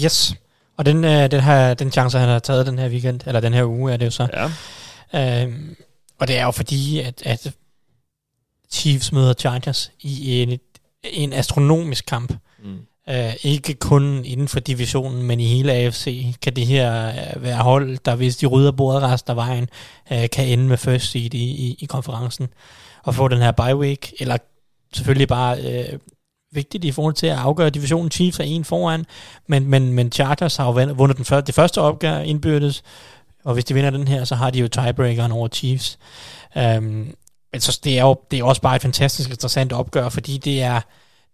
[0.04, 0.34] Yes.
[0.76, 3.52] Og den, øh, den, her, den chance, han har taget den her weekend, eller den
[3.52, 4.50] her uge, er det jo så.
[5.12, 5.44] Ja.
[5.44, 5.76] Øhm,
[6.18, 7.54] og det er jo fordi, at, at
[8.70, 10.58] Chiefs møder Chargers i en,
[11.02, 12.32] en astronomisk kamp.
[12.64, 12.78] Mm.
[13.10, 17.56] Uh, ikke kun inden for divisionen, men i hele AFC kan det her uh, være
[17.56, 19.68] hold, der hvis de rydder bordet resten af vejen,
[20.10, 22.48] uh, kan ende med first seed i, i, i konferencen
[23.04, 24.36] og få den her bye week, eller
[24.94, 25.98] selvfølgelig bare uh,
[26.52, 28.10] vigtigt i forhold til at afgøre divisionen.
[28.10, 29.06] Chiefs er en foran,
[29.46, 32.82] men, men, men Chargers har jo vundet- den første, det første opgør indbyrdes,
[33.44, 35.98] og hvis de vinder den her, så har de jo tiebreakeren over Chiefs.
[36.56, 37.14] Um,
[37.52, 40.62] men så det er jo det er også bare et fantastisk interessant opgør, fordi det
[40.62, 40.80] er,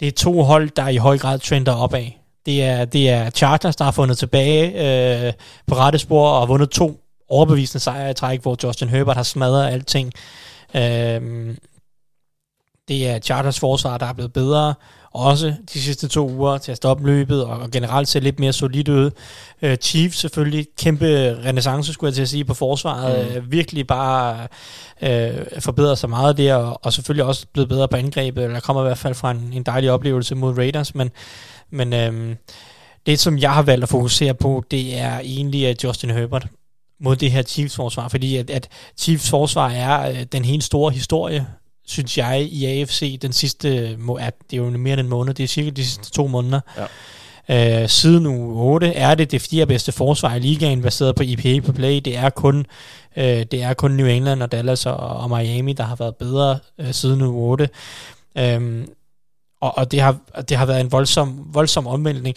[0.01, 2.07] det er to hold, der i høj grad trender opad.
[2.47, 4.67] Det er, det er Chargers, der har fundet tilbage
[5.27, 5.33] øh,
[5.67, 9.23] på rette spor og har vundet to overbevisende sejre i træk, hvor Justin Herbert har
[9.23, 10.13] smadret alting.
[10.75, 11.55] Øh,
[12.89, 14.75] det er Chargers forsvar, der er blevet bedre,
[15.13, 18.53] også de sidste to uger til at stoppe løbet, og, og generelt ser lidt mere
[18.53, 19.11] solidt ud.
[19.63, 23.29] Øh, Chiefs selvfølgelig, kæmpe renaissance, skulle jeg til at sige, på forsvaret.
[23.29, 23.43] Mm.
[23.43, 23.53] Mm.
[23.53, 24.47] virkelig bare
[25.03, 25.31] øh,
[25.61, 28.87] forbedret sig meget der, og, og selvfølgelig også blevet bedre på angrebet, eller kommer i
[28.87, 31.11] hvert fald fra en, en dejlig oplevelse mod Raiders, men,
[31.71, 32.37] men øh,
[33.07, 36.47] det, som jeg har valgt at fokusere på, det er egentlig at Justin Herbert
[37.01, 41.47] mod det her Chiefs-forsvar, fordi at, at Chiefs forsvar er øh, den helt store historie,
[41.89, 45.35] synes jeg, i AFC den sidste, må- at det er jo mere end en måned,
[45.35, 46.61] det er cirka de sidste to måneder.
[46.77, 47.83] Ja.
[47.83, 51.61] Øh, siden uge 8 er det det fjerde bedste forsvar i ligaen, baseret på EPA
[51.67, 52.01] på play.
[52.05, 52.67] Det er kun,
[53.17, 56.59] øh, det er kun New England og Dallas og, og Miami, der har været bedre
[56.79, 57.69] øh, siden uge 8.
[58.39, 58.89] Øhm,
[59.61, 60.17] og, og det har,
[60.49, 62.37] det har været en voldsom, voldsom omvæltning.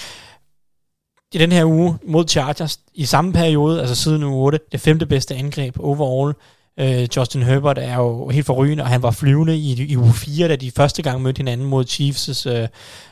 [1.33, 5.05] I den her uge mod Chargers, i samme periode, altså siden uge 8, det femte
[5.05, 6.33] bedste angreb overall.
[6.81, 10.47] Øh, Justin Herbert er jo helt forrygende, og han var flyvende i, i uge 4,
[10.47, 12.67] da de første gang mødte hinanden mod Chiefs' øh,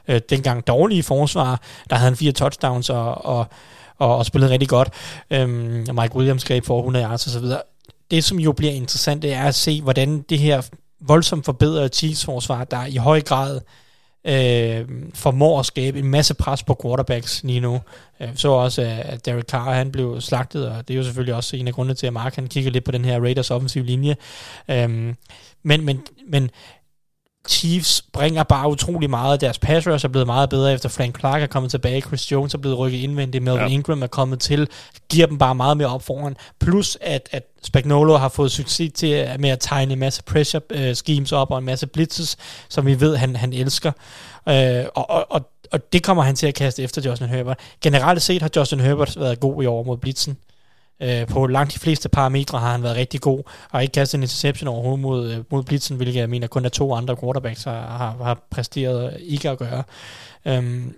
[0.08, 1.62] øh, dengang dårlige forsvar.
[1.90, 3.46] Der havde han fire touchdowns og, og,
[3.98, 4.90] og, og spillede rigtig godt.
[5.32, 7.62] Øhm, og Mike Williams greb for 100 yards og så videre.
[8.12, 10.62] Det, som jo bliver interessant, det er at se, hvordan det her
[11.02, 13.62] voldsomt forbedrede Chiefs-forsvar, der i høj grad øh,
[14.28, 17.82] øh, formår at skabe en masse pres på quarterbacks lige nu.
[18.20, 21.56] Øh, så også, at Derek Carr han blev slagtet, og det er jo selvfølgelig også
[21.56, 24.16] en af grundene til, at Mark han kigger lidt på den her Raiders offensiv linje.
[24.70, 25.14] Øh,
[25.64, 26.50] men, men, men
[27.50, 29.42] Chiefs bringer bare utrolig meget.
[29.42, 32.02] Deres pass rush er blevet meget bedre, efter Frank Clark er kommet tilbage.
[32.02, 33.44] Chris Jones er blevet rykket indvendigt.
[33.44, 33.68] Melvin Ja.
[33.74, 34.68] Ingram er kommet til.
[35.10, 36.36] Giver dem bare meget mere op foran.
[36.60, 40.62] Plus, at, at Spagnolo har fået succes til at- med at tegne en masse pressure
[40.76, 42.38] uh, schemes op og en masse blitzes,
[42.70, 43.92] som vi ved, han, han elsker.
[44.46, 44.54] Uh,
[44.96, 47.60] og, og, og, og det kommer han til at kaste efter Justin Herbert.
[47.82, 50.38] Generelt set har Justin Herbert været god i år mod blitzen.
[51.02, 54.24] Øh, på langt de fleste parametre har han været rigtig god, og ikke kastet en
[54.24, 57.82] interception overhovedet mod, øh, mod Blitzen, hvilket jeg mener kun er to andre quarterbacks har,
[57.82, 59.84] har, har præsteret ikke at gøre.
[60.46, 60.96] Øhm,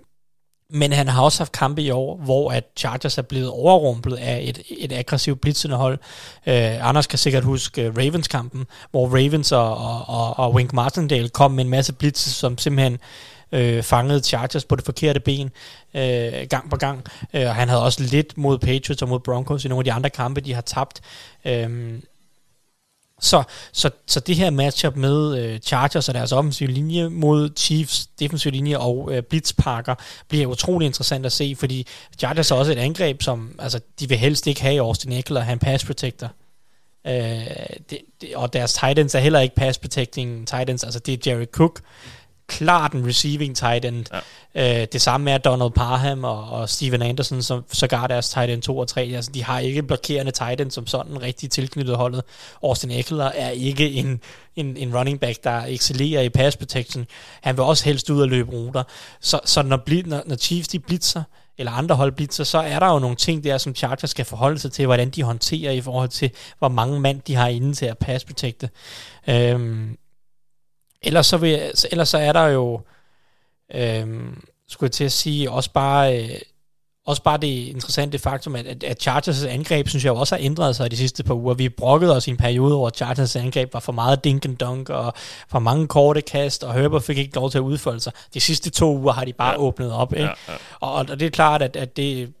[0.74, 4.40] men han har også haft kampe i år, hvor at Chargers er blevet overrumplet af
[4.42, 5.98] et, et aggressivt blitzende hold.
[6.46, 11.28] Øh, Anders kan sikkert huske øh, Ravens-kampen, hvor Ravens og, og, og, og Wink Martindale
[11.28, 12.98] kom med en masse blitzes, som simpelthen
[13.52, 15.50] øh, fangede Chargers på det forkerte ben
[15.94, 17.04] øh, gang på gang.
[17.34, 19.92] Øh, og han havde også lidt mod Patriots og mod Broncos i nogle af de
[19.92, 21.00] andre kampe, de har tabt.
[21.44, 21.98] Øh,
[23.22, 23.42] så,
[23.72, 28.52] så, så det her matchup med øh, Chargers og deres offensive linje mod Chiefs defensive
[28.52, 29.94] linje og øh, blitzpakker
[30.28, 31.86] bliver utrolig interessant at se, fordi
[32.18, 35.52] Chargers er også et angreb, som altså, de vil helst ikke have i Austin Eckler
[35.52, 36.32] og pass protector.
[37.06, 37.12] Øh,
[37.90, 41.26] det, det, og deres tight ends er heller ikke pass protecting tight ends, altså det
[41.26, 41.80] er Jerry Cook,
[42.58, 44.06] klart en receiving tight end.
[44.54, 44.80] Ja.
[44.82, 48.62] Øh, det samme er Donald Parham og, og Steven Anderson, som sågar deres tight end
[48.62, 49.12] 2 og 3.
[49.14, 52.22] Altså, de har ikke blokerende tight end som sådan rigtig tilknyttet holdet.
[52.62, 54.20] Austin Eckler er ikke en,
[54.56, 57.06] en, en running back, der excellerer i pass protection.
[57.42, 58.82] Han vil også helst ud og løbe ruter.
[59.20, 61.22] Så, så når, når, når Chiefs de blitzer,
[61.58, 64.58] eller andre hold blitzer, så er der jo nogle ting der, som Chargers skal forholde
[64.58, 67.86] sig til, hvordan de håndterer i forhold til, hvor mange mand de har inde til
[67.86, 68.70] at pass protecte.
[69.28, 69.96] Øhm,
[71.02, 72.80] ellers, så vil, ellers så er der jo,
[73.74, 76.38] øhm, skulle jeg til at sige, også bare, øh,
[77.06, 80.76] også bare det interessante faktum, at, at, Chargers' angreb, synes jeg jo også har ændret
[80.76, 81.54] sig de sidste par uger.
[81.54, 84.56] Vi brokkede os i en periode over, at Chargers' angreb var for meget dink and
[84.56, 85.14] dunk, og
[85.48, 88.12] for mange korte kast, og Herbert fik ikke lov til at udfolde sig.
[88.34, 89.58] De sidste to uger har de bare ja.
[89.58, 90.24] åbnet op, ikke?
[90.24, 90.54] Ja, ja.
[90.80, 92.32] Og, og det er klart, at, at det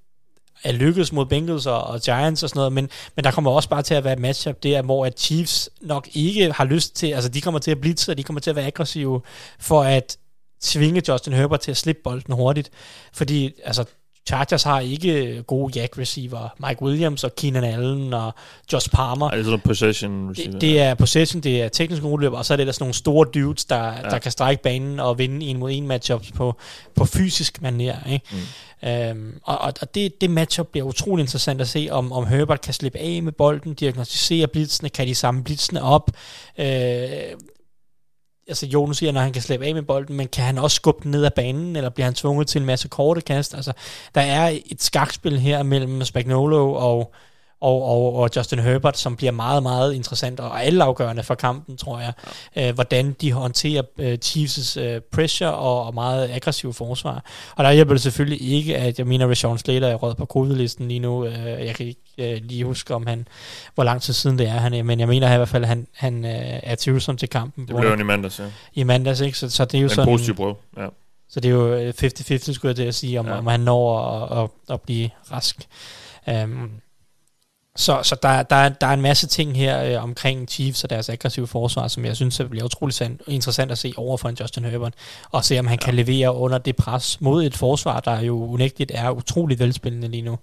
[0.64, 3.68] er lykkedes mod Bengals og, og Giants og sådan noget, men, men der kommer også
[3.68, 7.06] bare til at være et matchup der, hvor at Chiefs nok ikke har lyst til,
[7.06, 9.20] altså de kommer til at blitse, og de kommer til at være aggressive
[9.58, 10.16] for at
[10.60, 12.70] tvinge Justin Herbert til at slippe bolden hurtigt,
[13.12, 13.84] fordi altså
[14.26, 16.48] Chargers har ikke gode jack receiver.
[16.68, 18.34] Mike Williams og Keenan Allen og
[18.72, 19.30] Josh Palmer.
[19.30, 20.52] Er det sådan possession receiver?
[20.52, 22.94] Det, det er possession, det er teknisk rodeløb, og så er det der sådan nogle
[22.94, 24.10] store dudes, der, ja.
[24.10, 26.54] der kan strække banen og vinde en mod en matchups på,
[26.94, 27.96] på fysisk manier.
[28.10, 28.26] Ikke?
[28.32, 28.88] Mm.
[28.88, 32.74] Øhm, og og det, det matchup bliver utrolig interessant at se, om, om Herbert kan
[32.74, 36.10] slippe af med bolden, diagnostisere blitzene, kan de samle blitzene op,
[36.58, 36.66] øh,
[38.48, 41.02] altså Jonas siger når han kan slæbe af med bolden, men kan han også skubbe
[41.02, 43.54] den ned ad banen, eller bliver han tvunget til en masse korte kast?
[43.54, 43.72] Altså,
[44.14, 47.14] der er et skakspil her mellem Spagnolo og,
[47.62, 51.76] og, og, og Justin Herbert, som bliver meget, meget interessant og alle afgørende for kampen,
[51.76, 52.12] tror jeg.
[52.56, 52.68] Ja.
[52.68, 57.24] Øh, hvordan de håndterer øh, Chiefs' øh, pressure og, og meget aggressiv forsvar.
[57.56, 60.26] Og der hjælper det selvfølgelig ikke, at jeg mener, at Rashawn Slater er rød på
[60.26, 61.24] covid-listen lige nu.
[61.24, 63.28] Øh, jeg kan ikke øh, lige huske, om han,
[63.74, 65.68] hvor lang tid siden det er, han er, men jeg mener i hvert fald, at
[65.68, 66.30] han, han øh,
[66.62, 67.66] er tvivlsom til kampen.
[67.68, 68.44] Det blev han i mandags, ja.
[68.74, 69.38] I mandags, ikke?
[69.38, 70.08] Så, så det er jo en sådan...
[70.08, 70.86] En positiv prøve, ja.
[71.28, 73.38] Så det er jo 50-50, skulle jeg til at sige, om, ja.
[73.38, 75.56] om han når at, at, at blive rask.
[76.26, 76.70] Um,
[77.76, 81.08] så, så der, der, der er en masse ting her øh, omkring Chiefs og deres
[81.08, 84.64] aggressive forsvar, som jeg synes bliver utrolig sand, interessant at se over for en Justin
[84.64, 84.94] Herbert,
[85.30, 85.84] og se om han ja.
[85.84, 90.22] kan levere under det pres mod et forsvar, der jo unægteligt er utroligt velspillende lige
[90.22, 90.38] nu.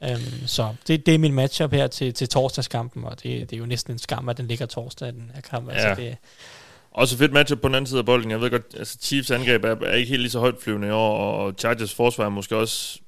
[0.00, 3.60] Um, så det, det er min matchup her til, til torsdagskampen, og det, det er
[3.60, 5.68] jo næsten en skam, at den ligger torsdag, den her kamp.
[5.68, 5.88] Altså, ja.
[5.88, 6.16] Altså det,
[6.90, 8.30] også fedt matchup på den anden side af bolden.
[8.30, 10.90] Jeg ved godt, altså Chiefs angreb er, er ikke helt lige så højt flyvende i
[10.90, 12.98] år, og Chargers forsvar er måske også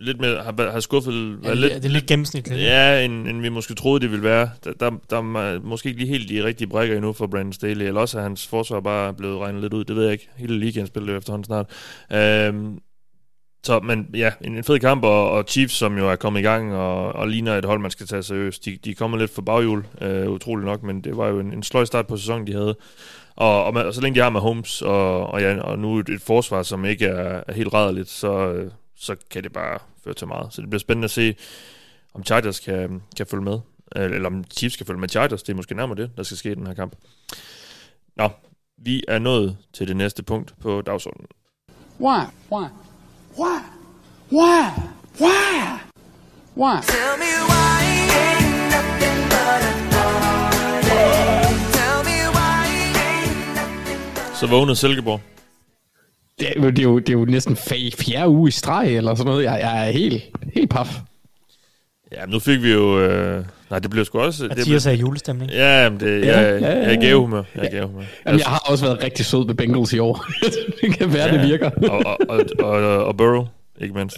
[0.00, 1.38] lidt mere, har, har skuffet...
[1.44, 2.60] Ja, lidt, det er lidt gennemsnitligt.
[2.60, 4.50] Ja, end, end vi måske troede, det ville være.
[4.64, 7.86] Der, der, der er måske ikke lige helt de rigtige brækker endnu for Brandon Staley,
[7.86, 9.84] eller også er hans forsvar bare blevet regnet lidt ud.
[9.84, 10.28] Det ved jeg ikke.
[10.36, 11.66] Hele ligaen spiller jo efterhånden snart.
[12.12, 12.78] Øhm,
[13.64, 16.42] så, men ja, en, en fed kamp, og, og Chiefs, som jo er kommet i
[16.42, 18.64] gang, og, og ligner et hold, man skal tage seriøst.
[18.64, 21.62] De, de kommer lidt for baghjul, øh, utroligt nok, men det var jo en, en
[21.62, 22.76] sløj start på sæsonen, de havde.
[23.36, 26.08] Og, og, og så længe de har med Holmes, og, og, ja, og nu et,
[26.08, 28.54] et forsvar, som ikke er, er helt rædderligt, så,
[29.00, 30.52] så kan det bare føre til meget.
[30.52, 31.34] Så det bliver spændende at se,
[32.14, 33.58] om Chargers kan, kan følge med,
[33.96, 35.42] eller om Chiefs kan følge med Chargers.
[35.42, 36.96] Det er måske nærmere det, der skal ske i den her kamp.
[38.16, 38.28] Nå,
[38.78, 41.26] vi er nået til det næste punkt på dagsordenen.
[42.00, 42.20] Why?
[42.52, 42.66] Why?
[43.38, 43.58] Why?
[44.32, 44.64] Why?
[45.20, 45.80] Why?
[46.56, 46.80] Why?
[46.82, 47.78] Tell me why
[48.20, 49.74] ain't nothing but a
[51.76, 52.66] Tell me why
[53.06, 55.20] ain't nothing Så vågnede Silkeborg.
[56.40, 59.30] Det er, det, er jo, det er jo næsten fjerde uge i streg, eller sådan
[59.30, 59.44] noget.
[59.44, 60.22] Jeg, jeg er helt,
[60.54, 61.00] helt paf.
[62.12, 63.00] Ja, nu fik vi jo...
[63.00, 64.44] Øh, nej, det blev sgu også...
[64.48, 65.50] Mathias er julestemning.
[65.50, 67.42] Ja, men det, ja, jeg, ja, ja, jeg er gavehumør.
[67.54, 68.04] Jeg, er gavehumør.
[68.26, 70.26] Jamen, jeg har også været rigtig sød med Bengals i år.
[70.80, 71.70] det kan være, ja, det virker.
[71.90, 73.46] og, og, og, og, og Burrow,
[73.80, 74.16] ikke mindst.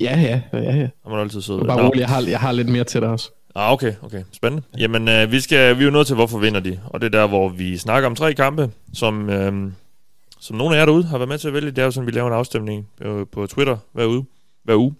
[0.00, 0.72] Ja, ja, ja, ja.
[0.72, 1.64] Han var altid sød.
[1.66, 3.30] Bare rolig, jeg har, jeg har lidt mere til dig også.
[3.54, 4.22] Ah, okay, okay.
[4.32, 4.62] Spændende.
[4.78, 6.78] Jamen, øh, vi, skal, vi er jo nødt til, hvorfor vinder de.
[6.86, 9.72] Og det er der, hvor vi snakker om tre kampe, som, øh,
[10.42, 11.70] som nogle af jer derude har været med til at vælge.
[11.70, 14.26] Det er jo sådan, vi laver en afstemning på, på Twitter hver uge.
[14.64, 14.94] Hver uge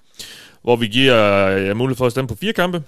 [0.62, 2.82] hvor vi giver øh, ja, mulighed for at stemme på fire kampe.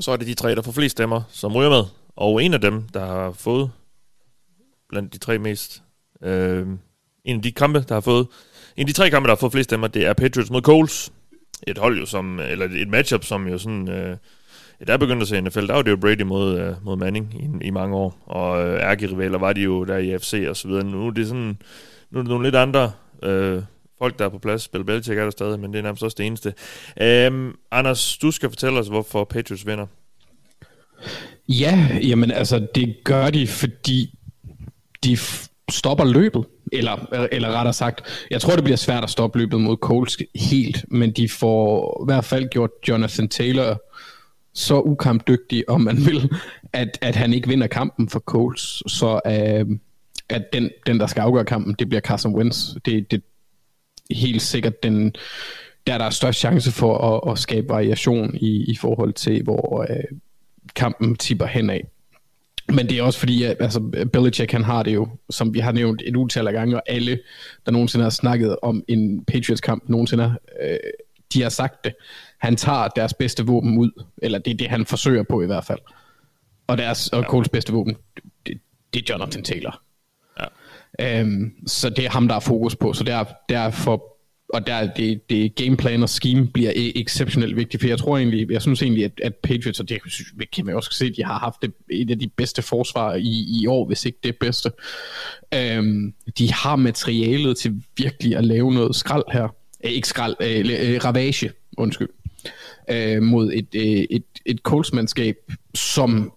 [0.00, 1.84] Så er det de tre, der får flest stemmer, som ryger med.
[2.16, 3.70] Og en af dem, der har fået
[4.88, 5.82] blandt de tre mest...
[6.22, 6.66] Øh,
[7.24, 8.26] en af de kampe, der har fået...
[8.76, 11.12] En af de tre kampe, der har fået flest stemmer, det er Patriots mod Coles.
[11.66, 12.40] Et hold jo som...
[12.40, 13.88] Eller et matchup, som jo sådan...
[13.88, 14.16] Øh,
[14.86, 17.66] der begyndte at se NFL, der var det jo Brady mod, øh, mod Manning i,
[17.66, 18.18] i mange år.
[18.26, 20.84] Og øh, ærkerivaler var de jo der i FC og så videre.
[20.84, 21.58] Nu er det sådan...
[22.10, 22.92] Nu er det nogle lidt andre...
[23.22, 23.62] Øh,
[23.98, 24.68] folk, der er på plads.
[24.68, 26.54] Bill Belichick er der stadig, men det er nærmest også det eneste.
[27.00, 29.86] Øhm, Anders, du skal fortælle os, hvorfor Patriots vinder.
[31.48, 34.18] Ja, jamen altså, det gør de, fordi
[35.04, 35.18] de
[35.70, 36.44] stopper løbet.
[36.72, 40.84] Eller, eller rettere sagt, jeg tror, det bliver svært at stoppe løbet mod Colts helt,
[40.88, 43.82] men de får i hvert fald gjort Jonathan Taylor
[44.54, 46.30] så ukampdygtig, om man vil,
[46.72, 48.82] at, at han ikke vinder kampen for Coles.
[48.86, 49.78] Så øh,
[50.28, 52.56] at den, den, der skal afgøre kampen, det bliver Carson Wentz.
[52.84, 53.22] Det, det,
[54.10, 55.14] helt sikkert den,
[55.86, 59.86] der der er størst chance for at, at skabe variation i, i forhold til, hvor
[59.90, 60.18] øh,
[60.74, 61.80] kampen tipper henad.
[62.68, 65.72] Men det er også fordi, at altså, Belichick han har det jo, som vi har
[65.72, 67.20] nævnt et utal af gange, og alle,
[67.66, 70.76] der nogensinde har snakket om en Patriots-kamp nogensinde, øh,
[71.32, 71.94] de har sagt det.
[72.42, 75.64] Han tager deres bedste våben ud, eller det er det, han forsøger på i hvert
[75.64, 75.78] fald.
[76.66, 77.96] Og deres og Coles bedste våben,
[78.46, 78.60] det,
[78.94, 79.82] det er Jonathan Taylor.
[81.00, 82.92] Øhm, så det er ham, der er fokus på.
[82.92, 84.12] Så der, derfor
[84.48, 88.50] og der det, det gameplan og scheme bliver e- exceptionelt vigtigt, for jeg tror egentlig,
[88.50, 90.00] jeg synes egentlig, at, at Patriots, og det
[90.52, 93.66] kan man også se, de har haft det, et af de bedste forsvar i, i
[93.66, 94.70] år, hvis ikke det bedste.
[95.54, 99.48] Øhm, de har materialet til virkelig at lave noget skrald her.
[99.84, 102.08] Øh, ikke skrald, øh, øh, ravage, undskyld.
[102.92, 105.36] Øh, mod et, øh, et, et Colts-mandskab,
[105.74, 106.32] som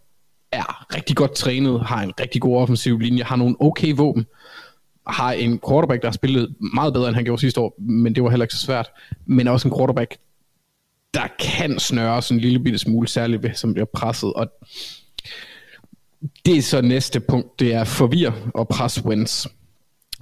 [0.52, 4.26] er rigtig godt trænet, har en rigtig god offensiv linje, har nogle okay våben,
[5.08, 8.24] har en quarterback, der har spillet meget bedre, end han gjorde sidste år, men det
[8.24, 8.92] var heller ikke så svært.
[9.26, 10.18] Men også en quarterback,
[11.14, 14.34] der kan snøre sådan en lille bitte smule, særligt ved, som bliver presset.
[14.34, 14.48] Og
[16.46, 19.48] det er så næste punkt, det er forvir og pres wins.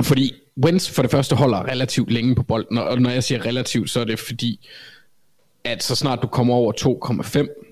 [0.02, 3.90] Fordi Wentz for det første holder relativt længe på bolden, og når jeg siger relativt,
[3.90, 4.70] så er det fordi,
[5.64, 6.74] at så snart du kommer over
[7.24, 7.64] 2,5,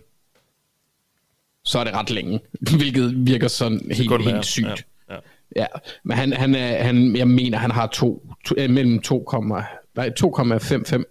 [1.65, 2.39] så er det ret længe,
[2.77, 4.65] hvilket virker sådan helt, helt sygt.
[5.09, 5.15] Ja.
[5.15, 5.19] Ja.
[5.55, 5.65] ja,
[6.03, 11.03] men han, han, er, han, jeg mener, han har to, to øh, mellem 2,55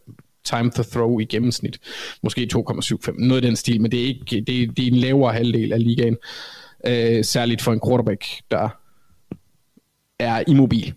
[0.45, 1.78] time to throw i gennemsnit.
[2.22, 4.97] Måske 2,75, noget i den stil, men det er, ikke, det, er, det er en
[4.97, 6.16] lavere halvdel af ligaen.
[6.87, 8.68] Øh, særligt for en quarterback, der
[10.18, 10.95] er immobil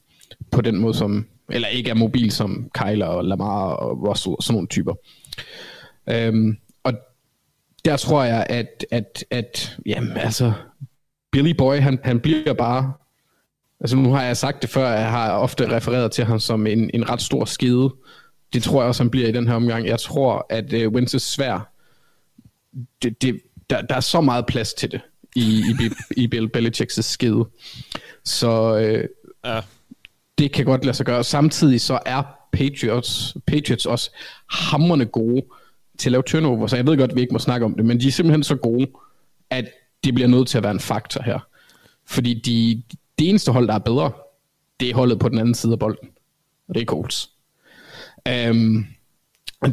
[0.52, 4.44] på den måde, som, eller ikke er mobil som Kyler og Lamar og Russell og
[4.44, 4.94] sådan nogle typer.
[6.10, 6.94] Øhm, og
[7.86, 10.54] der tror jeg, at, at, at jamen, altså,
[11.32, 12.94] Billy Boy, han, han bliver bare...
[13.80, 16.90] Altså nu har jeg sagt det før, jeg har ofte refereret til ham som en,
[16.94, 17.94] en ret stor skide.
[18.54, 19.88] Det tror jeg også, han bliver i den her omgang.
[19.88, 21.72] Jeg tror, at uh, Wentz svær.
[23.04, 25.02] Det, det, der, der er så meget plads til det
[25.36, 27.46] i, i, i Bill Belichicks skide.
[28.24, 29.08] Så øh,
[29.46, 29.62] ja.
[30.38, 31.24] det kan godt lade sig gøre.
[31.24, 32.24] Samtidig så er
[32.54, 34.12] Patriots, Patriots også
[34.50, 35.42] hammerne gode
[36.04, 37.86] til at lave turnover, så jeg ved godt, at vi ikke må snakke om det,
[37.86, 38.88] men de er simpelthen så gode,
[39.50, 39.66] at
[40.04, 41.40] det bliver nødt til at være en faktor her.
[42.06, 42.84] Fordi de,
[43.20, 44.12] det eneste hold, der er bedre,
[44.80, 46.10] det er holdet på den anden side af bolden.
[46.70, 47.30] Og det er Colts.
[48.50, 48.88] Um,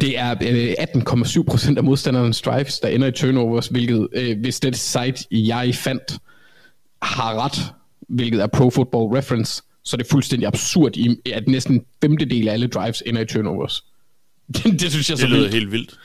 [0.01, 4.77] det er øh, 18,7% af modstandernes drives, der ender i turnovers, hvilket, øh, hvis det
[4.77, 6.19] site, jeg fandt,
[7.03, 7.73] har ret,
[8.09, 10.93] hvilket er Pro Football Reference, så det er fuldstændig absurd,
[11.35, 13.85] at næsten en femtedel af alle drives ender i turnovers
[14.55, 15.55] det, det synes jeg det så lyder vildt.
[15.55, 15.99] helt vildt.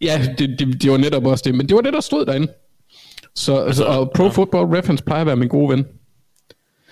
[0.00, 2.52] Ja, det, det, det var netop også det, men det var det, der stod derinde.
[3.34, 4.30] Så, altså, og Pro ja.
[4.30, 5.86] Football Reference plejer at være min gode ven.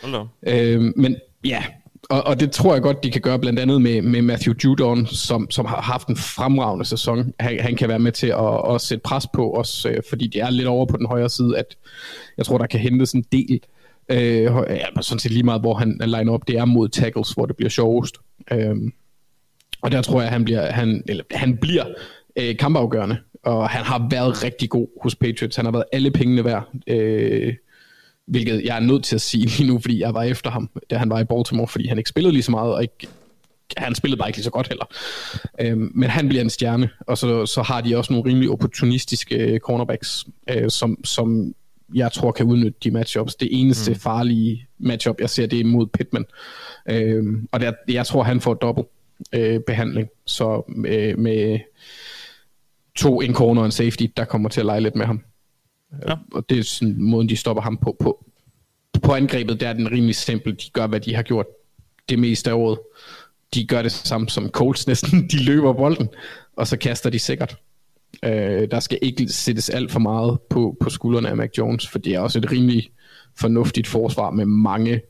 [0.03, 1.65] Hold øh, men ja,
[2.11, 5.07] og, og det tror jeg godt, de kan gøre blandt andet med, med Matthew Judon,
[5.07, 7.33] som, som har haft en fremragende sæson.
[7.41, 10.41] Han, han kan være med til at, at sætte pres på os, øh, fordi det
[10.43, 11.77] er lidt over på den højre side, at
[12.37, 13.61] jeg tror, der kan hentes en del.
[14.09, 17.47] Øh, ja, sådan set lige meget, hvor han line op, det er mod tackles, hvor
[17.47, 18.17] det bliver sjovest.
[18.53, 18.77] Øh,
[19.85, 21.85] og der tror jeg, han bliver, han, eller, han bliver
[22.37, 25.57] øh, kampafgørende, og han har været rigtig god hos Patriots.
[25.57, 27.55] Han har været alle pengene værd, øh,
[28.27, 30.97] hvilket jeg er nødt til at sige lige nu, fordi jeg var efter ham, da
[30.97, 33.07] han var i Baltimore, fordi han ikke spillede lige så meget, og ikke,
[33.77, 34.85] han spillede bare ikke lige så godt heller.
[35.61, 39.37] Øh, men han bliver en stjerne, og så, så har de også nogle rimelig opportunistiske
[39.37, 41.55] øh, cornerbacks, øh, som, som
[41.95, 43.35] jeg tror kan udnytte de matchups.
[43.35, 43.99] Det eneste mm.
[43.99, 46.25] farlige matchup, jeg ser, det er mod Pittman.
[46.91, 48.87] Øh, og der, jeg tror, han får dobbelt
[49.33, 50.09] øh, behandling.
[50.27, 51.59] Så øh, med
[52.97, 55.21] to en corner og en safety, der kommer til at lege lidt med ham.
[56.09, 56.15] Ja.
[56.33, 57.97] Og det er sådan måden, de stopper ham på.
[58.01, 58.25] På,
[59.03, 60.53] på angrebet, der er den rimelig simpel.
[60.53, 61.47] De gør, hvad de har gjort
[62.09, 62.79] det meste af året.
[63.55, 65.29] De gør det samme som Colts næsten.
[65.29, 66.09] De løber bolden,
[66.57, 67.57] og så kaster de sikkert.
[68.25, 71.99] Øh, der skal ikke sættes alt for meget på, på skuldrene af Mac Jones, for
[71.99, 72.91] det er også et rimelig
[73.37, 75.01] fornuftigt forsvar med mange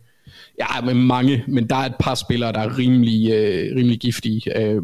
[0.58, 4.58] Ja, men mange, men der er et par spillere, der er rimelig, øh, rimelig giftige.
[4.60, 4.82] Øh,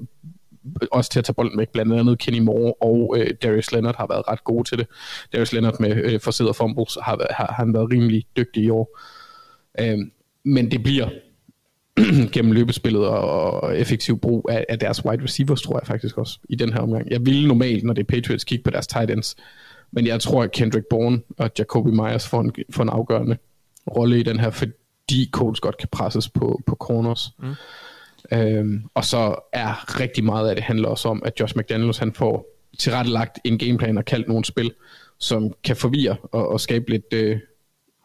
[0.93, 1.69] også til at tage bolden væk.
[1.69, 4.87] Blandt andet Kenny Moore og øh, Darius Leonard har været ret gode til det.
[5.33, 8.99] Darius Leonard med øh, forsidder fumbles har, har han været rimelig dygtig i år.
[9.81, 9.99] Øh,
[10.45, 11.09] men det bliver
[12.35, 16.57] gennem løbespillet og effektiv brug af, af deres wide receivers, tror jeg faktisk også, i
[16.57, 17.11] den her omgang.
[17.11, 19.37] Jeg ville normalt, når det er Patriots, kigge på deres tight ends,
[19.93, 23.37] men jeg tror, at Kendrick Bourne og Jacoby Myers får en, får en afgørende
[23.97, 24.51] rolle i den her,
[25.11, 27.31] fordi Colts godt kan presses på, på corners.
[27.39, 27.55] Mm.
[28.33, 32.13] Øhm, og så er rigtig meget af det handler også om, at Josh McDaniels han
[32.13, 32.47] får
[32.79, 34.73] tilrettelagt en gameplan og kaldt nogle spil,
[35.19, 37.39] som kan forvirre og, og skabe lidt øh,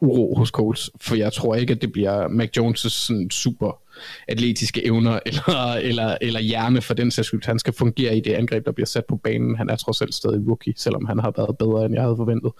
[0.00, 0.90] uro hos Colts.
[1.00, 3.80] For jeg tror ikke, at det bliver Mac Jones' sådan super
[4.28, 7.46] atletiske evner eller, eller, eller hjerne for den sags skyld.
[7.46, 9.56] Han skal fungere i det angreb, der bliver sat på banen.
[9.56, 12.52] Han er trods alt stadig rookie, selvom han har været bedre, end jeg havde forventet.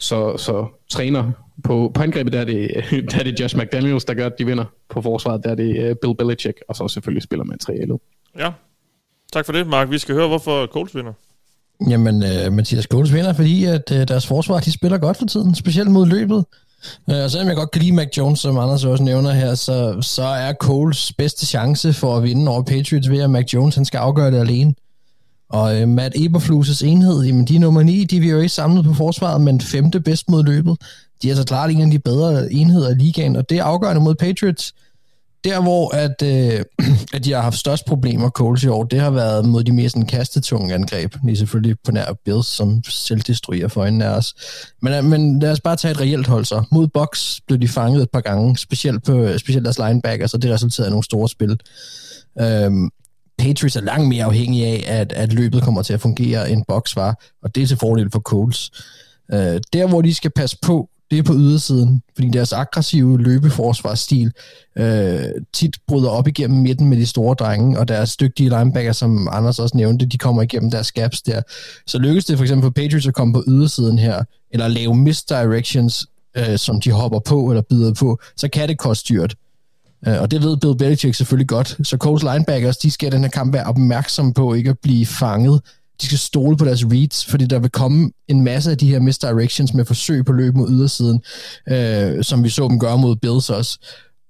[0.00, 1.32] Så, så træner
[1.64, 2.70] på, på angrebet, der er, det,
[3.10, 4.64] der er det Josh McDaniels, der gør, at de vinder.
[4.90, 7.98] På forsvaret, der er det uh, Bill Belichick, og så selvfølgelig spiller materialet.
[8.38, 8.50] Ja,
[9.32, 9.90] tak for det, Mark.
[9.90, 11.12] Vi skal høre, hvorfor Colts vinder.
[11.88, 15.54] Jamen, uh, Mathias Colts vinder, fordi at uh, deres forsvar, de spiller godt for tiden,
[15.54, 16.44] specielt mod løbet.
[17.10, 19.98] Øh, og selvom jeg godt kan lide Mac Jones, som Anders også nævner her, så,
[20.00, 23.84] så er Coles bedste chance for at vinde over Patriots ved, at Mac Jones han
[23.84, 24.74] skal afgøre det alene.
[25.50, 28.84] Og øh, Matt Eberflus' enhed, jamen de er nummer 9, de er jo ikke samlet
[28.84, 30.76] på forsvaret, men femte bedst mod løbet.
[31.22, 34.02] De er så klart en af de bedre enheder i ligaen, og det er afgørende
[34.02, 34.74] mod Patriots.
[35.44, 36.64] Der, hvor at, øh,
[37.14, 39.88] at de har haft størst problemer, Coles i år, det har været mod de mere
[39.88, 41.14] sådan, kastetunge angreb.
[41.24, 44.34] Lige selvfølgelig på nær Bills, som selvdestruerer for øjnene af os.
[44.82, 46.62] Men, øh, men lad os bare tage et reelt hold så.
[46.72, 50.38] Mod Box blev de fanget et par gange, specielt, på, øh, specielt deres linebacker, så
[50.38, 51.60] det resulterede i nogle store spil.
[52.40, 52.90] Øhm,
[53.40, 56.96] Patriots er langt mere afhængige af, at, at løbet kommer til at fungere, end Box
[56.96, 58.70] var, og det er til fordel for Coles.
[59.32, 64.32] Øh, der, hvor de skal passe på, det er på ydersiden, fordi deres aggressive løbeforsvarsstil
[64.78, 65.20] øh,
[65.52, 69.58] tit bryder op igennem midten med de store drenge, og deres dygtige linebacker, som Anders
[69.58, 71.42] også nævnte, de kommer igennem deres gaps der.
[71.86, 76.06] Så lykkes det for eksempel for Patriots at komme på ydersiden her, eller lave misdirections,
[76.36, 79.34] øh, som de hopper på eller bider på, så kan det koste dyrt.
[80.06, 81.76] Øh, og det ved Bill Belichick selvfølgelig godt.
[81.82, 85.06] Så Coles linebackers, de skal i den her kamp være opmærksomme på ikke at blive
[85.06, 85.60] fanget
[86.00, 89.00] de skal stole på deres reads, fordi der vil komme en masse af de her
[89.00, 91.22] misdirections med forsøg på løb mod ydersiden,
[91.68, 93.78] øh, som vi så dem gøre mod Bills også.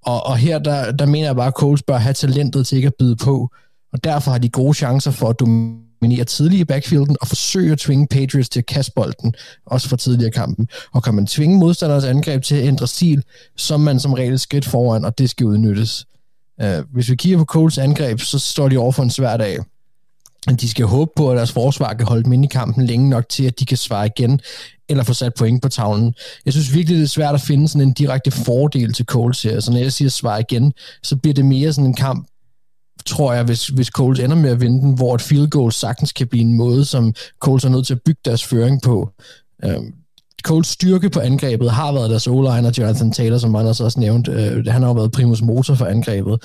[0.05, 2.87] Og, og her, der, der mener jeg bare, at Coles bør have talentet til ikke
[2.87, 3.49] at byde på,
[3.93, 5.90] og derfor har de gode chancer for at dominere
[6.27, 9.33] tidligt i backfielden og forsøge at tvinge Patriots til at kaste bolden,
[9.65, 10.67] også for tidligere i kampen.
[10.93, 13.23] Og kan man tvinge modstanders angreb til at ændre stil,
[13.57, 16.05] så man som regel skridt foran, og det skal udnyttes.
[16.63, 19.57] Uh, hvis vi kigger på Coles angreb, så står de over for en svær dag
[20.49, 23.29] de skal håbe på, at deres forsvar kan holde dem inde i kampen længe nok
[23.29, 24.39] til, at de kan svare igen,
[24.89, 26.13] eller få sat point på tavlen.
[26.45, 29.59] Jeg synes virkelig, det er svært at finde sådan en direkte fordel til Coles her.
[29.59, 30.73] Så når jeg siger svare igen,
[31.03, 32.27] så bliver det mere sådan en kamp,
[33.05, 36.11] tror jeg, hvis, hvis Coles ender med at vinde den, hvor et field goal sagtens
[36.11, 39.09] kan blive en måde, som Coles er nødt til at bygge deres føring på.
[39.65, 39.93] Øhm,
[40.43, 44.27] Coles styrke på angrebet har været deres o og Jonathan Taylor, som Anders også nævnt.
[44.27, 46.39] Øh, han har jo været primus motor for angrebet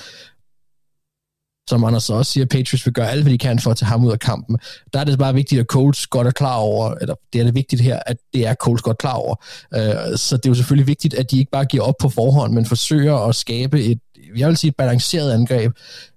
[1.69, 4.05] som Anders også siger, Patriots vil gøre alt, hvad de kan for at tage ham
[4.05, 4.57] ud af kampen.
[4.93, 7.55] Der er det bare vigtigt, at Coles godt er klar over, eller det er det
[7.55, 9.35] vigtigt her, at det er Coles godt klar over.
[9.73, 12.53] Øh, så det er jo selvfølgelig vigtigt, at de ikke bare giver op på forhånd,
[12.53, 13.99] men forsøger at skabe et,
[14.35, 15.71] jeg vil sige, et balanceret angreb,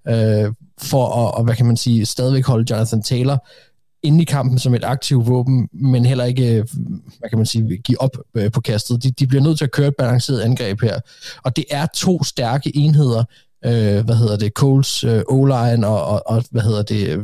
[0.09, 0.53] øh,
[0.83, 3.47] for at, og, hvad kan man sige, stadigvæk holde Jonathan Taylor
[4.03, 6.67] inde i kampen som et aktivt våben, men heller ikke, øh,
[7.19, 9.03] hvad kan man sige, give op øh, på kastet.
[9.03, 11.01] De, de bliver nødt til at køre et balanceret angreb her.
[11.45, 13.25] Og det er to stærke enheder,
[13.65, 17.21] øh, hvad hedder det, Coles øh, O-line og, og, og, hvad hedder det,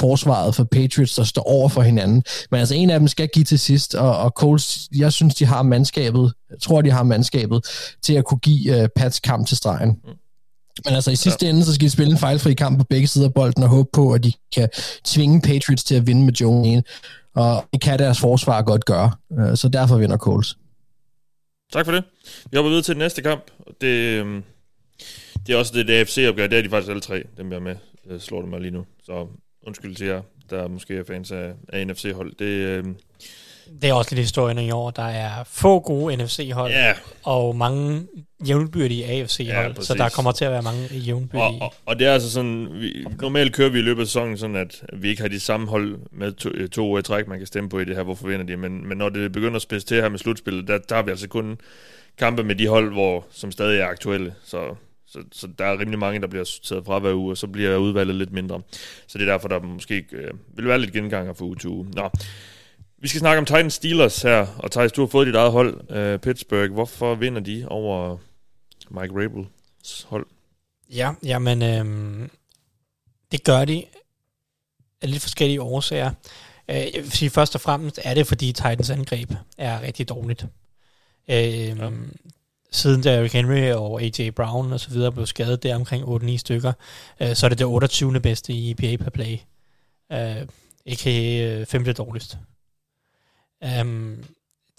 [0.00, 2.22] forsvaret for Patriots, der står over for hinanden.
[2.50, 5.44] Men altså en af dem skal give til sidst, og, og Coles, jeg synes, de
[5.44, 7.66] har mandskabet, jeg tror, de har mandskabet
[8.02, 9.88] til at kunne give uh, Pats kamp til stregen.
[9.88, 10.10] Mm.
[10.84, 11.50] Men altså i sidste ja.
[11.50, 13.88] ende, så skal de spille en fejlfri kamp på begge sider af bolden og håbe
[13.92, 14.68] på, at de kan
[15.04, 16.82] tvinge Patriots til at vinde med Joe
[17.34, 19.12] Og det kan deres forsvar godt gøre.
[19.30, 20.56] Uh, så derfor vinder Coles.
[21.72, 22.04] Tak for det.
[22.50, 23.44] Vi hopper videre til den næste kamp.
[23.80, 24.42] Det, øhm,
[25.46, 27.60] det er også det, det AFC-opgør, det er de faktisk alle tre, dem jeg er
[27.60, 27.76] med,
[28.10, 28.84] jeg slår dem mig lige nu.
[29.04, 29.26] Så
[29.66, 32.34] undskyld til jer, der måske er fans af, af NFC-hold.
[32.38, 32.84] Det, øh,
[33.82, 34.90] det er også lidt historien i år.
[34.90, 36.94] Der er få gode NFC-hold, ja.
[37.22, 38.06] og mange
[38.48, 41.62] jævnbyrdige AFC-hold, ja, så der kommer til at være mange jævnbyrdige.
[41.62, 44.38] Og, og, og det er altså sådan, vi, normalt kører vi i løbet af sæsonen
[44.38, 47.38] sådan, at vi ikke har de samme hold med to, to år i træk, man
[47.38, 49.62] kan stemme på i det her, hvorfor vinder de, men, men når det begynder at
[49.62, 51.58] spidse til her med slutspillet, der, der har vi altså kun
[52.18, 54.74] kampe med de hold, hvor, som stadig er aktuelle, så
[55.16, 57.76] så, så der er rimelig mange, der bliver sorteret fra hver uge, og så bliver
[57.76, 58.62] udvalget lidt mindre.
[59.06, 61.86] Så det er derfor, der måske øh, vil være lidt genganger for uge til uge.
[61.92, 62.10] Nå.
[62.98, 65.90] Vi skal snakke om Titans Steelers her, og Thijs, du har fået dit eget hold,
[65.90, 66.72] øh, Pittsburgh.
[66.72, 68.16] Hvorfor vinder de over
[68.90, 70.26] Mike Rabels hold?
[70.90, 72.28] Ja, jamen, øh,
[73.32, 73.84] det gør de
[75.02, 76.10] af lidt forskellige årsager.
[76.70, 80.46] Øh, jeg vil sige, først og fremmest er det, fordi Titans angreb er rigtig dårligt.
[81.30, 81.90] Øh, ja
[82.70, 84.30] siden Derrick Henry og A.J.
[84.30, 86.72] Brown og så videre blev skadet der omkring 8-9 stykker,
[87.20, 88.20] øh, så er det det 28.
[88.20, 89.38] bedste i EPA per play.
[90.12, 90.46] Øh,
[90.86, 92.38] ikke øh, femte dårligst.
[93.80, 94.24] Um,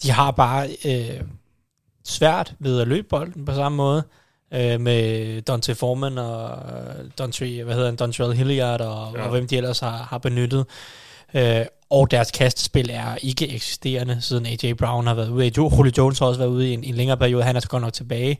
[0.02, 1.22] de har bare øh,
[2.04, 4.02] svært ved at løbe bolden på samme måde,
[4.54, 9.22] øh, med Dante Foreman og øh, Dontre, hvad hedder han, Dontrell Hilliard og, ja.
[9.22, 10.66] og hvem de ellers har, har benyttet.
[11.34, 14.72] Øh, og deres kastespil er ikke eksisterende, siden A.J.
[14.72, 15.52] Brown har været ude.
[15.56, 17.42] Julio Jones har også været ude i en, en længere periode.
[17.42, 18.38] Han er så godt nok tilbage.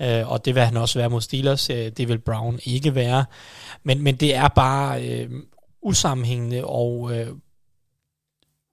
[0.00, 0.20] Ja.
[0.20, 1.70] Øh, og det vil han også være mod Steelers.
[1.70, 3.24] Øh, det vil Brown ikke være.
[3.82, 5.30] Men, men det er bare øh,
[5.82, 7.26] usammenhængende og øh,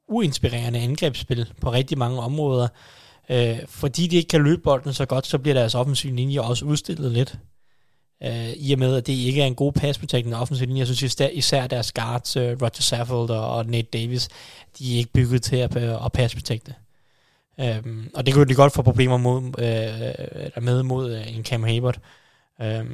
[0.09, 2.67] uinspirerende angrebsspil på rigtig mange områder.
[3.29, 6.65] Øh, fordi de ikke kan løbe bolden så godt, så bliver deres offensiv linje også
[6.65, 7.37] udstillet lidt.
[8.21, 10.79] Uh, I og med, at det ikke er en god pass protecting offensiv linje.
[10.79, 14.29] Jeg synes især deres guards, uh, Roger Saffold og, og Nate Davis,
[14.79, 16.73] de er ikke bygget til at, øh, at pass protecte.
[17.59, 21.63] Øhm, og det kunne de godt få problemer mod, øh, med mod øh, en Cam
[21.63, 21.99] Hayward,
[22.61, 22.85] øh,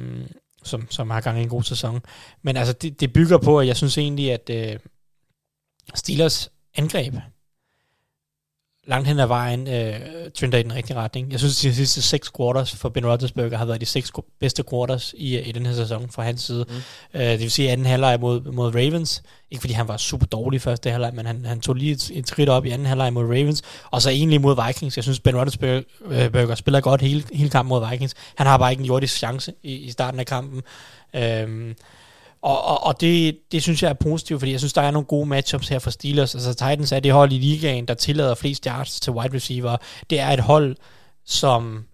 [0.62, 2.00] som, som har gang i en god sæson.
[2.42, 4.78] Men altså, det, det bygger på, at jeg synes egentlig, at øh,
[5.94, 7.14] Steelers angreb
[8.90, 9.94] langt hen ad vejen øh,
[10.34, 11.32] trender i den rigtige retning.
[11.32, 14.64] Jeg synes, at de sidste seks quarters for Ben Roethlisberger har været de seks bedste
[14.70, 16.66] quarters i, i den her sæson fra hans side.
[16.68, 17.20] Mm.
[17.20, 19.22] Øh, det vil sige anden halvleg mod, mod Ravens.
[19.50, 22.10] Ikke fordi han var super dårlig i første halvleg, men han, han tog lige et,
[22.14, 23.62] et skridt op i anden halvleg mod Ravens.
[23.90, 24.96] Og så egentlig mod Vikings.
[24.96, 28.14] Jeg synes, Ben Roethlisberger spiller godt hele, hele kampen mod Vikings.
[28.34, 30.62] Han har bare ikke en jordisk chance i, i starten af kampen.
[31.16, 31.74] Øh,
[32.42, 35.06] og, og, og det, det synes jeg er positivt, fordi jeg synes, der er nogle
[35.06, 36.34] gode matchups her for Steelers.
[36.34, 39.76] Altså Titans er det hold i ligaen, der tillader flest yards til wide receiver.
[40.10, 40.76] Det er et hold,
[41.26, 41.84] som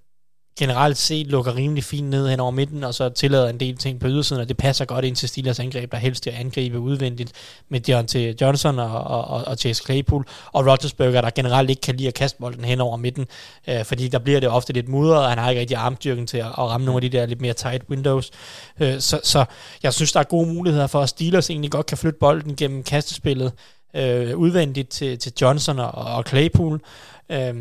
[0.59, 4.00] generelt set lukker rimelig fint ned hen over midten, og så tillader en del ting
[4.00, 7.32] på ydersiden, og det passer godt ind til Steelers angreb, der helst at angribe udvendigt
[7.68, 12.09] med Deontay Johnson og, og, og, Chase Claypool, og Rodgersberger, der generelt ikke kan lide
[12.09, 13.26] at kaste bolden hen over midten,
[13.68, 16.38] øh, fordi der bliver det ofte lidt mudret, og han har ikke rigtig armstyrken til
[16.38, 18.30] at, at ramme nogle af de der lidt mere tight windows.
[18.80, 19.44] Øh, så, så
[19.82, 22.82] jeg synes, der er gode muligheder for, at Steelers egentlig godt kan flytte bolden gennem
[22.82, 23.52] kastespillet,
[23.97, 26.80] øh, udvendigt til, til Johnson og, og Claypool,
[27.30, 27.55] øh,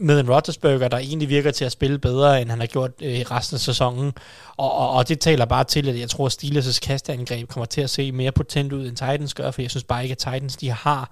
[0.00, 3.18] med en Rodgersberger, der egentlig virker til at spille bedre, end han har gjort øh,
[3.18, 4.12] i resten af sæsonen.
[4.56, 7.80] Og, og, og det taler bare til, at jeg tror, at Steelers' kasteangreb kommer til
[7.80, 10.56] at se mere potent ud, end Titans gør, for jeg synes bare ikke, at Titans
[10.56, 11.10] de har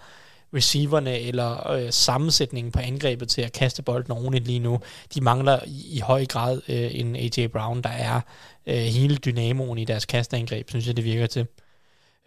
[0.55, 4.81] receiverne eller øh, sammensætningen på angrebet til at kaste bolden ordentligt lige nu.
[5.15, 8.21] De mangler i, i høj grad øh, en AJ Brown, der er
[8.67, 11.47] øh, hele dynamoen i deres kastangreb, synes jeg, det virker til.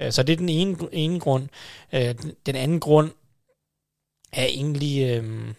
[0.01, 1.47] Øh, så det er den ene, ene grund.
[1.93, 2.15] Øh,
[2.45, 3.11] den anden grund
[4.31, 5.09] er egentlig...
[5.09, 5.53] Øh,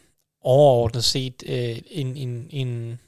[0.44, 2.98] overordnet set øh, en, en, en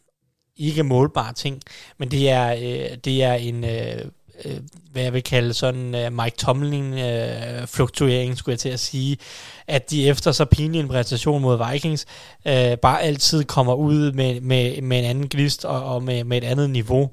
[0.57, 1.63] ikke målbar ting,
[1.99, 4.05] men det er, øh, det er en, øh,
[4.45, 4.61] øh,
[4.93, 9.19] hvad jeg vil kalde sådan øh, Mike Tomlin-fluktuering, øh, skulle jeg til at sige,
[9.67, 12.07] at de efter så pinlig en præstation mod Vikings,
[12.47, 16.39] øh, bare altid kommer ud med, med, med en anden glist og, og med, med
[16.39, 17.11] et andet niveau.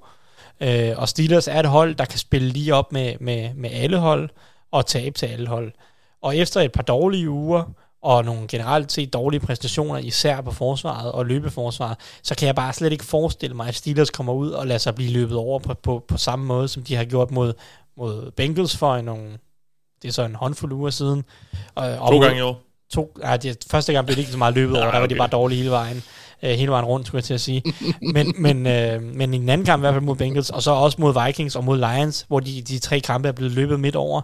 [0.61, 3.97] Øh, og Steelers er et hold, der kan spille lige op med, med, med alle
[3.97, 4.29] hold
[4.71, 5.71] og tabe til alle hold.
[6.21, 7.63] Og efter et par dårlige uger,
[8.01, 12.73] og nogle generelt set dårlige præstationer, især på forsvaret og løbeforsvaret, så kan jeg bare
[12.73, 15.73] slet ikke forestille mig, at Steelers kommer ud og lader sig blive løbet over på,
[15.73, 17.53] på, på samme måde, som de har gjort mod,
[17.97, 19.37] mod Bengals for en, nogle,
[20.01, 21.23] det er så en håndfuld uger siden.
[21.75, 22.61] Og, og to gange i år?
[22.89, 25.15] To, ja, det, første gang blev det ikke så meget løbet over, der var de
[25.15, 26.03] bare dårlige hele vejen
[26.43, 27.63] øh, hele vejen rundt, skulle jeg til at sige.
[28.01, 30.71] men, men, øh, men i en anden kamp, i hvert fald mod Bengals, og så
[30.71, 33.95] også mod Vikings og mod Lions, hvor de, de tre kampe er blevet løbet midt
[33.95, 34.21] over.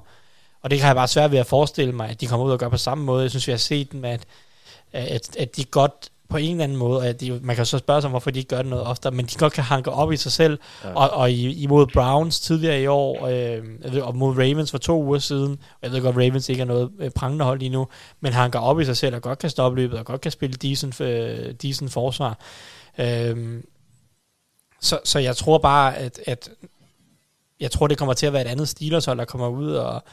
[0.62, 2.60] Og det kan jeg bare svært ved at forestille mig, at de kommer ud og
[2.60, 3.22] gør på samme måde.
[3.22, 4.24] Jeg synes, vi har set dem, at,
[4.94, 8.02] at, at de godt på en eller anden måde, at de, man kan så spørge
[8.02, 10.18] sig, hvorfor de ikke gør det noget oftere, men de godt kan hanke op i
[10.18, 10.94] sig selv, ja.
[10.94, 13.64] og, og imod Browns tidligere i år, øh,
[14.02, 16.92] og mod Ravens for to uger siden, og jeg ved godt, Ravens ikke er noget
[17.00, 17.88] øh, prangende hold lige nu,
[18.20, 20.56] men hanker op i sig selv, og godt kan stoppe løbet, og godt kan spille
[20.56, 22.38] decent, øh, decent forsvar.
[22.98, 23.64] Øh,
[24.82, 26.50] så, så jeg tror bare, at, at
[27.60, 30.04] jeg tror, det kommer til at være et andet Steelers hold, der kommer ud og,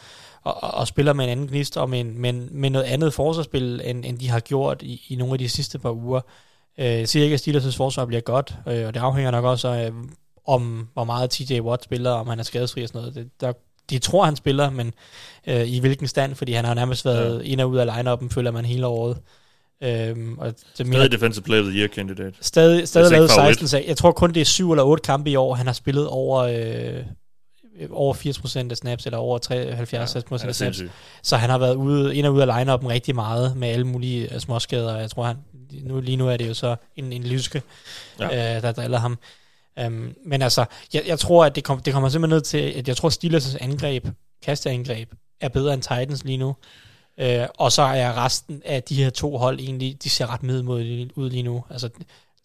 [0.47, 3.81] og, og spiller med en anden gnist og med, en, med, med noget andet forsvarsspil,
[3.85, 6.21] end, end de har gjort i, i nogle af de sidste par uger.
[6.79, 9.69] Øh, jeg siger ikke, at Steelers' forsvar bliver godt, øh, og det afhænger nok også
[9.69, 9.93] af,
[10.47, 13.15] om hvor meget TJ Watt spiller, om han er skadesfri og sådan noget.
[13.15, 13.53] Det, der,
[13.91, 14.93] de tror, han spiller, men
[15.47, 17.51] øh, i hvilken stand, fordi han har nærmest været ja.
[17.51, 19.19] ind og ud af line-up'en, føler man hele året.
[19.83, 22.37] Øhm, og det stadig mener, Defensive Player of the Year candidate.
[22.41, 23.85] Stadig, stadig lavet 16 sag.
[23.89, 26.39] Jeg tror kun, det er 7 eller 8 kampe i år, han har spillet over,
[26.39, 27.05] øh,
[27.91, 30.83] over 80% af snaps, eller over 73 ja, af snaps.
[31.23, 34.35] Så han har været ude, ind og ud af line-up'en rigtig meget, med alle mulige
[34.35, 34.97] øh, småskader.
[34.97, 35.37] Jeg tror, han,
[35.83, 37.63] nu, lige nu er det jo så en, en lyske,
[38.21, 38.57] ja.
[38.57, 39.19] øh, der driller ham.
[39.87, 40.65] Um, men altså,
[40.95, 43.57] jeg, jeg tror, at det, kom, det kommer simpelthen ned til, at jeg tror, Steelers'
[43.61, 44.07] angreb,
[44.43, 46.55] kasteangreb, er bedre end Titans lige nu.
[47.23, 51.13] Uh, og så er resten af de her to hold egentlig, de ser ret middelmodigt
[51.15, 51.65] ud lige nu.
[51.71, 51.89] Altså,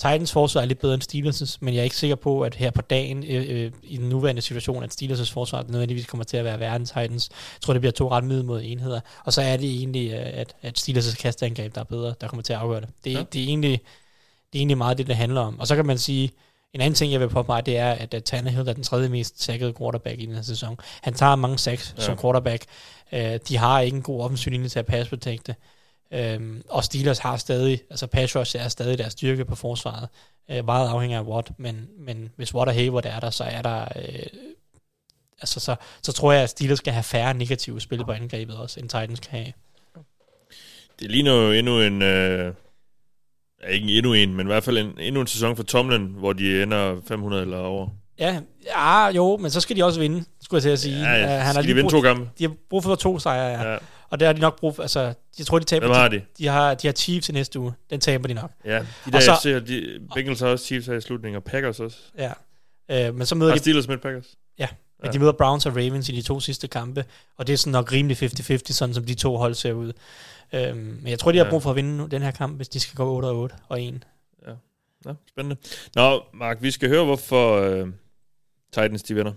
[0.02, 2.72] Titans forsvar er lidt bedre end Steelers', men jeg er ikke sikker på, at her
[2.72, 6.45] på dagen, øh, øh, i den nuværende situation, at Steelers' forsvar nødvendigvis kommer til at
[6.45, 7.30] være værre end Titans.
[7.32, 8.99] Jeg tror, det bliver to ret middelmodige enheder.
[9.26, 12.43] Og så er det egentlig, øh, at, at Steelers' kasteangreb, der er bedre, der kommer
[12.43, 12.89] til at afgøre det.
[13.04, 13.24] Det, ja.
[13.34, 13.82] det, er egentlig,
[14.54, 15.60] det er egentlig meget det, det handler om.
[15.60, 16.32] Og så kan man sige,
[16.74, 19.74] en anden ting, jeg vil påpege, det er, at Tannehill er den tredje mest sackede
[19.74, 20.78] quarterback i den her sæson.
[21.02, 22.04] Han tager mange sacks ja.
[22.04, 22.66] som quarterback.
[23.12, 25.56] Uh, de har ikke en god offensiv linje til at pass protecte.
[26.14, 30.09] Øhm, og Steelers har stadig, altså pass rush er stadig deres styrke på forsvaret.
[30.51, 33.62] Øh, meget afhænger af Watt, men, men hvis Watt og Hayward er der, så er
[33.62, 33.82] der...
[33.82, 34.26] Øh,
[35.41, 38.80] altså, så, så tror jeg, at Steelers skal have færre negative spil på angrebet også,
[38.80, 39.53] end Titans kan have.
[40.99, 42.01] Det ligner endnu en...
[42.01, 42.53] Øh,
[43.70, 46.64] ikke endnu en, men i hvert fald en, endnu en sæson for Tomlin, hvor de
[46.64, 47.89] ender 500 eller over.
[48.20, 50.99] Ja, ja, jo, men så skal de også vinde, skulle jeg til at sige.
[50.99, 51.28] Ja, ja.
[51.28, 52.30] Han har de lige vinde to kampe?
[52.39, 53.72] De har brug for to sejre, ja.
[53.72, 53.78] ja.
[54.12, 55.86] Og der har de nok brug for, altså, jeg tror, de taber.
[55.88, 56.22] Hvem har de?
[56.38, 57.74] De har, de har Chiefs i næste uge.
[57.89, 58.51] Den taber de nok.
[58.66, 61.43] Ja, de Og der så- så, de, Bengals har også Chiefs her i slutningen, og
[61.43, 61.97] Packers også.
[62.18, 62.32] Ja.
[62.91, 63.59] Øh, men så møder Har de...
[63.62, 64.36] Steelers med Packers?
[64.59, 64.68] Ja,
[64.99, 65.12] men Ja.
[65.12, 67.05] de møder Browns og Ravens i de to sidste kampe,
[67.38, 69.93] og det er sådan nok rimelig 50-50, sådan som de to hold ser ud.
[70.53, 71.49] Øhm, men jeg tror, de har Ja.
[71.49, 73.82] brug for at vinde den her kamp, hvis de skal gå 8 og 8 og
[73.84, 74.05] 1.
[74.47, 74.51] Ja,
[75.05, 75.55] Nå, spændende.
[75.95, 77.88] Nå, Mark, vi skal høre, hvorfor øh,
[78.74, 79.34] Titans de vinder.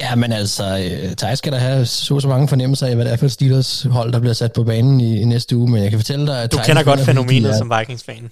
[0.00, 3.12] Ja, men altså, øh, Thijs skal da have så så mange fornemmelser af, hvad det
[3.12, 5.82] er for et Steelers hold, der bliver sat på banen i, i næste uge, men
[5.82, 8.30] jeg kan fortælle dig, at Du Titans kender godt fænomenet er- som Vikings-fan.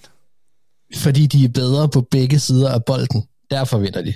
[0.95, 3.23] fordi de er bedre på begge sider af bolden.
[3.51, 4.13] Derfor vinder de.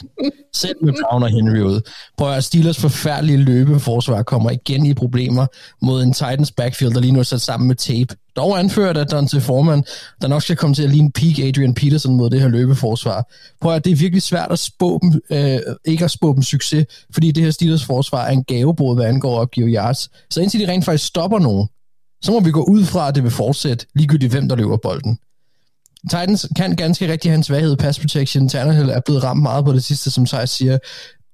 [0.54, 1.82] Selv med Brown og Henry ude.
[2.18, 5.46] Prøv at Steelers forfærdelige løbeforsvar kommer igen i problemer
[5.82, 8.16] mod en Titans backfield, der lige nu er sat sammen med tape.
[8.36, 9.84] Dog anført af Dante Foreman,
[10.22, 13.32] der nok skal komme til at ligne peak Adrian Peterson mod det her løbeforsvar.
[13.62, 16.86] Prøv at det er virkelig svært at spå dem, øh, ikke at spå dem succes,
[17.14, 20.10] fordi det her Steelers forsvar er en gavebod, hvad angår at opgive yards.
[20.30, 21.68] Så indtil de rent faktisk stopper nogen,
[22.24, 25.18] så må vi gå ud fra, at det vil fortsætte, ligegyldigt hvem, der løber bolden.
[26.10, 28.50] Titans kan ganske rigtig have en svaghed pass protection.
[28.50, 30.78] Tannehill er blevet ramt meget på det sidste, som Thijs siger.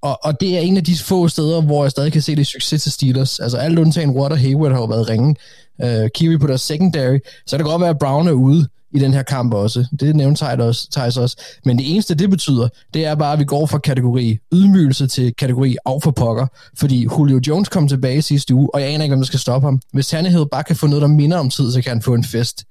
[0.01, 2.47] Og, og det er en af de få steder, hvor jeg stadig kan se det
[2.47, 3.39] succes til Steelers.
[3.39, 5.35] Altså alt undtagen Watt og Hayward har jo været ringe.
[5.83, 7.17] Uh, Kiwi på deres secondary.
[7.47, 9.85] Så det kan godt være, at Brown er ude i den her kamp også.
[9.99, 11.37] Det nævnte Thijs også, Thijs også.
[11.65, 15.33] Men det eneste, det betyder, det er bare, at vi går fra kategori ydmygelse til
[15.35, 16.47] kategori af for pokker.
[16.77, 19.67] Fordi Julio Jones kom tilbage sidste uge, og jeg aner ikke, hvem der skal stoppe
[19.67, 19.81] ham.
[19.93, 22.23] Hvis Tannehill bare kan få noget, der minder om tid, så kan han få en
[22.23, 22.63] fest.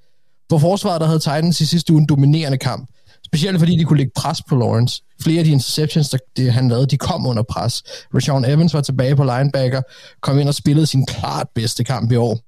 [0.48, 2.88] Hvor forsvaret, der havde Titans i sidste uge en dominerende kamp.
[3.24, 5.02] Specielt fordi de kunne lægge pres på Lawrence.
[5.22, 7.82] Flere af de interceptions, der det, han lavede, de kom under pres.
[8.14, 9.82] Rashawn Evans var tilbage på linebacker,
[10.22, 12.38] kom ind og spillede sin klart bedste kamp i år.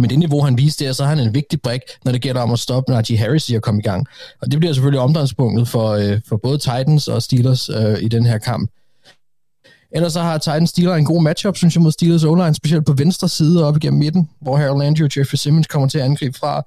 [0.00, 2.40] Men det niveau, han viste der, så er han en vigtig brik, når det gælder
[2.40, 4.06] om at stoppe Najee Harris i at komme i gang.
[4.42, 8.26] Og det bliver selvfølgelig omdrejningspunktet for, øh, for både Titans og Steelers øh, i den
[8.26, 8.70] her kamp.
[9.94, 12.92] Ellers så har Titans Steelers en god matchup, synes jeg, mod Steelers online, specielt på
[12.92, 16.38] venstre side op igennem midten, hvor Harold Landry og Jeffrey Simmons kommer til at angribe
[16.38, 16.62] fra.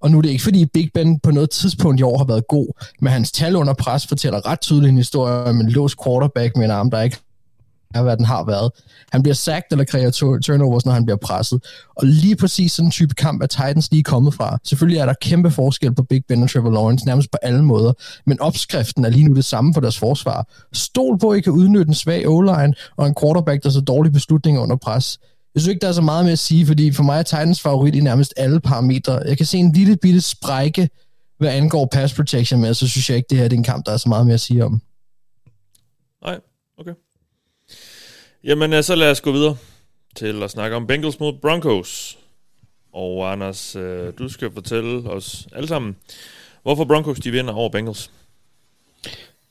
[0.00, 2.46] Og nu er det ikke, fordi Big Ben på noget tidspunkt i år har været
[2.48, 2.66] god,
[3.00, 6.64] men hans tal under pres fortæller ret tydeligt en historie om en låst quarterback med
[6.64, 7.16] en arm, der ikke
[7.94, 8.70] er, hvad den har været.
[9.12, 10.10] Han bliver sacked eller kræver
[10.44, 11.64] turnovers, når han bliver presset.
[11.96, 14.58] Og lige præcis sådan en type kamp er Titans lige kommet fra.
[14.64, 17.92] Selvfølgelig er der kæmpe forskel på Big Ben og Trevor Lawrence, nærmest på alle måder.
[18.26, 20.46] Men opskriften er lige nu det samme for deres forsvar.
[20.72, 24.12] Stol på, at I kan udnytte en svag O-line og en quarterback, der så dårlige
[24.12, 25.18] beslutninger under pres.
[25.54, 27.60] Jeg synes ikke, der er så meget med at sige, fordi for mig er Titans
[27.60, 29.12] favorit i nærmest alle parametre.
[29.12, 30.88] Jeg kan se en lille bitte sprække,
[31.38, 33.86] hvad angår pass protection, men så synes jeg ikke, det her det er en kamp,
[33.86, 34.82] der er så meget mere at sige om.
[36.24, 36.40] Nej,
[36.78, 36.92] okay.
[38.44, 39.56] Jamen, øh, så lad os gå videre
[40.16, 42.18] til at snakke om Bengals mod Broncos.
[42.92, 45.96] Og Anders, øh, du skal fortælle os alle sammen,
[46.62, 48.10] hvorfor Broncos de vinder over Bengals.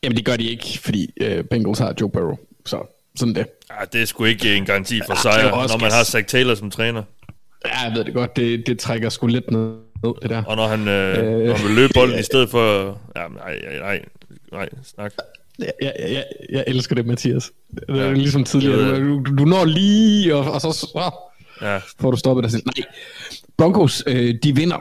[0.04, 2.38] Jamen det gør de ikke, fordi øh, Bengals har Joe Burrow.
[2.66, 2.84] Så
[3.16, 3.48] sådan det.
[3.70, 6.72] Ja, det er sgu ikke en garanti for sejr, når man har Zach Taylor som
[6.72, 7.04] træner.
[7.66, 8.36] Ja, jeg ved det godt.
[8.36, 9.78] Det, det trækker sgu lidt ned,
[10.22, 10.44] det der.
[10.44, 12.98] Og når han, øh, Øh, når han vil løbe bolden i stedet for...
[13.16, 14.06] Ja, nej, nej, nej,
[14.52, 15.14] nej, snak.
[15.60, 17.52] Jeg, jeg, jeg, jeg elsker det, Mathias.
[17.76, 18.14] Det er Ja.
[18.14, 19.00] ligesom tidligere.
[19.00, 21.12] Du, du, du når lige, og, og så, så
[21.62, 21.78] Ja.
[22.00, 22.64] får du stoppet dig selv.
[22.66, 22.86] Nej,
[23.58, 24.78] Broncos, øh, de vinder.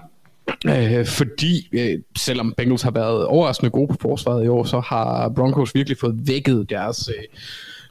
[0.67, 5.29] Øh, fordi øh, selvom Bengals har været overraskende gode på forsvaret i år, så har
[5.29, 7.25] Broncos virkelig fået vækket deres øh,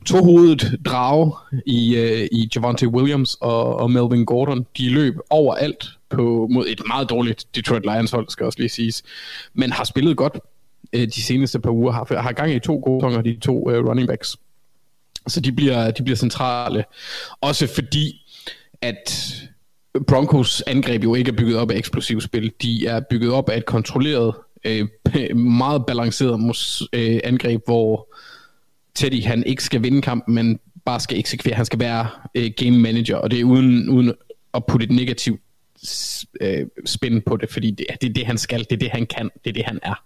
[0.06, 1.32] tohovedet drage
[1.66, 4.66] i, øh, i Javante Williams og, og Melvin Gordon.
[4.78, 9.04] De løb overalt på, mod et meget dårligt Detroit Lions hold, skal også lige siges,
[9.54, 10.38] men har spillet godt
[10.94, 13.86] øh, de seneste par uger, har, har gang i to gode sæsoner, de to øh,
[13.86, 14.38] running backs.
[15.28, 16.86] Så de bliver, de bliver centrale.
[17.42, 18.22] Også fordi,
[18.82, 19.34] at
[20.08, 22.52] Broncos angreb jo ikke er bygget op af eksplosivt spil.
[22.62, 24.88] De er bygget op af et kontrolleret, øh,
[25.38, 28.16] meget balanceret mus, øh, angreb, hvor
[28.96, 31.56] Teddy han ikke skal vinde kampen, men bare skal eksekvere.
[31.56, 34.14] Han skal være øh, game manager, og det er uden, uden
[34.54, 35.42] at putte et negativt
[36.42, 39.06] øh, spin på det, fordi det, det er det, han skal, det er det, han
[39.06, 40.04] kan, det er det, han er.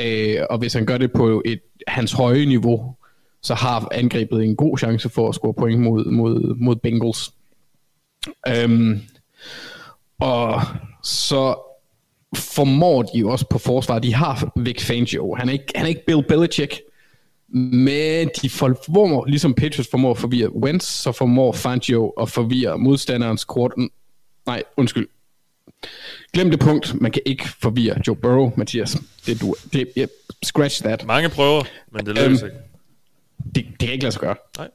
[0.00, 2.94] Øh, og hvis han gør det på et hans høje niveau,
[3.42, 7.32] så har angrebet en god chance for at score point mod, mod, mod Bengals.
[8.48, 9.00] Øhm,
[10.18, 10.60] og
[11.02, 11.54] så
[12.36, 13.98] formår de jo også på forsvar.
[13.98, 15.34] De har Vic Fangio.
[15.34, 16.80] Han er ikke, han er ikke Bill Belichick,
[17.48, 23.44] men de formår, ligesom Patriots formår at forvirre Wentz, så formår Fangio at forvirre modstanderens
[23.44, 23.90] korten.
[24.46, 25.08] Nej, undskyld.
[26.32, 27.00] Glem det punkt.
[27.00, 28.96] Man kan ikke forvirre Joe Burrow, Mathias.
[29.26, 29.54] Det du.
[29.72, 30.08] Det, yeah,
[30.44, 31.06] scratch that.
[31.06, 31.62] Mange prøver,
[31.92, 32.58] men det lykkes Øhm, ikke.
[33.54, 34.36] Det, det kan ikke lade sig gøre.
[34.58, 34.68] Nej.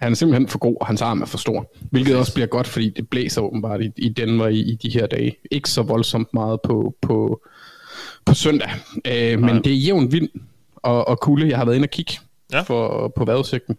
[0.00, 1.72] Han er simpelthen for god, og hans arm er for stor.
[1.90, 5.06] Hvilket også bliver godt, fordi det blæser åbenbart i, i Denver i, i de her
[5.06, 5.36] dage.
[5.50, 7.42] Ikke så voldsomt meget på, på,
[8.24, 8.70] på søndag.
[9.04, 10.28] Øh, men det er jævn vind
[10.76, 11.48] og, og kulde.
[11.48, 12.12] Jeg har været inde og kigge
[12.52, 12.60] Ja.
[12.60, 13.76] for, på vejrudsigten.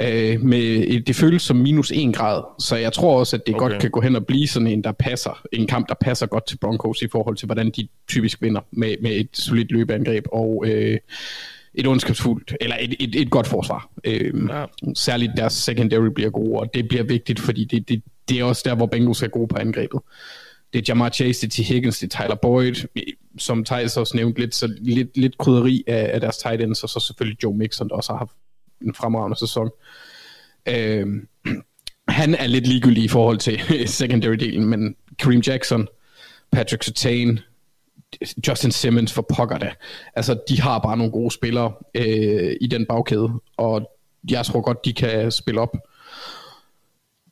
[0.00, 3.68] Øh, med, det føles som minus 1 grad, så jeg tror også, at det okay.
[3.68, 6.46] godt kan gå hen og blive sådan en, der passer, en kamp, der passer godt
[6.46, 10.64] til Broncos i forhold til, hvordan de typisk vinder med, med et solidt løbeangreb og
[10.66, 10.98] øh,
[11.74, 13.90] et ondskabsfuldt, eller et, et, et godt forsvar.
[14.04, 14.64] Øh, ja.
[14.94, 18.62] Særligt deres secondary bliver gode, og det bliver vigtigt, fordi det, det, det er også
[18.64, 20.00] der, hvor Bengals er gode på angrebet.
[20.72, 21.66] Det er Jamar Chase, det er T.
[21.66, 22.86] Higgins, det er Tyler Boyd,
[23.38, 26.88] som Thijs også nævnte lidt, så lidt, lidt krydderi af, af deres tight ends, og
[26.88, 28.32] så selvfølgelig Joe Mixon, der også har haft
[28.82, 29.70] en fremragende sæson.
[30.68, 31.06] Øh,
[32.08, 33.60] han er lidt ligegyldig i forhold til
[34.00, 35.88] secondary-delen, men Kareem Jackson,
[36.52, 37.40] Patrick Sertain,
[38.48, 39.72] Justin Simmons for pokker da.
[40.16, 43.90] Altså, de har bare nogle gode spillere øh, i den bagkæde, og
[44.30, 45.76] jeg tror godt, de kan spille op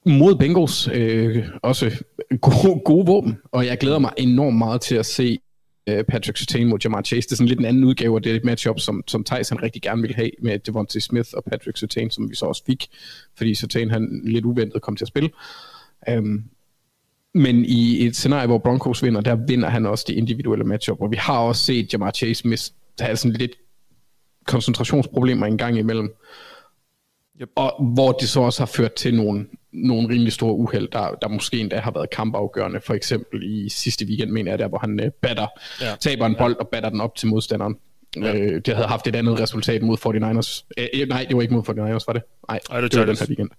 [0.07, 0.89] mod Bengals.
[0.93, 2.05] Øh, også
[2.41, 5.39] gode, gode våben, og jeg glæder mig enormt meget til at se
[5.87, 7.27] øh, Patrick Sertain mod Jamar Chase.
[7.29, 9.83] Det er sådan lidt en anden udgave af det matchup, som, som Thijs han rigtig
[9.83, 12.87] gerne vil have med Devontae Smith og Patrick Sertain, som vi så også fik,
[13.37, 15.31] fordi Sertain han lidt uventet kom til at spille.
[16.13, 16.45] Um,
[17.35, 21.11] men i et scenarie, hvor Broncos vinder, der vinder han også det individuelle matchup, og
[21.11, 23.53] vi har også set Jamar Chase miste, have sådan lidt
[24.47, 26.15] koncentrationsproblemer en gang imellem.
[27.41, 27.51] Yep.
[27.55, 31.29] Og hvor det så også har ført til nogle, nogle rimelig store uheld, der, der
[31.29, 32.81] måske endda har været kampafgørende.
[32.81, 35.47] For eksempel i sidste weekend, mener jeg, der hvor han uh, batter,
[35.81, 35.95] ja.
[36.01, 36.59] taber en bold ja.
[36.61, 37.77] og batter den op til modstanderen.
[38.17, 38.35] Ja.
[38.37, 40.65] Øh, det havde haft et andet resultat mod 49ers.
[40.79, 42.23] Øh, øh, nej, det var ikke mod 49ers, var det?
[42.49, 43.51] Nej, Ej, det, det var den her weekend.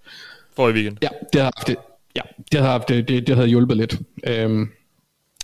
[0.56, 0.98] For i weekend.
[1.02, 1.76] Ja, det havde haft det.
[2.15, 2.22] Ja,
[2.52, 3.99] det havde, haft, det, det, det havde hjulpet lidt.
[4.27, 4.69] Øhm,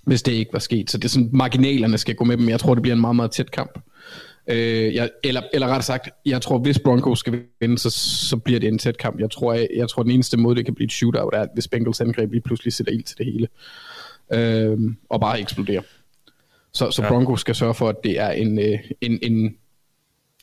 [0.05, 0.91] hvis det ikke var sket.
[0.91, 2.49] Så det er sådan, marginalerne skal gå med dem.
[2.49, 3.79] Jeg tror, det bliver en meget, meget tæt kamp.
[4.47, 7.89] Øh, jeg, eller, eller rettere sagt, jeg tror, hvis Broncos skal vinde, så,
[8.29, 9.19] så bliver det en tæt kamp.
[9.19, 11.67] Jeg tror, jeg, jeg tror, den eneste måde, det kan blive et shootout, er, hvis
[11.67, 13.47] Bengals angreb lige pludselig sætter ild til det hele.
[14.33, 14.77] Øh,
[15.09, 15.81] og bare eksploderer.
[16.71, 17.07] Så, så ja.
[17.07, 19.57] Broncos skal sørge for, at det er en, øh, en, en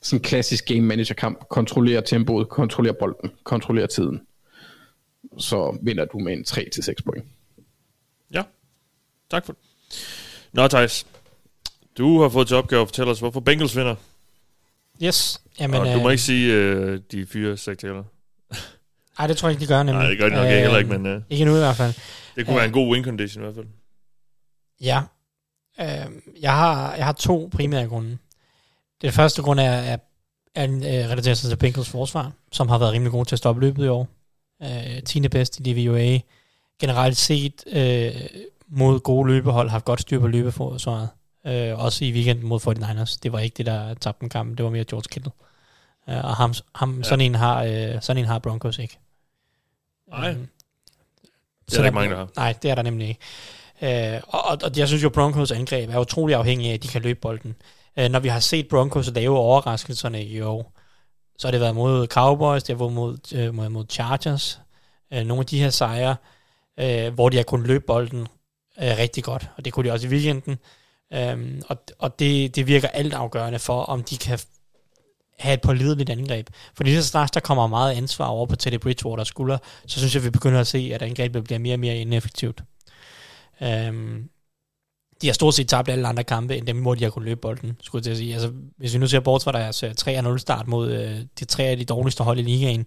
[0.02, 1.48] sådan klassisk game manager kamp.
[1.50, 4.20] Kontrollere tempoet, kontrollere bolden, kontrollere tiden.
[5.38, 7.24] Så vinder du med en 3-6 point.
[8.32, 8.42] Ja,
[9.30, 9.62] tak for det.
[10.52, 11.06] Nå, Thijs.
[11.98, 13.94] Du har fået til opgave at fortælle os, hvorfor Bengals vinder.
[15.02, 15.42] Yes.
[15.60, 18.04] Jamen, og du må øh, ikke sige uh, de fire sektorer.
[19.18, 20.02] Nej, det tror jeg ikke, de gør nemlig.
[20.02, 21.16] Nej, det gør de nok øh, heller ikke, men...
[21.16, 21.94] Uh, ikke nu i hvert fald.
[22.36, 23.66] Det kunne uh, være en god win condition i hvert fald.
[24.80, 25.02] Ja.
[25.78, 26.12] Uh,
[26.42, 28.18] jeg, har, jeg har to primære grunde.
[29.02, 29.96] Det første grund er, er,
[30.54, 33.84] er uh, relateret til Bengals forsvar, som har været rimelig god til at stoppe løbet
[33.84, 34.08] i år.
[34.60, 35.28] Uh, 10.
[35.28, 36.18] bedst i DVOA.
[36.80, 41.08] Generelt set uh, mod gode løbehold, har haft godt styr på løbeforsvaret.
[41.46, 43.18] Øh, også i weekenden mod 49ers.
[43.22, 44.58] Det var ikke det, der tabte en kamp.
[44.58, 45.32] Det var mere George Kittle.
[46.08, 47.02] Øh, og ham, ham, ja.
[47.02, 48.98] sådan, en har, øh, sådan en har Broncos ikke.
[50.08, 50.30] Nej.
[50.30, 50.48] Um,
[51.66, 52.28] det er der ikke mange, der har.
[52.36, 54.14] Nej, det er der nemlig ikke.
[54.14, 57.02] Øh, og, og, jeg synes jo, Broncos angreb er utrolig afhængig af, at de kan
[57.02, 57.56] løbe bolden.
[57.98, 60.72] Øh, når vi har set Broncos lave overraskelserne i år,
[61.38, 64.60] så har det været mod Cowboys, det har været mod, øh, mod, mod Chargers.
[65.12, 66.16] Øh, nogle af de her sejre,
[66.80, 68.20] øh, hvor de har kunnet løbe bolden
[68.82, 69.50] øh, rigtig godt.
[69.56, 70.58] Og det kunne de også i weekenden.
[71.12, 74.38] Øhm, og og det, det virker alt afgørende for, om de kan
[75.38, 76.48] have et pålideligt angreb.
[76.76, 80.24] Fordi så snart der kommer meget ansvar over på Teddy Bridgewater skulder, så synes jeg,
[80.24, 82.62] vi begynder at se, at angrebet bliver mere og mere ineffektivt.
[83.62, 84.28] Øhm,
[85.22, 87.40] de har stort set tabt alle andre kampe, end dem, hvor de har kunnet løbe
[87.40, 88.32] bolden, skulle jeg til at sige.
[88.32, 91.62] Altså, hvis vi nu ser bort fra deres øh, 3-0 start mod øh, de tre
[91.62, 92.86] af de dårligste hold i ligaen,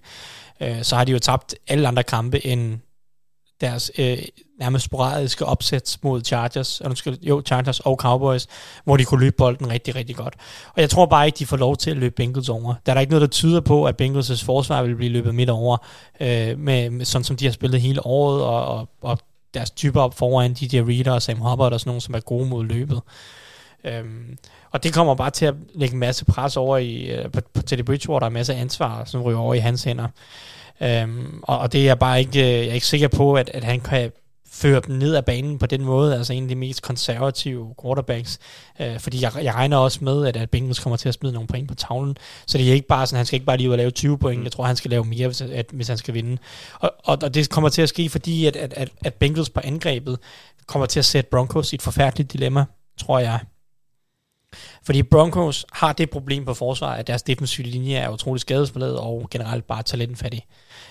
[0.59, 2.79] øh, så har de jo tabt alle andre kampe end
[3.61, 4.17] deres øh,
[4.59, 8.47] nærmest sporadiske opsæts mod Chargers, undskyld, jo, Chargers og Cowboys,
[8.83, 10.33] hvor de kunne løbe bolden rigtig, rigtig godt.
[10.75, 12.73] Og jeg tror bare ikke, de får lov til at løbe Bengals over.
[12.85, 15.49] Der er der ikke noget, der tyder på, at Bengals' forsvar vil blive løbet midt
[15.49, 15.77] over,
[16.19, 19.19] øh, med, med, sådan som de har spillet hele året, og, og, og
[19.53, 22.45] deres typer op foran, DJ Reader og Sam Hubbard og sådan nogen, som er gode
[22.45, 23.01] mod løbet.
[23.83, 24.37] Øhm,
[24.71, 27.61] og det kommer bare til at lægge en masse pres over i, øh, på, på
[27.61, 30.07] Teddy Bridgewater, og en masse ansvar, som ryger over i hans hænder.
[30.81, 33.79] Øhm, og, og det er bare ikke, jeg er ikke sikker på, at, at han
[33.79, 34.11] kan
[34.51, 38.39] føre dem ned ad banen på den måde, altså en af de mest konservative quarterbacks.
[38.79, 41.47] Øh, fordi jeg, jeg regner også med, at, at Bengals kommer til at smide nogle
[41.47, 43.73] point på tavlen, så det er ikke bare sådan, han skal ikke bare lige ud
[43.73, 44.43] og lave 20 point, mm.
[44.43, 46.37] jeg tror, han skal lave mere, hvis, at, hvis han skal vinde.
[46.79, 49.61] Og, og, og det kommer til at ske, fordi at, at, at, at Bengals på
[49.63, 50.19] angrebet
[50.67, 52.65] kommer til at sætte Broncos i et forfærdeligt dilemma,
[52.97, 53.39] tror jeg.
[54.83, 59.27] Fordi Broncos har det problem på forsvaret, at deres defensive linje er utrolig skadesforladet og
[59.31, 60.45] generelt bare talentfattig.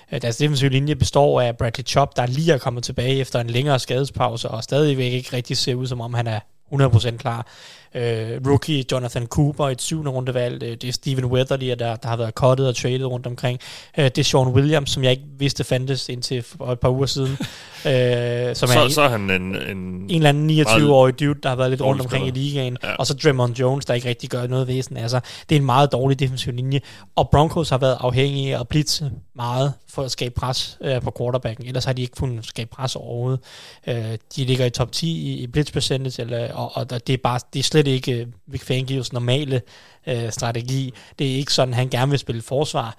[0.08, 3.40] Øh, altså, Deres defensive linje består af Bradley Chop, der lige er kommet tilbage efter
[3.40, 6.40] en længere skadespause, og stadigvæk ikke rigtig ser ud, som om han er
[6.72, 7.46] 100% klar
[7.94, 12.16] øh, rookie Jonathan Cooper, et syvende rundevalg, øh, det er Steven Weatherly, der, der har
[12.16, 13.58] været cuttet og traded rundt omkring,
[13.98, 17.06] øh, det er Sean Williams, som jeg ikke vidste fandtes indtil for et par uger
[17.06, 17.30] siden.
[17.86, 21.48] øh, som så, er så er han en, en, en eller anden 29-årig dude, der
[21.48, 22.94] har været lidt rundt omkring i ligaen, Ja.
[22.94, 24.96] og så Draymond Jones, der ikke rigtig gør noget væsen.
[24.96, 26.80] Altså, det er en meget dårlig defensiv linje,
[27.16, 31.12] og Broncos har været afhængige af at blitse meget for at skabe pres øh, på
[31.18, 33.40] quarterbacken, ellers har de ikke kunnet skabe pres overhovedet.
[33.86, 37.16] Øh, de ligger i top 10 i, i blitz percentage, eller, og, og det er
[37.22, 39.62] bare det er slet ikke øh, Vic Fangio's normale
[40.06, 40.94] øh, strategi.
[41.18, 42.96] Det er ikke sådan, han gerne vil spille forsvar.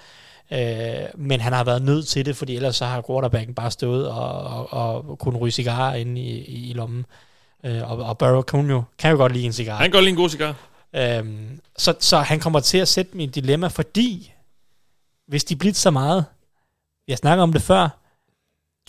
[0.51, 4.09] Øh, men han har været nødt til det, fordi ellers så har quarterbacken bare stået
[4.09, 7.05] og, og, og kunne ryge cigarer inde i, i, i lommen.
[7.65, 9.75] Øh, og, og Burrow kan jo, kan jo godt lide en cigar.
[9.75, 10.55] Han kan godt lide en god cigar.
[10.95, 14.33] Øhm, så, så han kommer til at sætte mig i et dilemma, fordi
[15.27, 16.25] hvis de blitzer så meget,
[17.07, 17.89] jeg snakker om det før,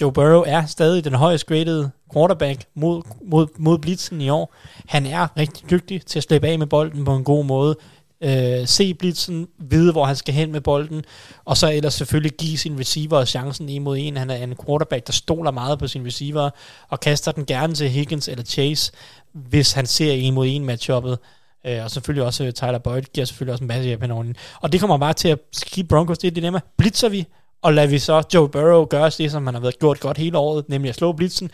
[0.00, 4.54] Joe Burrow er stadig den højest graded quarterback mod, mod, mod blitzen i år.
[4.86, 7.76] Han er rigtig dygtig til at slippe af med bolden på en god måde.
[8.22, 11.04] Øh, se blitzen, vide hvor han skal hen med bolden,
[11.44, 14.16] og så ellers selvfølgelig give sin receiver chancen en mod en.
[14.16, 16.50] Han er en quarterback, der stoler meget på sin receiver,
[16.88, 18.92] og kaster den gerne til Higgins eller Chase,
[19.32, 21.18] hvis han ser en mod en matchuppet.
[21.66, 24.24] Øh, og selvfølgelig også øh, Tyler Boyd giver selvfølgelig også en masse hjælp henover
[24.60, 26.60] Og det kommer bare til at give Broncos det dilemma.
[26.76, 27.26] Blitzer vi,
[27.62, 30.38] og lader vi så Joe Burrow gøre det, som han har været gjort godt hele
[30.38, 31.50] året, nemlig at slå blitzen,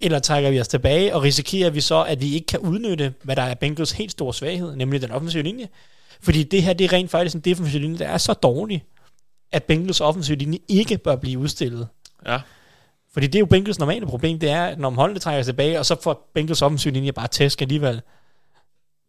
[0.00, 3.36] eller trækker vi os tilbage, og risikerer vi så, at vi ikke kan udnytte, hvad
[3.36, 5.68] der er Bengals helt store svaghed, nemlig den offensive linje.
[6.20, 8.84] Fordi det her, det er rent faktisk en defensiv linje, der er så dårlig,
[9.52, 11.88] at Bengals offensive linje ikke bør blive udstillet.
[12.26, 12.40] Ja.
[13.12, 15.78] Fordi det er jo Bengals normale problem, det er, at når holdene trækker sig tilbage,
[15.78, 18.00] og så får Bengals offensiv linje bare tæsk alligevel.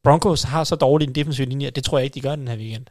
[0.03, 2.47] Broncos har så dårlig en defensiv linje, at det tror jeg ikke, de gør den
[2.47, 2.85] her weekend.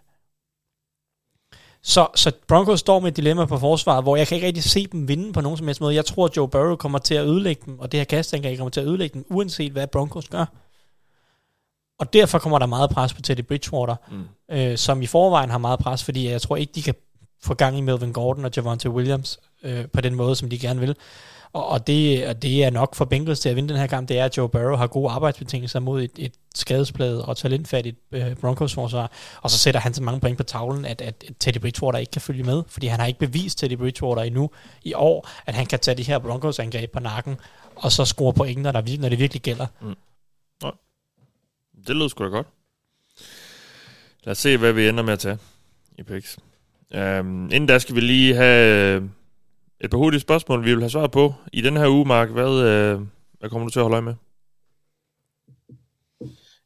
[1.83, 4.87] Så, så Broncos står med et dilemma på forsvaret, hvor jeg kan ikke rigtig se
[4.87, 5.95] dem vinde på nogen som helst måde.
[5.95, 8.71] Jeg tror, at Joe Burrow kommer til at ødelægge dem, og det her kastangreb kommer
[8.71, 10.45] til at ødelægge dem, uanset hvad Broncos gør.
[11.99, 14.57] Og derfor kommer der meget pres på Teddy Bridgewater, mm.
[14.57, 16.95] øh, som i forvejen har meget pres, fordi jeg tror ikke, de kan
[17.43, 20.81] få gang i Melvin Gordon og Javante Williams øh, på den måde, som de gerne
[20.81, 20.97] vil.
[21.53, 24.09] Og, og, det, og det er nok for Bengals til at vinde den her kamp,
[24.09, 28.37] det er, at Joe Burrow har gode arbejdsbetingelser mod et, et skadespladet og talentfattigt øh,
[28.37, 29.13] Broncos-forsvar,
[29.43, 32.23] og så sætter han så mange point på tavlen, at, at Teddy Bridgewater ikke kan
[32.23, 34.51] følge med, fordi han har ikke bevist Teddy Bridgewater endnu
[34.83, 37.37] i år, at han kan tage de her Broncos-angreb på nakken,
[37.77, 39.67] og så score point, når, der, når det virkelig gælder.
[39.81, 39.95] Mm.
[40.63, 40.73] Nå.
[41.87, 42.47] Det lød sgu da godt.
[44.25, 45.39] Lad os se, hvad vi ender med at tage
[45.99, 46.39] i picks.
[46.95, 49.03] Um, inden da skal vi lige have øh,
[49.81, 51.35] et par hurtige spørgsmål, vi vil have svar på.
[51.53, 53.01] I den her uge, Mark, hvad, øh,
[53.41, 54.15] hvad kommer du til at holde øje med?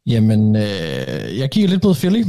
[0.07, 2.25] Jamen, øh, jeg kigger lidt på Philly.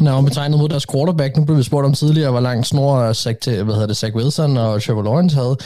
[0.00, 3.12] Når man betegnet mod deres quarterback, nu blev vi spurgt om tidligere, hvor lang snor
[3.12, 5.56] Zach, til, hvad hedder det, Zach Wilson og Trevor Lawrence havde.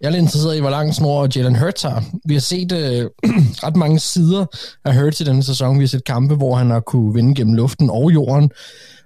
[0.00, 2.04] Jeg er lidt interesseret i, hvor lang snor Jalen Hurts har.
[2.24, 3.10] Vi har set øh,
[3.64, 4.46] ret mange sider
[4.84, 5.78] af Hurts i denne sæson.
[5.78, 8.50] Vi har set kampe, hvor han har kunne vinde gennem luften og jorden.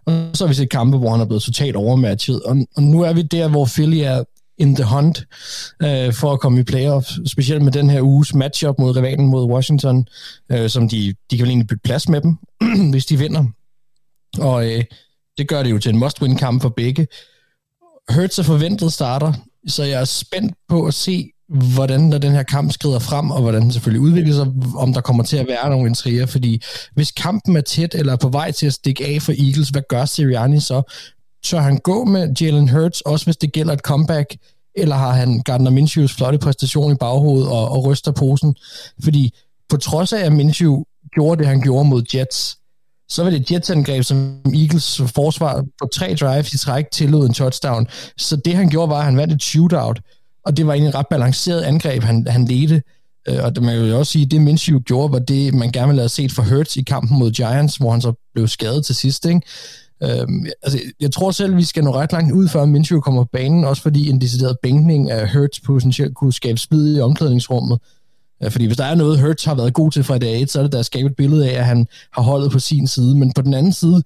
[0.06, 2.42] Og så har vi set kampe, hvor han er blevet totalt overmatchet.
[2.42, 4.24] Og, og nu er vi der, hvor Philly er
[4.58, 5.24] in the hunt
[5.82, 9.50] øh, for at komme i playoff, specielt med den her uges matchup mod rivalen mod
[9.50, 10.06] Washington,
[10.52, 12.36] øh, som de, de kan vel egentlig bytte plads med dem,
[12.92, 13.44] hvis de vinder.
[14.38, 14.84] Og øh,
[15.38, 17.06] det gør det jo til en must-win-kamp for begge.
[18.14, 19.32] Hurts er forventet starter,
[19.66, 23.42] så jeg er spændt på at se, hvordan der den her kamp skrider frem, og
[23.42, 26.62] hvordan den selvfølgelig udvikler sig, om der kommer til at være nogle intriger, fordi
[26.94, 29.82] hvis kampen er tæt eller er på vej til at stikke af for Eagles, hvad
[29.88, 30.82] gør Sirianni så?
[31.44, 34.36] Tør han gå med Jalen Hurts, også hvis det gælder et comeback,
[34.74, 38.56] eller har han Gardner Minshews flotte præstation i baghovedet og, og ryster posen?
[39.02, 39.34] Fordi
[39.68, 40.82] på trods af, at Minshew
[41.14, 42.58] gjorde det, han gjorde mod Jets,
[43.08, 47.34] så var det et Jets-angreb, som Eagles forsvar på tre drives i træk tillod en
[47.34, 47.86] touchdown.
[48.16, 50.00] Så det, han gjorde, var, at han vandt et shootout,
[50.46, 52.82] og det var egentlig et ret balanceret angreb, han, han ledte.
[53.28, 55.72] Øh, og det, man kan jo også sige, at det Minshew gjorde, var det, man
[55.72, 58.86] gerne ville have set for Hurts i kampen mod Giants, hvor han så blev skadet
[58.86, 59.26] til sidst.
[59.26, 59.40] Ikke?
[60.02, 63.28] Øhm, altså, jeg tror selv, vi skal nå ret langt ud, før Minshew kommer på
[63.32, 67.78] banen, også fordi en decideret bænkning af Hurts potentielt kunne skabe splid i omklædningsrummet.
[68.42, 70.58] Øh, fordi hvis der er noget, Hurts har været god til fra dag 1, så
[70.58, 73.18] er det da at skabe et billede af, at han har holdet på sin side.
[73.18, 74.02] Men på den anden side,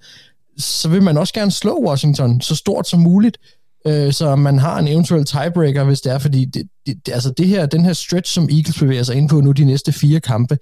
[0.59, 3.39] så vil man også gerne slå Washington så stort som muligt,
[3.87, 7.47] øh, så man har en eventuel tiebreaker, hvis det er, fordi det, det, altså det
[7.47, 10.59] her, den her stretch, som Eagles bevæger sig ind på nu de næste fire kampe,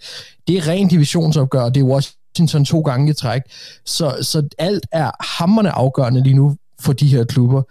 [0.48, 2.20] det er ren divisionsopgør, det er Washington
[2.64, 3.42] to gange i træk.
[3.84, 7.62] Så, så alt er hammerne afgørende lige nu for de her klubber.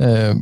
[0.00, 0.36] Øh,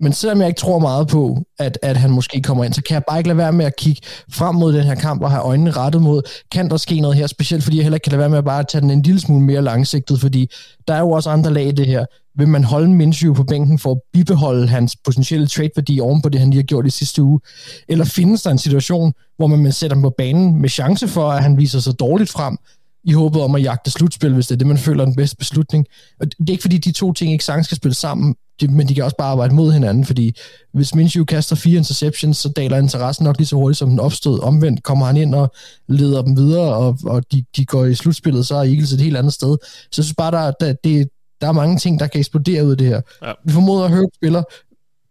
[0.00, 2.94] men selvom jeg ikke tror meget på, at, at han måske kommer ind, så kan
[2.94, 5.42] jeg bare ikke lade være med at kigge frem mod den her kamp og have
[5.42, 6.22] øjnene rettet mod,
[6.52, 8.44] kan der ske noget her, specielt fordi jeg heller ikke kan lade være med at
[8.44, 10.50] bare tage den en lille smule mere langsigtet, fordi
[10.88, 12.04] der er jo også andre lag i det her
[12.38, 16.40] vil man holde Minshew på bænken for at bibeholde hans potentielle trade-værdi oven på det,
[16.40, 17.40] han lige har gjort i sidste uge?
[17.88, 21.42] Eller findes der en situation, hvor man sætter ham på banen med chance for, at
[21.42, 22.58] han viser sig dårligt frem,
[23.04, 25.36] i håbet om at jagte slutspil, hvis det er det, man føler er den bedste
[25.36, 25.86] beslutning.
[26.20, 28.34] Og det er ikke fordi, de to ting ikke sagtens skal spille sammen,
[28.68, 30.34] men de kan også bare arbejde mod hinanden, fordi
[30.72, 34.40] hvis Minshew kaster fire interceptions, så daler interessen nok lige så hurtigt, som den opstod.
[34.40, 35.52] Omvendt kommer han ind og
[35.88, 39.16] leder dem videre, og, og de, de går i slutspillet, så er Eagles et helt
[39.16, 39.56] andet sted.
[39.62, 41.08] Så jeg synes bare, der, der, det,
[41.40, 43.00] der er mange ting, der kan eksplodere ud af det her.
[43.22, 43.32] Ja.
[43.44, 44.42] Vi formoder at høre spiller,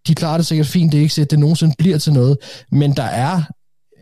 [0.08, 2.38] de klarer det sikkert fint, det er ikke så, at det nogensinde bliver til noget,
[2.72, 3.42] men der er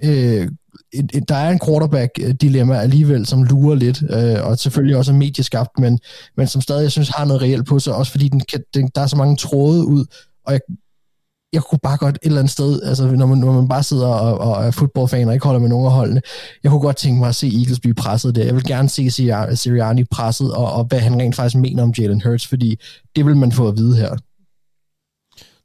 [0.04, 0.50] øh,
[0.94, 5.16] et, et, der er en quarterback-dilemma alligevel, som lurer lidt, øh, og selvfølgelig også er
[5.16, 6.00] medieskabt, men,
[6.38, 8.90] men som stadig, jeg synes, har noget reelt på sig, også fordi den, kan, den,
[8.96, 10.06] der er så mange tråde ud,
[10.46, 10.62] og jeg,
[11.56, 14.08] jeg kunne bare godt et eller andet sted, altså når man, når man bare sidder
[14.08, 16.22] og, og er fodboldfan og ikke holder med nogen af holdene,
[16.64, 18.44] jeg kunne godt tænke mig at se Eagles blive presset der.
[18.44, 19.12] Jeg vil gerne se
[19.56, 22.80] Sirianni presset, og, og hvad han rent faktisk mener om Jalen Hurts, fordi
[23.16, 24.10] det vil man få at vide her.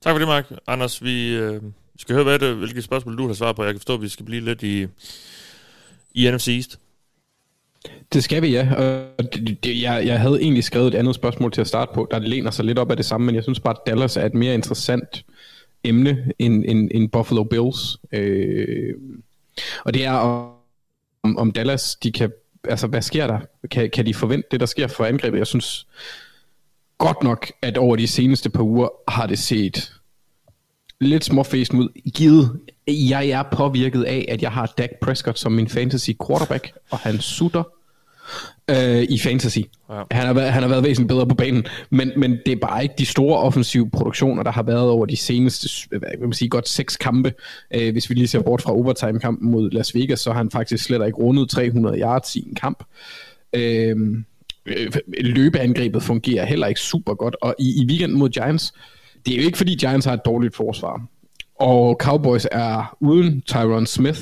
[0.02, 0.52] Tak for det, Mark.
[0.66, 3.64] Anders, vi, øh, vi skal høre, hvad det, hvilke spørgsmål du har svaret på.
[3.64, 4.86] Jeg kan forstå, at vi skal blive lidt i,
[6.14, 6.78] i NFC East.
[8.12, 8.74] Det skal vi, ja.
[9.18, 12.08] Og det, det, jeg, jeg havde egentlig skrevet et andet spørgsmål til at starte på,
[12.10, 14.26] der læner sig lidt op af det samme, men jeg synes bare, at Dallas er
[14.26, 15.24] et mere interessant
[15.84, 17.98] emne end, end, end Buffalo Bills.
[18.12, 18.94] Øh,
[19.84, 20.12] og det er
[21.22, 22.32] om, om Dallas, de kan,
[22.64, 23.40] altså hvad sker der?
[23.70, 25.38] Kan, kan de forvente det, der sker for angrebet?
[25.38, 25.86] Jeg synes
[26.98, 29.92] godt nok, at over de seneste par uger har det set
[31.00, 35.68] lidt småfæsen ud, givet jeg er påvirket af, at jeg har Dak Prescott som min
[35.68, 37.62] fantasy quarterback, og han sutter
[38.70, 39.58] øh, i fantasy.
[39.90, 40.02] Ja.
[40.10, 42.82] Han, har været, han har været væsentligt bedre på banen, men, men det er bare
[42.82, 46.48] ikke de store offensive produktioner, der har været over de seneste, hvad kan man sige,
[46.48, 47.32] godt seks kampe.
[47.74, 50.84] Øh, hvis vi lige ser bort fra overtime-kampen mod Las Vegas, så har han faktisk
[50.84, 52.84] slet ikke rundet 300 yards i en kamp.
[53.52, 53.96] Øh,
[54.66, 58.72] øh, løbeangrebet fungerer heller ikke super godt, og i, i weekenden mod Giants,
[59.26, 61.02] det er jo ikke fordi Giants har et dårligt forsvar.
[61.60, 64.20] Og Cowboys er uden Tyron Smith,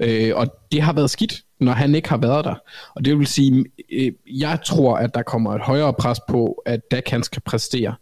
[0.00, 2.54] øh, og det har været skidt, når han ikke har været der.
[2.94, 6.90] Og det vil sige, øh, jeg tror, at der kommer et højere pres på, at
[6.90, 7.94] Dak han skal præstere.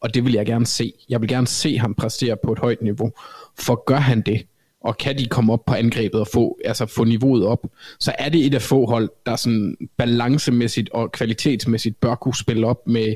[0.00, 0.92] Og det vil jeg gerne se.
[1.08, 3.12] Jeg vil gerne se ham præstere på et højt niveau.
[3.58, 4.46] For gør han det,
[4.80, 7.66] og kan de komme op på angrebet og få, altså få niveauet op,
[8.00, 12.66] så er det et af få hold, der sådan balancemæssigt og kvalitetsmæssigt bør kunne spille
[12.66, 13.14] op med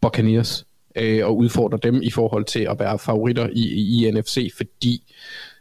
[0.00, 4.52] Buccaneers øh, og udfordre dem i forhold til at være favoritter i, i, i NFC,
[4.56, 5.14] fordi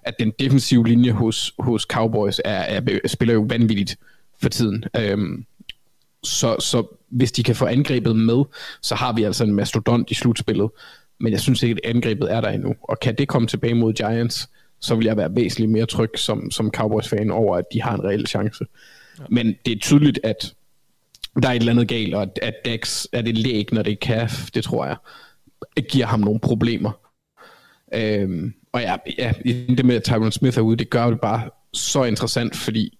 [0.03, 3.97] at den defensive linje hos, hos Cowboys er, er, spiller jo vanvittigt
[4.41, 4.83] for tiden.
[4.97, 5.45] Øhm,
[6.23, 8.43] så, så hvis de kan få angrebet med,
[8.81, 10.69] så har vi altså en mastodont i slutspillet.
[11.19, 12.75] Men jeg synes ikke, at angrebet er der endnu.
[12.83, 14.49] Og kan det komme tilbage mod Giants,
[14.79, 18.03] så vil jeg være væsentligt mere tryg som, som Cowboys-fan over, at de har en
[18.03, 18.65] reel chance.
[19.19, 19.23] Ja.
[19.29, 20.53] Men det er tydeligt, at
[21.41, 23.91] der er et eller andet galt, og at, at Dax er det læg, når det
[23.91, 24.97] er Calf, det tror jeg,
[25.89, 26.91] giver ham nogle problemer.
[27.93, 31.49] Øhm, og ja, ja, det med, at Tyron Smith er ude, det gør det bare
[31.73, 32.99] så interessant, fordi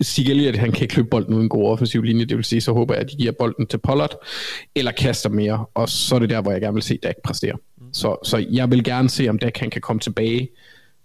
[0.00, 2.60] Sig at han kan ikke løbe bolden uden en god offensiv linje, det vil sige,
[2.60, 4.26] så håber jeg, at de giver bolden til Pollard,
[4.74, 7.56] eller kaster mere, og så er det der, hvor jeg gerne vil se Dak præstere.
[7.76, 7.94] Mm.
[7.94, 10.48] Så, så jeg vil gerne se, om Dak han kan komme tilbage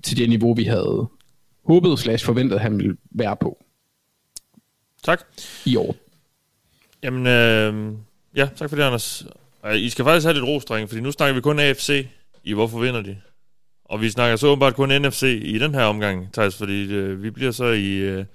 [0.04, 1.08] til det niveau, vi havde
[1.66, 3.64] håbet slash forventet, han ville være på.
[5.04, 5.22] Tak.
[5.66, 5.96] I år.
[7.04, 7.94] Jamen, øh,
[8.36, 9.26] ja, tak for det, Anders.
[9.76, 12.08] I skal faktisk have lidt ros, fordi nu snakker vi kun AFC
[12.46, 13.18] i Hvorfor vinder de?
[13.86, 17.32] Og vi snakker så åbenbart kun NFC i den her omgang, Thijs, fordi øh, vi
[17.32, 18.26] bliver så i, øh,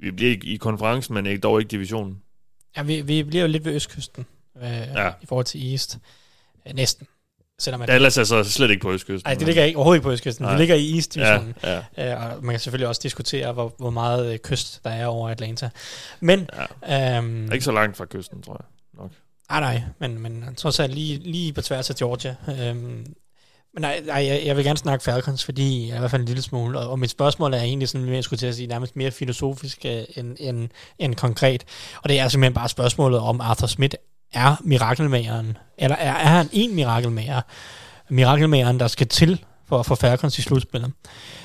[0.00, 2.22] vi bliver i konferencen, men ikke, dog ikke divisionen.
[2.76, 4.26] Ja, vi, vi bliver jo lidt ved Østkysten
[4.62, 5.12] øh, ja.
[5.22, 5.98] i forhold til East.
[6.66, 7.06] Øh, næsten.
[7.58, 9.28] Selvom Dallas er så slet ikke på Østkysten.
[9.28, 10.44] Nej, det ligger ikke, overhovedet ikke på Østkysten.
[10.44, 10.52] Nej.
[10.52, 11.54] Det ligger i East divisionen.
[11.62, 12.14] Ja, ja.
[12.14, 15.28] Øh, og man kan selvfølgelig også diskutere, hvor, hvor meget øh, kyst der er over
[15.28, 15.70] Atlanta.
[16.20, 16.48] Men...
[16.86, 17.16] Ja.
[17.16, 18.66] Øhm, ikke så langt fra kysten, tror jeg
[19.02, 19.10] nok.
[19.50, 22.36] Nej, nej, men, men trods alt lige, lige på tværs af Georgia.
[22.60, 23.06] Øhm,
[23.74, 26.22] men nej, nej jeg, jeg vil gerne snakke Falcons, fordi jeg er i hvert fald
[26.22, 28.66] en lille smule, og, og mit spørgsmål er egentlig sådan, jeg skulle til at sige,
[28.66, 30.68] nærmest mere filosofisk øh, end, end,
[30.98, 31.64] end konkret.
[32.02, 33.94] Og det er simpelthen bare spørgsmålet om Arthur Smith
[34.32, 37.40] er mirakelmageren, eller er, er han en mirakelmager?
[38.08, 40.92] Mirakelmageren, der skal til for at få Falcons i slutspillet.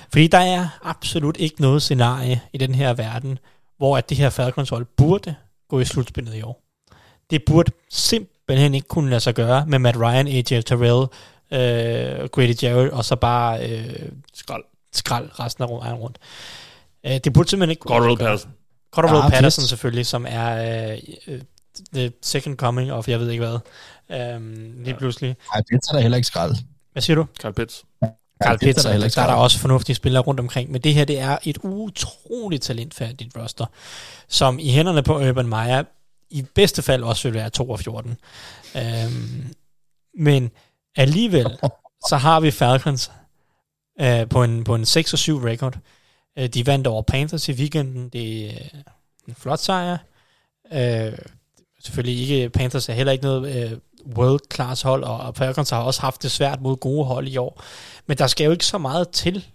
[0.09, 3.39] Fordi der er absolut ikke noget scenarie i den her verden,
[3.77, 5.35] hvor at det her Falcons hold burde
[5.69, 6.61] gå i slutspillet i år.
[7.29, 11.07] Det burde simpelthen ikke kunne lade sig gøre med Matt Ryan, AJ Terrell,
[11.51, 14.63] øh, Grady Jarrett, og så bare øh, skrald.
[14.93, 16.17] skrald resten af vejen rundt.
[17.05, 18.51] Øh, det burde simpelthen ikke Cordell Patterson.
[18.91, 20.97] Cordell ja, Patterson selvfølgelig, som er
[21.27, 21.41] øh,
[21.93, 23.59] the second coming of jeg ved ikke hvad.
[24.35, 24.97] Um, lige ja.
[24.97, 25.35] pludselig.
[25.53, 26.55] Nej, Pitts er der heller ikke skrald.
[26.91, 27.25] Hvad siger du?
[27.41, 27.85] Carl Pitts.
[28.43, 31.05] Carl Pitts, der, der, der er der også fornuftige spillere rundt omkring, men det her,
[31.05, 33.65] det er et utroligt talentfærdigt roster,
[34.27, 35.83] som i hænderne på Urban Meyer
[36.29, 38.17] i bedste fald også vil være 2 og 14.
[38.75, 39.53] Øhm,
[40.17, 40.51] men
[40.95, 41.57] alligevel,
[42.09, 43.11] så har vi Falcons
[44.01, 45.77] øh, på, en, på en 6 og 7 record.
[46.37, 48.09] Øh, de vandt over Panthers i weekenden.
[48.09, 48.57] Det er
[49.27, 49.97] en flot sejr.
[50.73, 51.17] Øh,
[51.83, 53.77] selvfølgelig ikke, Panthers er heller ikke noget øh,
[54.17, 57.37] world class hold, og, og Falcons har også haft det svært mod gode hold i
[57.37, 57.63] år.
[58.07, 59.45] Men der skal jo ikke så meget til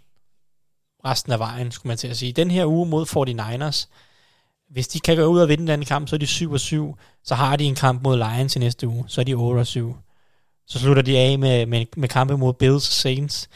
[1.05, 2.33] resten af vejen, skulle man til at sige.
[2.33, 3.89] Den her uge mod 49ers,
[4.71, 6.97] hvis de kan gå ud og vinde den kamp, så er de 7 og 7.
[7.25, 9.67] Så har de en kamp mod Lions i næste uge, så er de 8 og
[9.67, 9.97] 7.
[10.71, 13.49] Så slutter de af med, med, med kampe mod Bills og Saints.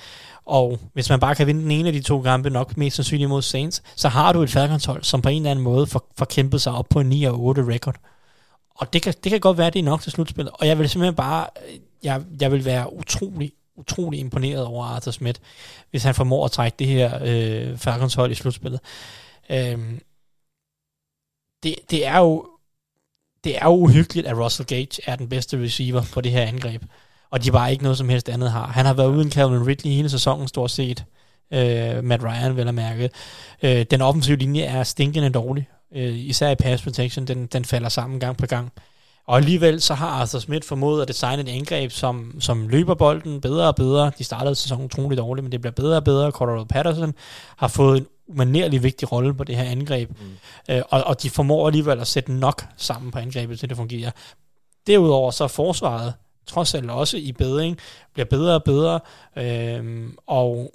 [0.44, 3.28] Og hvis man bare kan vinde den ene af de to kampe, nok mest sandsynligt
[3.28, 6.12] mod Saints, så har du et Falcons hold, som på en eller anden måde får,
[6.18, 7.96] får kæmpet sig op på en 9-8 record.
[8.74, 10.54] Og det kan, det kan godt være, det er nok til slutspillet.
[10.54, 11.46] Og jeg vil simpelthen bare,
[12.02, 15.40] jeg, jeg vil være utrolig, utrolig imponeret over Arthur Smith,
[15.90, 18.80] hvis han formår at trække det her øh, Falcons hold i slutspillet.
[19.50, 20.00] Øhm,
[21.62, 22.46] det, det er jo
[23.44, 26.82] det er jo uhyggeligt, at Russell Gage er den bedste receiver på det her angreb.
[27.30, 28.66] Og de bare ikke noget som helst andet har.
[28.66, 31.04] Han har været uden Calvin Ridley hele sæsonen stort set.
[31.52, 33.10] Øh, Matt Ryan vil at mærke.
[33.62, 35.68] Øh, den offensive linje er stinkende dårlig.
[35.94, 37.26] Øh, især i pass protection.
[37.26, 38.72] Den, den falder sammen gang på gang.
[39.26, 43.40] Og alligevel så har Arthur Smith formået at designe et angreb, som, som løber bolden
[43.40, 44.12] bedre og bedre.
[44.18, 46.30] De startede sæsonen utroligt dårligt, men det bliver bedre og bedre.
[46.30, 47.14] Cordero Patterson
[47.56, 50.10] har fået en umanerlig vigtig rolle på det her angreb.
[50.10, 50.74] Mm.
[50.74, 54.10] Øh, og, og de formår alligevel at sætte nok sammen på angrebet, til det fungerer.
[54.86, 56.14] Derudover så er forsvaret
[56.46, 57.78] trods alt også i bedring,
[58.12, 59.00] bliver bedre og bedre,
[59.36, 60.74] øh, og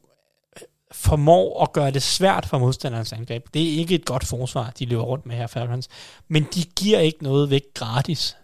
[0.92, 3.46] formår at gøre det svært for modstanderens angreb.
[3.54, 5.88] Det er ikke et godt forsvar, de løber rundt med her, Falcons.
[6.28, 8.36] Men de giver ikke noget væk gratis,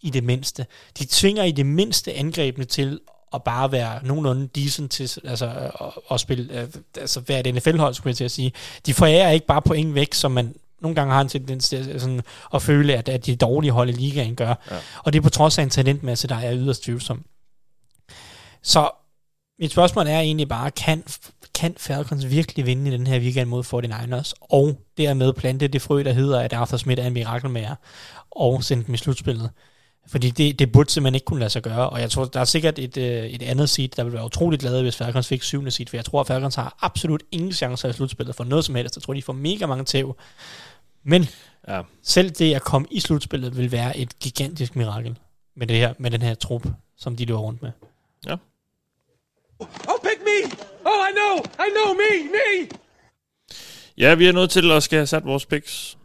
[0.00, 0.66] i det mindste.
[0.98, 3.00] De tvinger i det mindste angrebene til
[3.34, 5.46] at bare være nogenlunde decent til altså,
[5.80, 6.68] at, at spille, øh,
[6.98, 8.52] altså være et NFL-hold, skulle jeg til at sige.
[8.86, 12.22] De forærer ikke bare point væk, som man nogle gange har en tendens til sådan,
[12.54, 14.54] at føle, at, at de dårlige hold i ligaen gør.
[14.70, 14.76] Ja.
[15.04, 17.24] Og det er på trods af en talentmasse, der er yderst tvivlsom.
[18.62, 18.90] Så
[19.60, 21.04] mit spørgsmål er egentlig bare, kan,
[21.54, 26.02] kan Falcons virkelig vinde i den her weekend mod 49ers, og dermed plante det frø,
[26.02, 27.74] der hedder, at Arthur Smith er en mirakelmager,
[28.30, 29.50] og sende dem i slutspillet?
[30.10, 32.44] Fordi det, det burde simpelthen ikke kunne lade sig gøre, og jeg tror, der er
[32.44, 35.70] sikkert et, øh, et andet seed, der vil være utroligt glade, hvis Falcons fik syvende
[35.70, 38.74] seed, for jeg tror, at Falcons har absolut ingen chancer i slutspillet for noget som
[38.74, 38.96] helst.
[38.96, 40.16] Jeg tror, de får mega mange tæv.
[41.04, 41.28] Men
[41.68, 41.82] ja.
[42.02, 45.18] selv det at komme i slutspillet vil være et gigantisk mirakel
[45.56, 46.66] med, det her, med den her trup,
[46.96, 47.70] som de løber rundt med.
[48.26, 48.36] Ja.
[49.60, 49.66] Oh,
[50.02, 50.58] pick me!
[50.84, 51.44] Oh, I know!
[51.66, 51.94] I know!
[51.94, 52.30] Me!
[52.30, 52.68] Me!
[53.98, 55.98] Ja, vi er nødt til at skal have sat vores picks.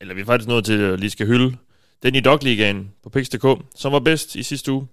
[0.00, 1.56] Eller vi er faktisk nødt til at lige skal hylde
[2.02, 4.86] den i Dogligaen på Pix.dk, som var bedst i sidste uge.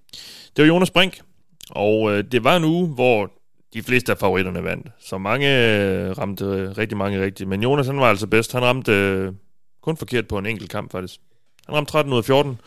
[0.55, 1.21] Det var Jonas Brink,
[1.69, 3.31] og øh, det var en uge, hvor
[3.73, 4.87] de fleste af favoritterne vandt.
[4.99, 7.49] Så mange øh, ramte øh, rigtig mange rigtigt.
[7.49, 8.51] Men Jonas, han var altså bedst.
[8.51, 9.33] Han ramte øh,
[9.81, 11.19] kun forkert på en enkelt kamp, faktisk.
[11.65, 12.59] Han ramte 13 ud af 14,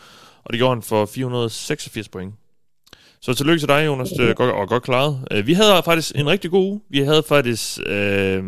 [0.44, 2.35] og det gjorde han for 486 point.
[3.20, 5.28] Så tillykke til dig, Jonas, det godt, og godt klaret.
[5.31, 6.81] Øh, vi havde faktisk en rigtig god uge.
[6.89, 8.44] Vi havde faktisk øh,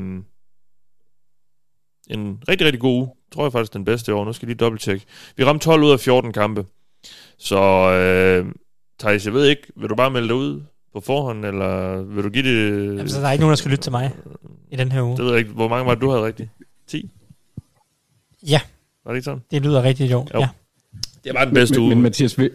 [2.11, 3.09] en rigtig, rigtig god uge.
[3.35, 4.25] Tror jeg faktisk den bedste i år.
[4.25, 5.05] Nu skal jeg lige dobbelttjekke.
[5.37, 6.65] Vi ramte 12 ud af 14 kampe.
[7.39, 8.47] Så øh,
[9.01, 10.63] Thijs, jeg ved ikke, vil du bare melde dig ud
[10.93, 12.87] på forhånd, eller vil du give det...
[12.87, 14.11] Jamen, så der er ikke nogen, der skal lytte til mig
[14.71, 15.17] i den her uge.
[15.17, 15.51] Det ved jeg ikke.
[15.51, 16.49] Hvor mange var det, du havde rigtigt?
[16.87, 17.11] 10?
[18.49, 18.61] Ja.
[19.05, 19.43] Var det ikke sådan?
[19.51, 20.27] Det lyder rigtigt, jo.
[20.35, 20.41] jo.
[20.41, 20.49] Ja.
[21.25, 21.95] Det var den bedste men, uge.
[21.95, 22.51] Men, Mathias, vi,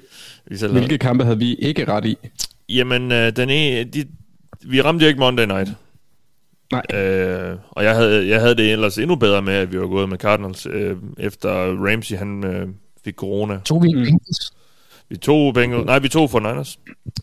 [0.46, 2.18] hvilke kampe havde vi ikke ret i?
[2.70, 4.06] Jamen, øh, den er, de,
[4.66, 5.70] vi ramte jo ikke Monday Night.
[6.72, 7.00] Nej.
[7.00, 10.10] Øh, og jeg havde, jeg havde det ellers endnu bedre med, at vi var gået
[10.10, 11.50] med Cardinals, øh, efter
[11.88, 12.68] Ramsey han øh,
[13.06, 13.60] fik corona.
[13.66, 14.04] Tog vi mm.
[14.04, 14.54] Bengals?
[15.10, 15.86] Vi tog Bengals.
[15.86, 16.80] Nej, vi tog for Niners.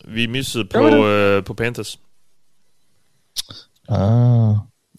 [0.07, 1.99] Vi missede på, øh, på Panthers.
[3.89, 4.49] Ah.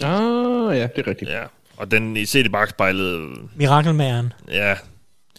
[0.03, 1.31] Ah, ja, det er rigtigt.
[1.31, 1.43] Ja,
[1.77, 3.39] og den i set i bagspejlet...
[3.57, 4.33] Mirakelmageren.
[4.49, 4.75] Ja.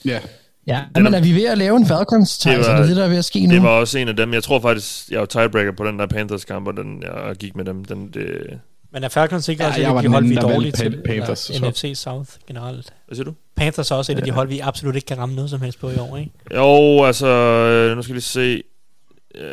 [0.06, 0.20] Ja.
[0.68, 3.04] Ja, den men er vi ved at lave en Falcons det, var, det, det der
[3.04, 3.54] er ved at ske nu?
[3.54, 4.34] Det var også en af dem.
[4.34, 7.56] Jeg tror faktisk, jeg var tiebreaker på den der Panthers kamp, og den, jeg gik
[7.56, 7.86] med dem.
[7.86, 8.60] Den, det,
[8.92, 11.02] men er Falcons ikke ja, også et af de hold, vi er dårlige til?
[11.06, 11.70] Panthers, så.
[11.70, 12.94] NFC South generelt.
[13.08, 13.34] Hvad siger du?
[13.56, 14.20] Panthers er også et ja.
[14.20, 16.32] af de hold, vi absolut ikke kan ramme noget som helst på i år, ikke?
[16.56, 18.64] Jo, altså, øh, nu skal vi se.
[19.36, 19.44] Øh,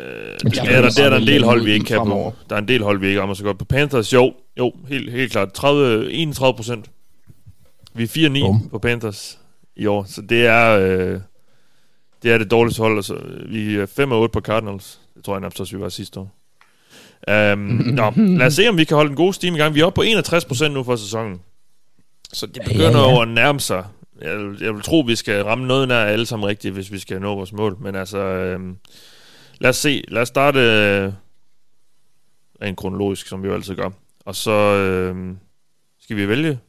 [0.55, 2.33] ja, der, der er der en del hold, vi ikke kan på.
[2.49, 3.57] Der er en del hold, vi ikke rammer så godt.
[3.57, 5.53] På Panthers, jo, jo, helt, helt klart.
[5.53, 6.89] 30, 31 procent.
[7.93, 9.39] Vi er 4-9 på Panthers
[9.75, 11.19] i år, så det er, øh,
[12.23, 12.95] det er det dårligste hold.
[12.95, 13.15] Altså,
[13.49, 13.85] vi er
[14.25, 14.99] 5-8 på Cardinals.
[15.15, 16.37] Det tror jeg nærmest også, vi var sidste år.
[17.27, 17.59] Um,
[17.93, 19.75] nå, lad os se, om vi kan holde en god steam i gang.
[19.75, 21.41] Vi er oppe på 61% nu for sæsonen.
[22.33, 23.21] Så det begynder ja, ja.
[23.21, 23.85] at nærme sig.
[24.21, 27.21] Jeg, jeg vil tro, vi skal ramme noget nær alle sammen rigtigt, hvis vi skal
[27.21, 27.77] nå vores mål.
[27.79, 28.77] Men altså, øhm,
[29.59, 30.03] lad os se.
[30.07, 31.11] Lad os starte øh,
[32.61, 33.89] rent kronologisk, som vi jo altid gør.
[34.25, 35.35] Og så øh,
[35.99, 36.59] skal vi vælge,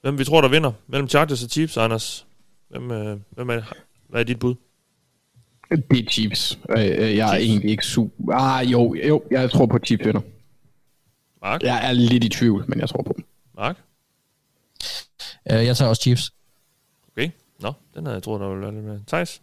[0.00, 2.26] hvem vi tror, der vinder mellem Chargers og Chiefs, Anders.
[2.68, 3.62] Hvem, øh, hvem er,
[4.08, 4.54] hvad er dit bud?
[5.70, 6.58] Det er Chiefs.
[6.70, 8.34] Øh, øh, jeg er egentlig ikke super...
[8.34, 10.20] Ah, jo, jo, jeg tror på Chiefs vinder.
[11.42, 11.62] Mark?
[11.62, 13.24] Jeg er lidt i tvivl, men jeg tror på dem.
[13.56, 13.76] Mark?
[15.52, 16.32] Uh, jeg tager også Chiefs.
[17.12, 17.30] Okay.
[17.60, 19.00] Nå, den havde jeg troet, der ville være lidt med.
[19.06, 19.40] Thijs?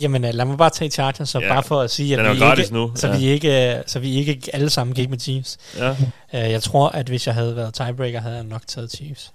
[0.00, 1.48] Jamen, øh, lad mig bare tage Chargers, så Ja.
[1.48, 3.18] bare for at sige, at vi ikke, nu, så, ja.
[3.18, 5.58] vi ikke, øh, så vi ikke alle sammen gik med Chiefs.
[5.76, 5.90] Ja.
[5.90, 5.96] Uh,
[6.32, 9.32] jeg tror, at hvis jeg havde været tiebreaker, havde jeg nok taget Chiefs.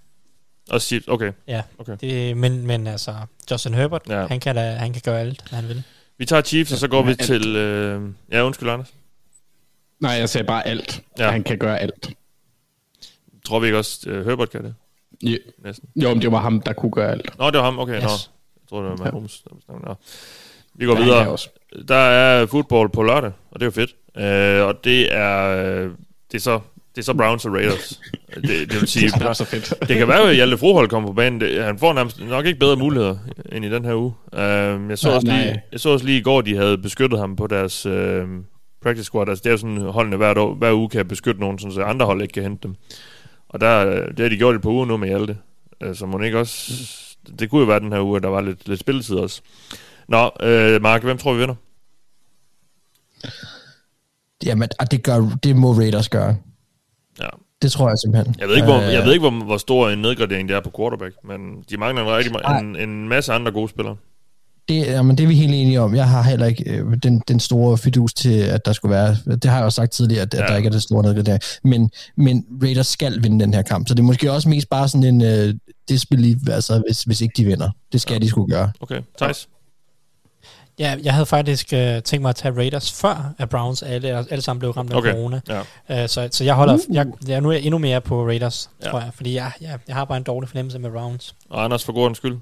[0.70, 1.32] Også Chiefs, okay.
[1.48, 1.98] Ja, Okay.
[2.02, 3.16] det, men, men altså,
[3.52, 4.20] Justin Herbert, Ja.
[4.22, 4.28] ja.
[4.28, 5.84] han, kan da, han kan gøre alt, hvad han vil.
[6.18, 7.20] Vi tager Chiefs, og så går vi alt.
[7.22, 7.56] til...
[7.56, 8.94] Øh, ja, undskyld, Anders.
[10.00, 11.02] Nej, jeg sagde bare alt.
[11.20, 11.26] Ja.
[11.26, 11.32] Ja.
[11.32, 12.10] Han kan gøre alt.
[13.46, 14.76] Tror vi ikke også, øh, Herbert kan det?
[15.24, 15.36] Ja.
[15.64, 15.90] Næsten.
[15.96, 17.38] Jo, men det var ham, der kunne gøre alt.
[17.40, 17.80] Nå, det var ham.
[17.80, 18.04] Okay, Yes.
[18.04, 18.10] nå.
[18.10, 19.44] Jeg tror, det var Mahomes.
[19.70, 19.74] Ja.
[19.88, 19.96] Nå.
[20.76, 21.38] Vi går Ja, videre.
[21.88, 23.96] Der er fodbold på lørdag, og det er jo fedt.
[24.18, 25.92] Øh, og det er, øh,
[26.32, 26.60] det er så
[26.96, 28.02] det er så Browns og Raiders.
[28.36, 29.74] det, det vil sige, Det er så fedt.
[29.88, 31.42] det kan være, at Hjalte Froholt kommer på banen.
[31.42, 33.18] Det, han får nærmest nok ikke bedre muligheder
[33.52, 34.14] end i den her uge.
[34.34, 34.40] Uh,
[34.90, 35.60] jeg, så Nej, også lige, nej.
[35.72, 37.94] jeg så også lige i går, de havde beskyttet ham på deres uh,
[38.84, 39.30] practice squad.
[39.30, 41.84] Altså, det er jo sådan, holdene hver, år, hver uge kan beskytte nogen, sådan, så
[41.84, 42.76] andre hold ikke kan hente dem.
[43.50, 45.38] Og der, øh, det har de gjort et par uger nu med Hjalte.
[45.86, 46.74] Uh, så må ikke også...
[47.40, 49.42] Det kunne jo være den her uge, at der var lidt, lidt spilletid også.
[50.08, 51.56] Nå, uh, Mark, hvem tror vi vinder?
[54.46, 56.36] Jamen, og det, gør, det må Raiders gøre.
[57.64, 58.36] Det tror jeg simpelthen.
[58.40, 60.62] Jeg ved ikke, hvor, Øh, jeg ved ikke hvor, hvor stor en nedgradering det er
[60.62, 63.96] på quarterback, men de mangler en, rigtig, en, en masse andre gode spillere.
[64.70, 65.96] Det, jamen, det er vi helt enige om.
[65.96, 69.18] Jeg har heller ikke øh, den, den store fidus til, at der skulle være...
[69.26, 70.44] Det har jeg også sagt tidligere, at, ja.
[70.44, 71.42] at der ikke er det store nedgradering.
[71.64, 73.88] Men, men Raiders skal vinde den her kamp.
[73.88, 75.54] Så det er måske også mest bare sådan en øh,
[75.90, 77.70] disbelief, altså, hvis, hvis ikke de vinder.
[77.92, 78.20] Det skal ja.
[78.20, 78.72] de skulle gøre.
[78.82, 79.48] Okay, Thijs?
[80.80, 84.42] Ja, jeg havde faktisk øh, tænkt mig at tage Raiders før, at Browns alle, alle
[84.42, 85.42] sammen blev ramt af Okay, corona.
[85.90, 86.04] ja.
[86.04, 88.90] Øh, så, så jeg holder, jeg, jeg, nu er jeg endnu mere på Raiders, Ja.
[88.90, 91.36] tror jeg, fordi jeg, jeg, jeg har bare en dårlig fornemmelse med Browns.
[91.50, 92.38] Og Anders, for god skyld.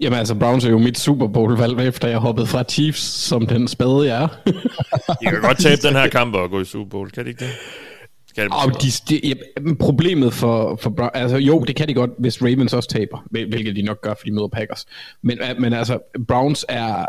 [0.00, 3.68] Jamen altså, Browns er jo mit Super Bowl-valg, efter jeg hoppede fra Chiefs, som den
[3.68, 4.28] spade jeg er.
[5.22, 7.44] I kan godt tabe den her kamp og gå i Super Bowl, kan de ikke
[7.44, 7.50] det?
[8.38, 9.34] Skal det Og de, de, ja,
[9.78, 13.48] problemet for, for Brown, altså jo, det kan de godt, hvis Ravens også taber, hvil-
[13.48, 14.86] hvilket de nok gør, fordi de møder Packers.
[15.22, 15.98] Men, øh, men altså,
[16.28, 17.06] Browns er,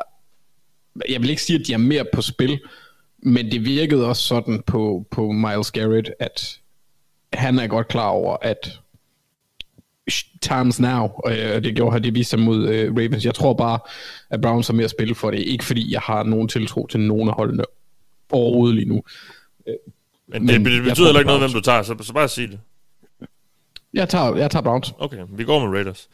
[1.09, 2.59] jeg vil ikke sige, at de er mere på spil,
[3.23, 6.59] men det virkede også sådan på, på Miles Garrett, at
[7.33, 8.79] han er godt klar over, at
[10.41, 13.25] times now, og øh, det gjorde han, det viste sig mod øh, Ravens.
[13.25, 13.79] Jeg tror bare,
[14.29, 15.39] at Browns har mere at spille for det.
[15.39, 17.63] Ikke fordi jeg har nogen tiltro til nogen af holdene
[18.31, 19.01] overhovedet lige nu.
[20.33, 21.53] Øh, Men det, betyder heller ikke noget, Browns.
[21.53, 22.59] hvem du tager, så, så bare sig det.
[23.93, 24.93] Jeg tager, jeg tager Browns.
[24.99, 26.09] Okay, vi går med Raiders.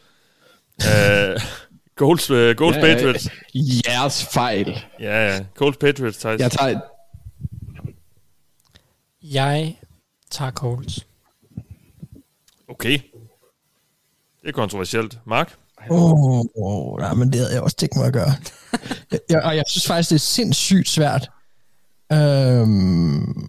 [0.84, 1.42] uh,
[1.98, 3.28] Colts, uh, Colts Ja, ja, Patriots.
[3.54, 4.84] Jeres fejl.
[5.00, 5.44] Ja, ja.
[5.54, 6.40] Colts Patriots, Thijs.
[6.40, 6.80] Jeg tager...
[9.22, 9.76] Jeg
[10.30, 11.06] tager Colts.
[12.68, 12.98] Okay.
[14.42, 15.18] Det er kontroversielt.
[15.26, 15.56] Mark?
[15.90, 18.32] Åh, oh, oh, nej, men det havde jeg også tænkt mig at gøre.
[19.30, 21.30] jeg, og jeg synes faktisk, det er sindssygt svært.
[22.12, 23.48] Øhm,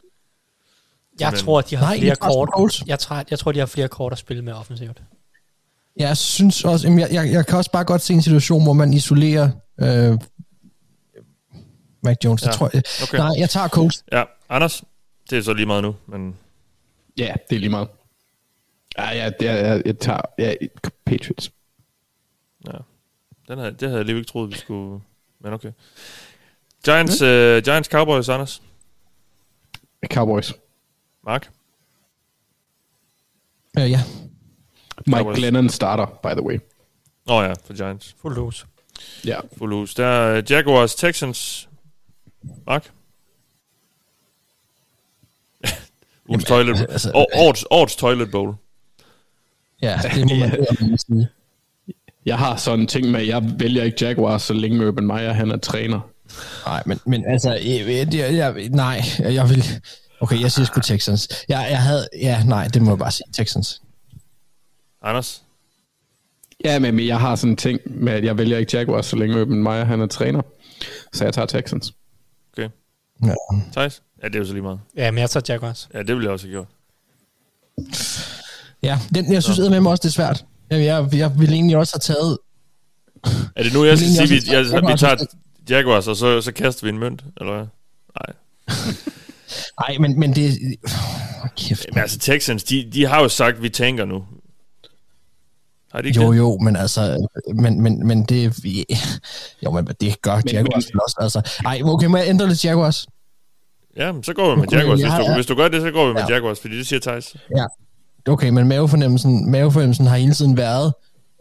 [1.20, 2.84] Jeg tror, at de har Nej, flere kort.
[2.88, 5.02] Jeg, tror, jeg tror, de har flere kort at spille med offensivt.
[5.96, 8.74] jeg synes også, jamen, jeg, jeg, jeg kan også bare godt se en situation, hvor
[8.74, 9.50] man isolerer
[9.80, 10.18] øh,
[12.04, 12.42] Mac Jones.
[12.42, 12.84] Det Ja, tror jeg.
[13.04, 13.18] okay.
[13.18, 14.04] Nej, jeg tager Colts.
[14.12, 14.84] Ja, Anders?
[15.30, 16.36] Det er så lige meget nu, men
[17.18, 17.88] Ja, det er lige meget.
[18.98, 20.54] Ja, ja, det er, jeg, jeg tager ja,
[21.06, 21.52] Patriots.
[22.68, 22.78] ja.
[23.48, 25.02] Den her, det havde jeg lige ikke troet, vi skulle...
[25.42, 25.72] Men okay.
[26.86, 28.62] Giants, øh, Giants Cowboys, Anders?
[30.14, 30.54] Cowboys.
[31.28, 31.50] Mark?
[33.80, 34.04] Øh, ja.
[35.08, 35.38] Mike Cowboys.
[35.38, 36.60] Glennon starter, by the way.
[37.28, 38.16] Åh oh, ja, for Giants.
[38.22, 38.66] Fuld hus.
[39.26, 39.40] Ja.
[39.58, 39.96] Fuld hus.
[39.96, 41.70] Der er Jaguars, Texans.
[42.68, 42.92] Mark?
[46.30, 46.82] Ugens toilet.
[46.90, 48.56] altså- Å- årets, årets toilet bowl.
[49.82, 50.98] Ja, det må man ja.
[50.98, 51.28] sige.
[52.26, 55.34] Jeg har sådan en ting med, at jeg vælger ikke Jaguars, så længe Urban Meyer
[55.34, 56.00] han er træner.
[56.66, 59.64] Nej, men, men altså, jeg, jeg, jeg, nej, jeg vil...
[60.20, 61.30] Okay, jeg siger sgu Texans.
[61.50, 62.08] Jeg, jeg havde...
[62.22, 63.26] Ja, nej, det må jeg bare sige.
[63.34, 63.82] Texans.
[65.02, 65.44] Anders?
[66.66, 69.16] Ja, men men jeg har sådan en ting med, at jeg vælger ikke Jaguars, så
[69.16, 70.42] længe Urban Meyer han er træner.
[71.14, 71.94] Så jeg tager Texans.
[72.54, 72.70] Okay.
[73.26, 73.34] Ja.
[73.72, 74.02] Thijs?
[74.24, 74.80] Ja, det er jo så lige meget.
[74.96, 75.90] Ja, men jeg tager Jaguars.
[75.94, 76.68] Ja, det ville jeg også have gjort.
[78.84, 80.46] Ja, den, jeg synes med mig også, det er svært.
[80.70, 82.38] Jeg, jeg, jeg ville egentlig også have taget...
[83.56, 85.26] Er det nu, jeg skal sige, vi, jeg, vi tager
[85.70, 87.24] Jaguars, og så, så kaster vi en mønt?
[87.38, 87.66] Eller hvad?
[88.20, 88.36] Nej.
[89.80, 90.58] Nej, men, men det...
[91.44, 91.86] Oh, kæft.
[91.94, 94.24] Men altså, Texans, de, de har jo sagt, at vi tænker nu.
[95.94, 96.38] Har de ikke Jo, det?
[96.38, 97.28] jo, men altså...
[97.56, 98.66] Men, men, men det...
[99.64, 101.16] Jo, men det gør Men- Jaguars men- også.
[101.20, 101.60] Altså.
[101.66, 103.08] Ej, okay, må jeg ændre lidt Jaguars?
[103.98, 105.00] Ja, så går vi med Okay, Jaguars.
[105.00, 106.34] Hvis du, har- hvis du gør det, så går vi med Ja.
[106.34, 107.36] Jaguars, fordi det siger Thijs.
[107.58, 107.66] Ja.
[108.32, 110.94] Okay, men mavefornemmelsen, mavefornemmelsen har hele tiden været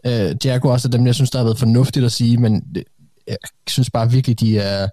[0.06, 2.84] Øh, Jaguars er dem, jeg synes, der har været fornuftigt at sige, men det,
[3.26, 3.36] jeg
[3.68, 4.88] synes bare virkelig, de er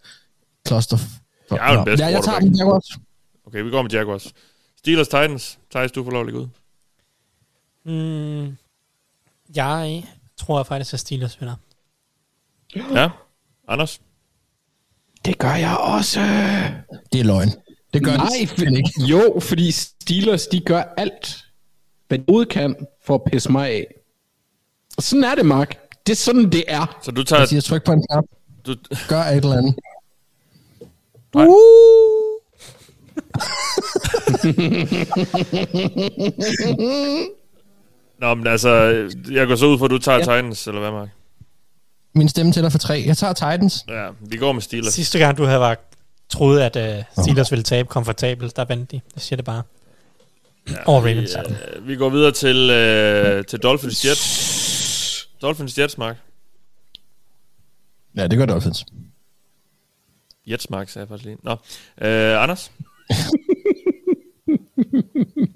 [0.67, 0.97] cluster.
[1.55, 2.89] Jeg er jo den bedste ja, jeg tager dem Jaguars.
[3.47, 4.33] Okay, vi går med Jaguars.
[4.77, 5.59] Steelers Titans.
[5.71, 6.47] Thijs, du får lov at ud.
[7.85, 8.57] Mm,
[9.55, 10.03] jeg
[10.37, 11.55] tror faktisk, at Steelers vinder.
[12.75, 13.09] Ja.
[13.67, 14.01] Anders?
[15.25, 16.19] Det gør jeg også.
[17.13, 17.49] Det er løgn.
[17.93, 18.91] Det gør Nej, for, ikke.
[19.09, 21.45] jo, fordi Steelers, de gør alt,
[22.07, 22.75] hvad de kan,
[23.05, 23.87] for at pisse mig af.
[24.97, 25.77] Og sådan er det, Mark.
[26.07, 26.99] Det er sådan, det er.
[27.03, 27.45] Så du Jeg tager...
[27.45, 28.23] siger, tryk på en knap.
[28.65, 28.75] Du,
[29.09, 29.75] Gør et eller andet.
[31.35, 31.45] Nej.
[38.19, 38.69] Nå, men altså,
[39.31, 40.23] jeg går så ud for, at du tager ja.
[40.23, 41.09] Titans, eller hvad, Mark?
[42.15, 43.03] Min stemme tæller for tre.
[43.05, 43.85] Jeg tager Titans.
[43.87, 44.93] Ja, vi går med Steelers.
[44.93, 45.77] Sidste gang, du havde været,
[46.29, 49.01] troede, at uh, Steelers ville tabe komfortabelt, der vandt de.
[49.15, 49.63] Jeg siger det bare.
[50.69, 51.37] Ja, Over Ravens.
[51.49, 55.29] Vi, øh, vi går videre til, øh, til Dolphins Jets.
[55.41, 56.15] Dolphins Jets, Mark.
[58.17, 58.85] Ja, det gør Dolphins.
[60.47, 61.37] Jets, Mark, sagde jeg faktisk lige.
[61.43, 61.51] Nå.
[62.01, 62.71] Øh, Anders?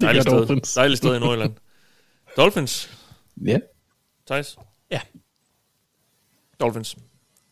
[0.00, 0.32] gør sted.
[0.32, 0.74] Dolphins.
[0.74, 1.54] Dejligt sted i Nordjylland.
[2.36, 2.90] Dolphins.
[3.44, 3.58] Ja.
[4.26, 4.56] Thijs?
[4.90, 5.00] Ja.
[6.60, 6.96] Dolphins.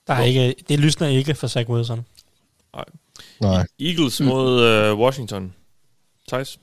[0.07, 2.07] Der er ikke, det lysner ikke for Zach Wilson.
[2.75, 2.85] Nej.
[3.41, 3.67] Nej.
[3.81, 5.55] Eagles mod øh, Washington.
[6.29, 6.59] Thijs?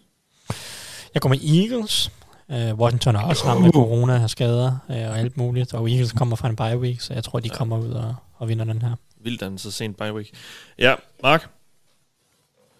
[1.13, 2.11] Jeg går med Eagles.
[2.49, 5.73] Uh, Washington er også ramt af corona og skader uh, og alt muligt.
[5.73, 8.47] Og Eagles kommer fra en bye week, så jeg tror, de kommer ud og, og
[8.47, 8.95] vinder den her.
[9.23, 10.31] Vildt, at den så sent bye week.
[10.79, 11.49] Ja, Mark?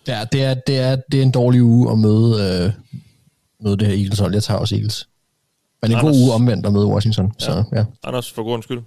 [0.07, 2.31] Ja, det er, det er, det er en dårlig uge at møde,
[2.65, 2.71] øh,
[3.59, 4.33] møde det her Eagles hold.
[4.33, 5.09] Jeg tager også Eagles.
[5.81, 6.17] Men en god Anders.
[6.17, 7.33] uge omvendt at møde Washington.
[7.39, 7.45] Ja.
[7.45, 7.85] Så, ja.
[8.03, 8.81] Anders, for god skyld.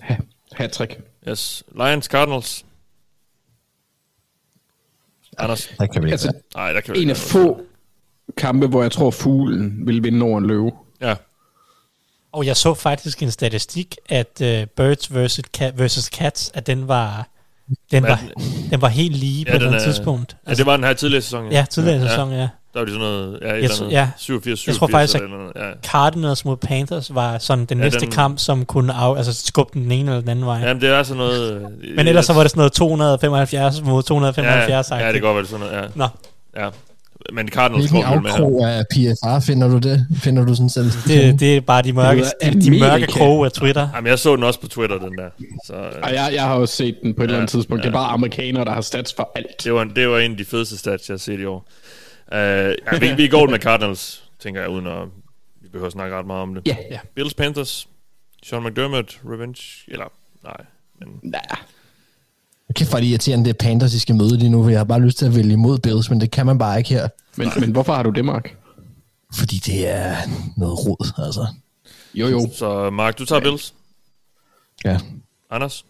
[0.00, 0.16] Ha-
[0.52, 1.00] Hat-trick.
[1.28, 1.64] Yes.
[1.74, 2.64] Lions Cardinals.
[5.38, 5.68] Anders?
[5.78, 7.60] Der kan vi ikke Altså, Nej, der kan vi en ikke af få
[8.36, 10.72] kampe, hvor jeg tror, fuglen vil vinde over en løve.
[11.00, 11.14] Ja.
[12.36, 14.46] Og jeg så faktisk en statistik, at uh,
[14.76, 17.28] Birds versus, cat, versus Cats, at den var,
[17.90, 18.20] den var,
[18.70, 20.36] den var helt lige Ja, på den den er- tidspunkt.
[20.48, 21.52] Ja, det var den her tidligere sæson.
[21.52, 22.36] Ja, tidligere sæson, ja.
[22.38, 22.48] Der
[22.80, 24.08] var det sådan noget, ja, et Jeg eller andet, ja.
[24.16, 25.88] 87, 87 Jeg tror faktisk, eller noget, ja.
[25.88, 29.78] Cardinals mod Panthers var sådan den Ja, næste den- kamp, som kunne af, altså skubbe
[29.78, 30.58] den ene eller den anden vej.
[30.58, 31.52] Jamen, det er sådan noget...
[31.52, 34.90] øh, Men ellers så var det sådan noget 275 mod 275.
[34.90, 35.88] Ja, ja, det være det er sådan noget, ja.
[35.94, 36.08] Nå,
[36.56, 36.68] Ja.
[37.32, 38.36] Men Cardinals Hvilken tror vi med her.
[38.36, 40.06] afkrog af PFR finder du det?
[40.22, 40.90] Finder du sådan selv?
[41.06, 43.88] det, det er bare de mørke, de, mørke kroge af Twitter.
[43.94, 45.30] Jamen, jeg så den også på Twitter, den der.
[45.66, 47.82] Så, øh, Og jeg, jeg har også set den på et eller andet Ja, tidspunkt.
[47.82, 49.64] Det er bare amerikanere, der har stats for alt.
[49.64, 51.68] det, var, det var en af de fedeste stats, jeg har set i år.
[52.32, 55.02] Uh, ja, vi, vi går med Cardinals, tænker jeg, uden at
[55.62, 56.62] vi behøver at snakke ret meget om det.
[56.66, 56.76] Ja.
[56.90, 56.98] Ja.
[57.14, 57.88] Bills Panthers.
[58.42, 60.04] Sean McDermott, Revenge, eller
[60.44, 60.56] nej.
[61.00, 61.40] Men Nej.
[62.74, 64.78] Kæft, hvor er det irriterende, det er Panthers, I skal møde lige nu, for jeg
[64.78, 67.08] har bare lyst til at vælge imod Bills, men det kan man bare ikke her,
[67.36, 68.56] Men, men hvorfor har du det, Mark?
[69.34, 70.16] fordi det er
[70.56, 71.46] noget rod, altså.
[72.14, 72.50] Jo, jo.
[72.54, 73.74] Så Mark, du tager Bills.
[74.84, 74.98] Ja.
[75.50, 75.84] Anders?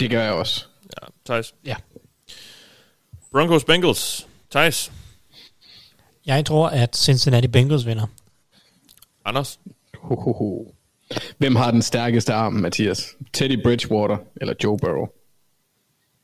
[0.00, 0.64] Det gør jeg også.
[1.02, 1.54] Ja, Thijs?
[1.64, 1.74] Ja.
[3.32, 4.26] Broncos Bengals.
[4.50, 4.92] Thijs?
[6.26, 8.06] Jeg tror, at Cincinnati Bengals vinder.
[9.24, 9.58] Anders?
[9.98, 10.66] Ho, ho, ho.
[11.38, 13.06] Hvem har den stærkeste arm, Mathias?
[13.32, 15.06] Teddy Bridgewater eller Joe Burrow?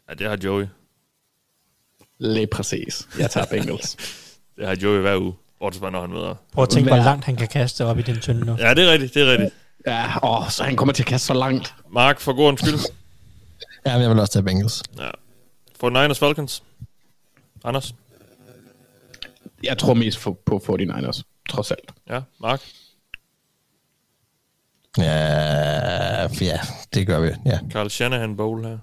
[0.09, 0.67] Ja, det har Joey.
[2.19, 3.09] Lige præcis.
[3.19, 3.97] Jeg tager Bengals.
[4.57, 5.35] Det har Joey hver uge.
[5.59, 6.35] Bortset når han møder.
[6.53, 8.57] Prøv at tænke, hvor langt han kan kaste op i den tynde nu.
[8.59, 9.55] Ja, det er rigtigt, det er rigtigt.
[9.87, 11.75] ja, åh, så han kommer til at kaste så langt.
[11.91, 12.93] Mark, for god skyld.
[13.87, 14.83] Ja, men jeg vil også tage Bengals.
[14.99, 15.11] Ja.
[15.81, 16.63] For Niners Falcons.
[17.65, 17.95] Anders?
[19.63, 21.93] Jeg tror mest på, på 49ers, trods alt.
[22.09, 22.63] Ja, Mark?
[24.99, 26.61] Ja, ja,
[26.95, 27.59] det gør vi, ja.
[27.71, 28.79] Carl Shanahan Bowl her.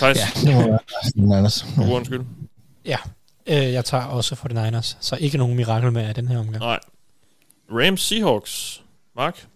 [0.00, 0.16] Thijs?
[0.16, 0.78] Ja, det må være
[1.14, 1.62] Niners.
[1.62, 2.24] For god skyld.
[2.84, 2.98] Ja,
[3.46, 6.58] øh, jeg tager også 49ers, så ikke nogen mirakel med af den her omgang.
[6.58, 6.78] Nej.
[7.70, 8.82] Rams Seahawks.
[9.16, 9.46] Mark?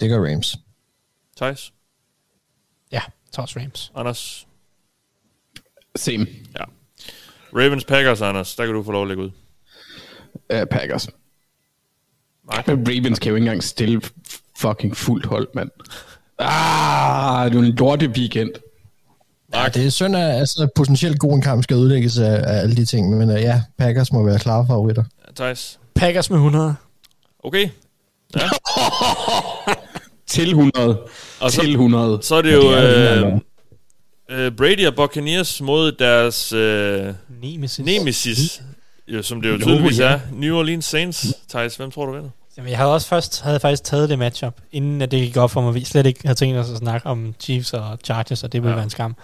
[0.00, 0.56] Det gør Rams.
[1.36, 1.72] Thijs?
[2.92, 3.00] Ja,
[3.32, 3.92] tager også Rams.
[3.94, 4.46] Anders?
[5.96, 6.26] Same.
[6.58, 6.64] Ja.
[7.54, 8.56] Ravens Packers, Anders.
[8.56, 9.30] Der kan du få lov at lægge ud.
[10.54, 11.08] Uh, Packers.
[12.44, 12.66] Mark?
[12.66, 14.02] Men Ravens kan jo ikke engang stille
[14.56, 15.70] fucking fuldt hold, mand.
[16.38, 18.50] Ah, det er en lorte weekend.
[19.54, 22.76] Ja, det er synd, at altså, potentielt god en kamp skal udlægges af, af alle
[22.76, 25.04] de ting, men uh, ja, Packers må være klare favoritter.
[25.26, 25.78] Ja, Thijs?
[25.94, 26.74] Packers med 100.
[27.44, 27.68] Okay.
[28.36, 28.40] Ja.
[30.26, 30.98] Til 100.
[31.40, 32.18] Og så- Til 100.
[32.22, 33.40] Så er det jo Ja, det er jo
[34.30, 37.84] øh, øh, Brady og Buccaneers mod deres øh, Nemesis.
[37.86, 38.62] nemesis,
[39.08, 40.04] jo, som det jo Jo, tydeligvis ja.
[40.04, 40.20] er.
[40.32, 41.26] New Orleans Saints.
[41.48, 42.30] Thijs, hvem tror du vinder?
[42.56, 45.50] Jamen, jeg havde også først havde faktisk taget det matchup, inden at det gik op
[45.50, 48.52] for mig, vi slet ikke havde tænkt os at snakke om Chiefs og Chargers, og
[48.52, 48.74] det ville Ja.
[48.76, 49.16] være en skam.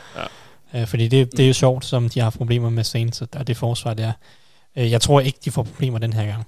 [0.72, 0.80] Ja.
[0.80, 3.56] Øh, fordi det, det er jo sjovt, som de har problemer med Saints, og det
[3.56, 4.12] forsvar der.
[4.76, 6.44] Øh, Jeg tror ikke, de får problemer den her gang.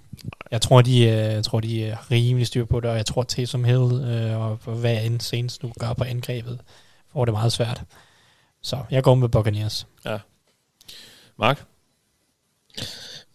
[0.51, 3.23] Jeg tror, de, øh, jeg tror, de er rimelig styr på det, og jeg tror,
[3.23, 6.59] Taysom Hill øh, og hvad end Saints nu gør på angrebet,
[7.13, 7.83] får det meget svært.
[8.63, 9.87] Så jeg går med Buccaneers.
[10.05, 10.19] Ja.
[11.39, 11.65] Mark?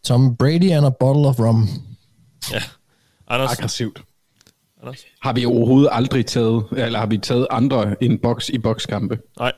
[0.03, 1.69] Tom Brady and a bottle of rum.
[2.51, 2.61] Ja.
[3.33, 3.51] Anders?
[3.51, 4.01] Aggressivt.
[4.81, 5.05] Anders?
[5.21, 9.19] Har vi overhovedet aldrig taget, eller har vi taget andre end boks i bokskampe?
[9.39, 9.51] Nej.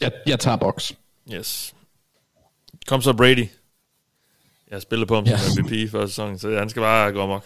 [0.00, 0.92] Jeg, jeg tager boks.
[1.32, 1.74] Yes.
[2.86, 3.46] Kom så Brady.
[4.70, 5.62] Jeg spiller på ham som Ja.
[5.62, 7.44] MVP for sæsonen, så han skal bare gå amok.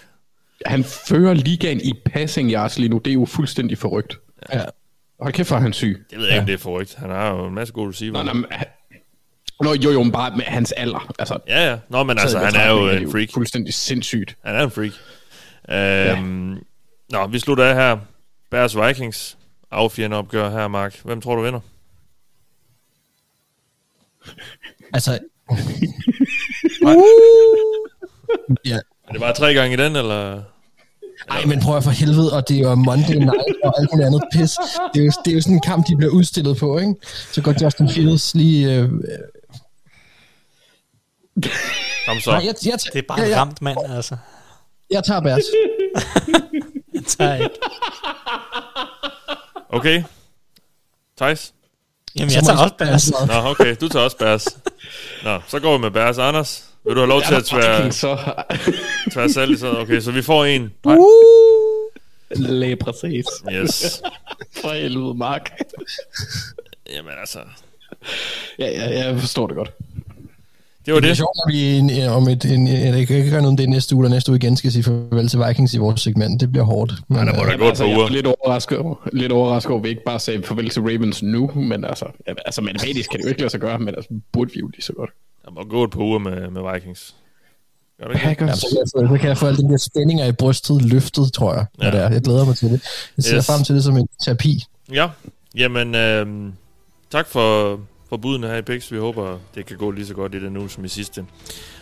[0.67, 2.99] Han fører ligaen i passing yards lige nu.
[2.99, 4.19] Det er jo fuldstændig forrygt.
[4.53, 4.65] Ja.
[5.21, 6.05] Hold kæft, for han syg.
[6.11, 6.95] Det ved jeg ikke, om det er forrygt.
[6.95, 8.23] Han har jo en masse gode receiver.
[8.25, 8.45] Nå, nå, men
[9.61, 11.13] Nå, jo, jo, men bare med hans alder.
[11.19, 11.79] Altså, Ja, ja.
[11.89, 13.29] Nå, men altså, han er jo en freak.
[13.35, 14.37] Fuldstændig sindssygt.
[14.45, 14.93] Han er en freak.
[15.71, 16.65] Øhm,
[17.11, 17.99] Nå, vi slutter af her.
[18.51, 19.39] Bears Vikings.
[19.71, 21.01] Affjende opgør her, Mark.
[21.05, 21.61] Hvem tror du vinder?
[24.93, 25.19] Altså...
[28.65, 28.79] ja.
[29.09, 30.43] Er det bare tre gange i den, eller?
[31.31, 34.07] Ej, men prøv at for helvede, og det er jo Monday night og alt muligt
[34.07, 34.57] andet pis.
[34.95, 36.95] Det er, jo, det er jo sådan en kamp, de bliver udstillet på, ikke?
[37.33, 38.75] Så går Justin Fields lige...
[38.75, 38.91] Øh,
[42.07, 42.31] Kom så.
[42.31, 44.17] Nej, jeg, jeg, Det er bare ja, en ja, ramt mand, altså.
[44.91, 45.43] Jeg tager Bears.
[46.95, 47.55] Jeg tager ikke.
[49.69, 50.03] Okay.
[51.17, 51.53] Thijs?
[52.19, 53.11] Jamen, jeg tager også så- Bears.
[53.27, 53.77] Nå, okay.
[53.81, 54.47] Du tager også Bears.
[55.25, 56.19] Nå, så går vi med Bears.
[56.19, 58.19] Anders, vil du have lov til at tvære, Så
[59.13, 59.77] tvære salg i sådan?
[59.77, 60.73] Okay, så vi får en.
[62.31, 63.25] Læge præcis.
[63.53, 64.03] Yes.
[64.61, 65.51] For helvede, Mark.
[66.95, 67.39] Jamen altså,
[68.59, 69.71] Ja, ja, jeg forstår det godt.
[70.87, 71.17] Det var Det er det.
[71.17, 73.69] sjovt, når vi en, om et, en, en, jeg kan ikke gøre noget om det
[73.69, 76.41] næste uge, eller næste uge igen skal sige farvel til Vikings i vores segment.
[76.41, 76.93] Det bliver hårdt.
[77.09, 78.09] Men, Ja, der må øh, der gå et Altså, par jeg er uger.
[78.11, 81.51] lidt overrasket, over- lidt overrasket over, at vi ikke bare sagde farvel til Ravens nu,
[81.55, 82.05] men altså,
[82.47, 84.83] altså matematisk kan det jo ikke lade sig gøre, men altså, burde vi jo lige
[84.83, 85.11] så godt.
[85.45, 87.15] Der må gå et par uger med, med Vikings.
[88.01, 88.45] Gør det ikke?
[88.45, 90.83] Ja, så, kan jeg få, så kan jeg få alle de der spændinger i brystet
[90.83, 91.67] løftet, tror jeg.
[91.83, 91.91] Ja.
[91.91, 92.11] Det er.
[92.11, 92.81] Jeg glæder mig til det.
[93.17, 93.47] Jeg ser Yes.
[93.47, 94.63] frem til det som en terapi.
[94.93, 95.09] Ja,
[95.57, 96.27] jamen øh,
[97.13, 98.93] tak for, for budene her i Pix.
[98.93, 101.27] Vi håber, det kan gå lige så godt i den uge som i sidste.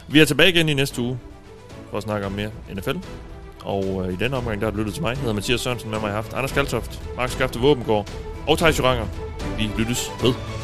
[0.08, 1.18] Vi er tilbage igen i næste uge
[1.90, 2.96] for at snakke om mere NFL.
[3.64, 5.10] Og øh, i denne omgang, der har du lyttet til mig.
[5.10, 8.10] Jeg hedder Mathias Sørensen, med mig har haft Anders Kaltoft, Mark Skafte Våbengård
[8.48, 9.06] og Thijs Joranger.
[9.58, 10.63] Vi lyttes ved.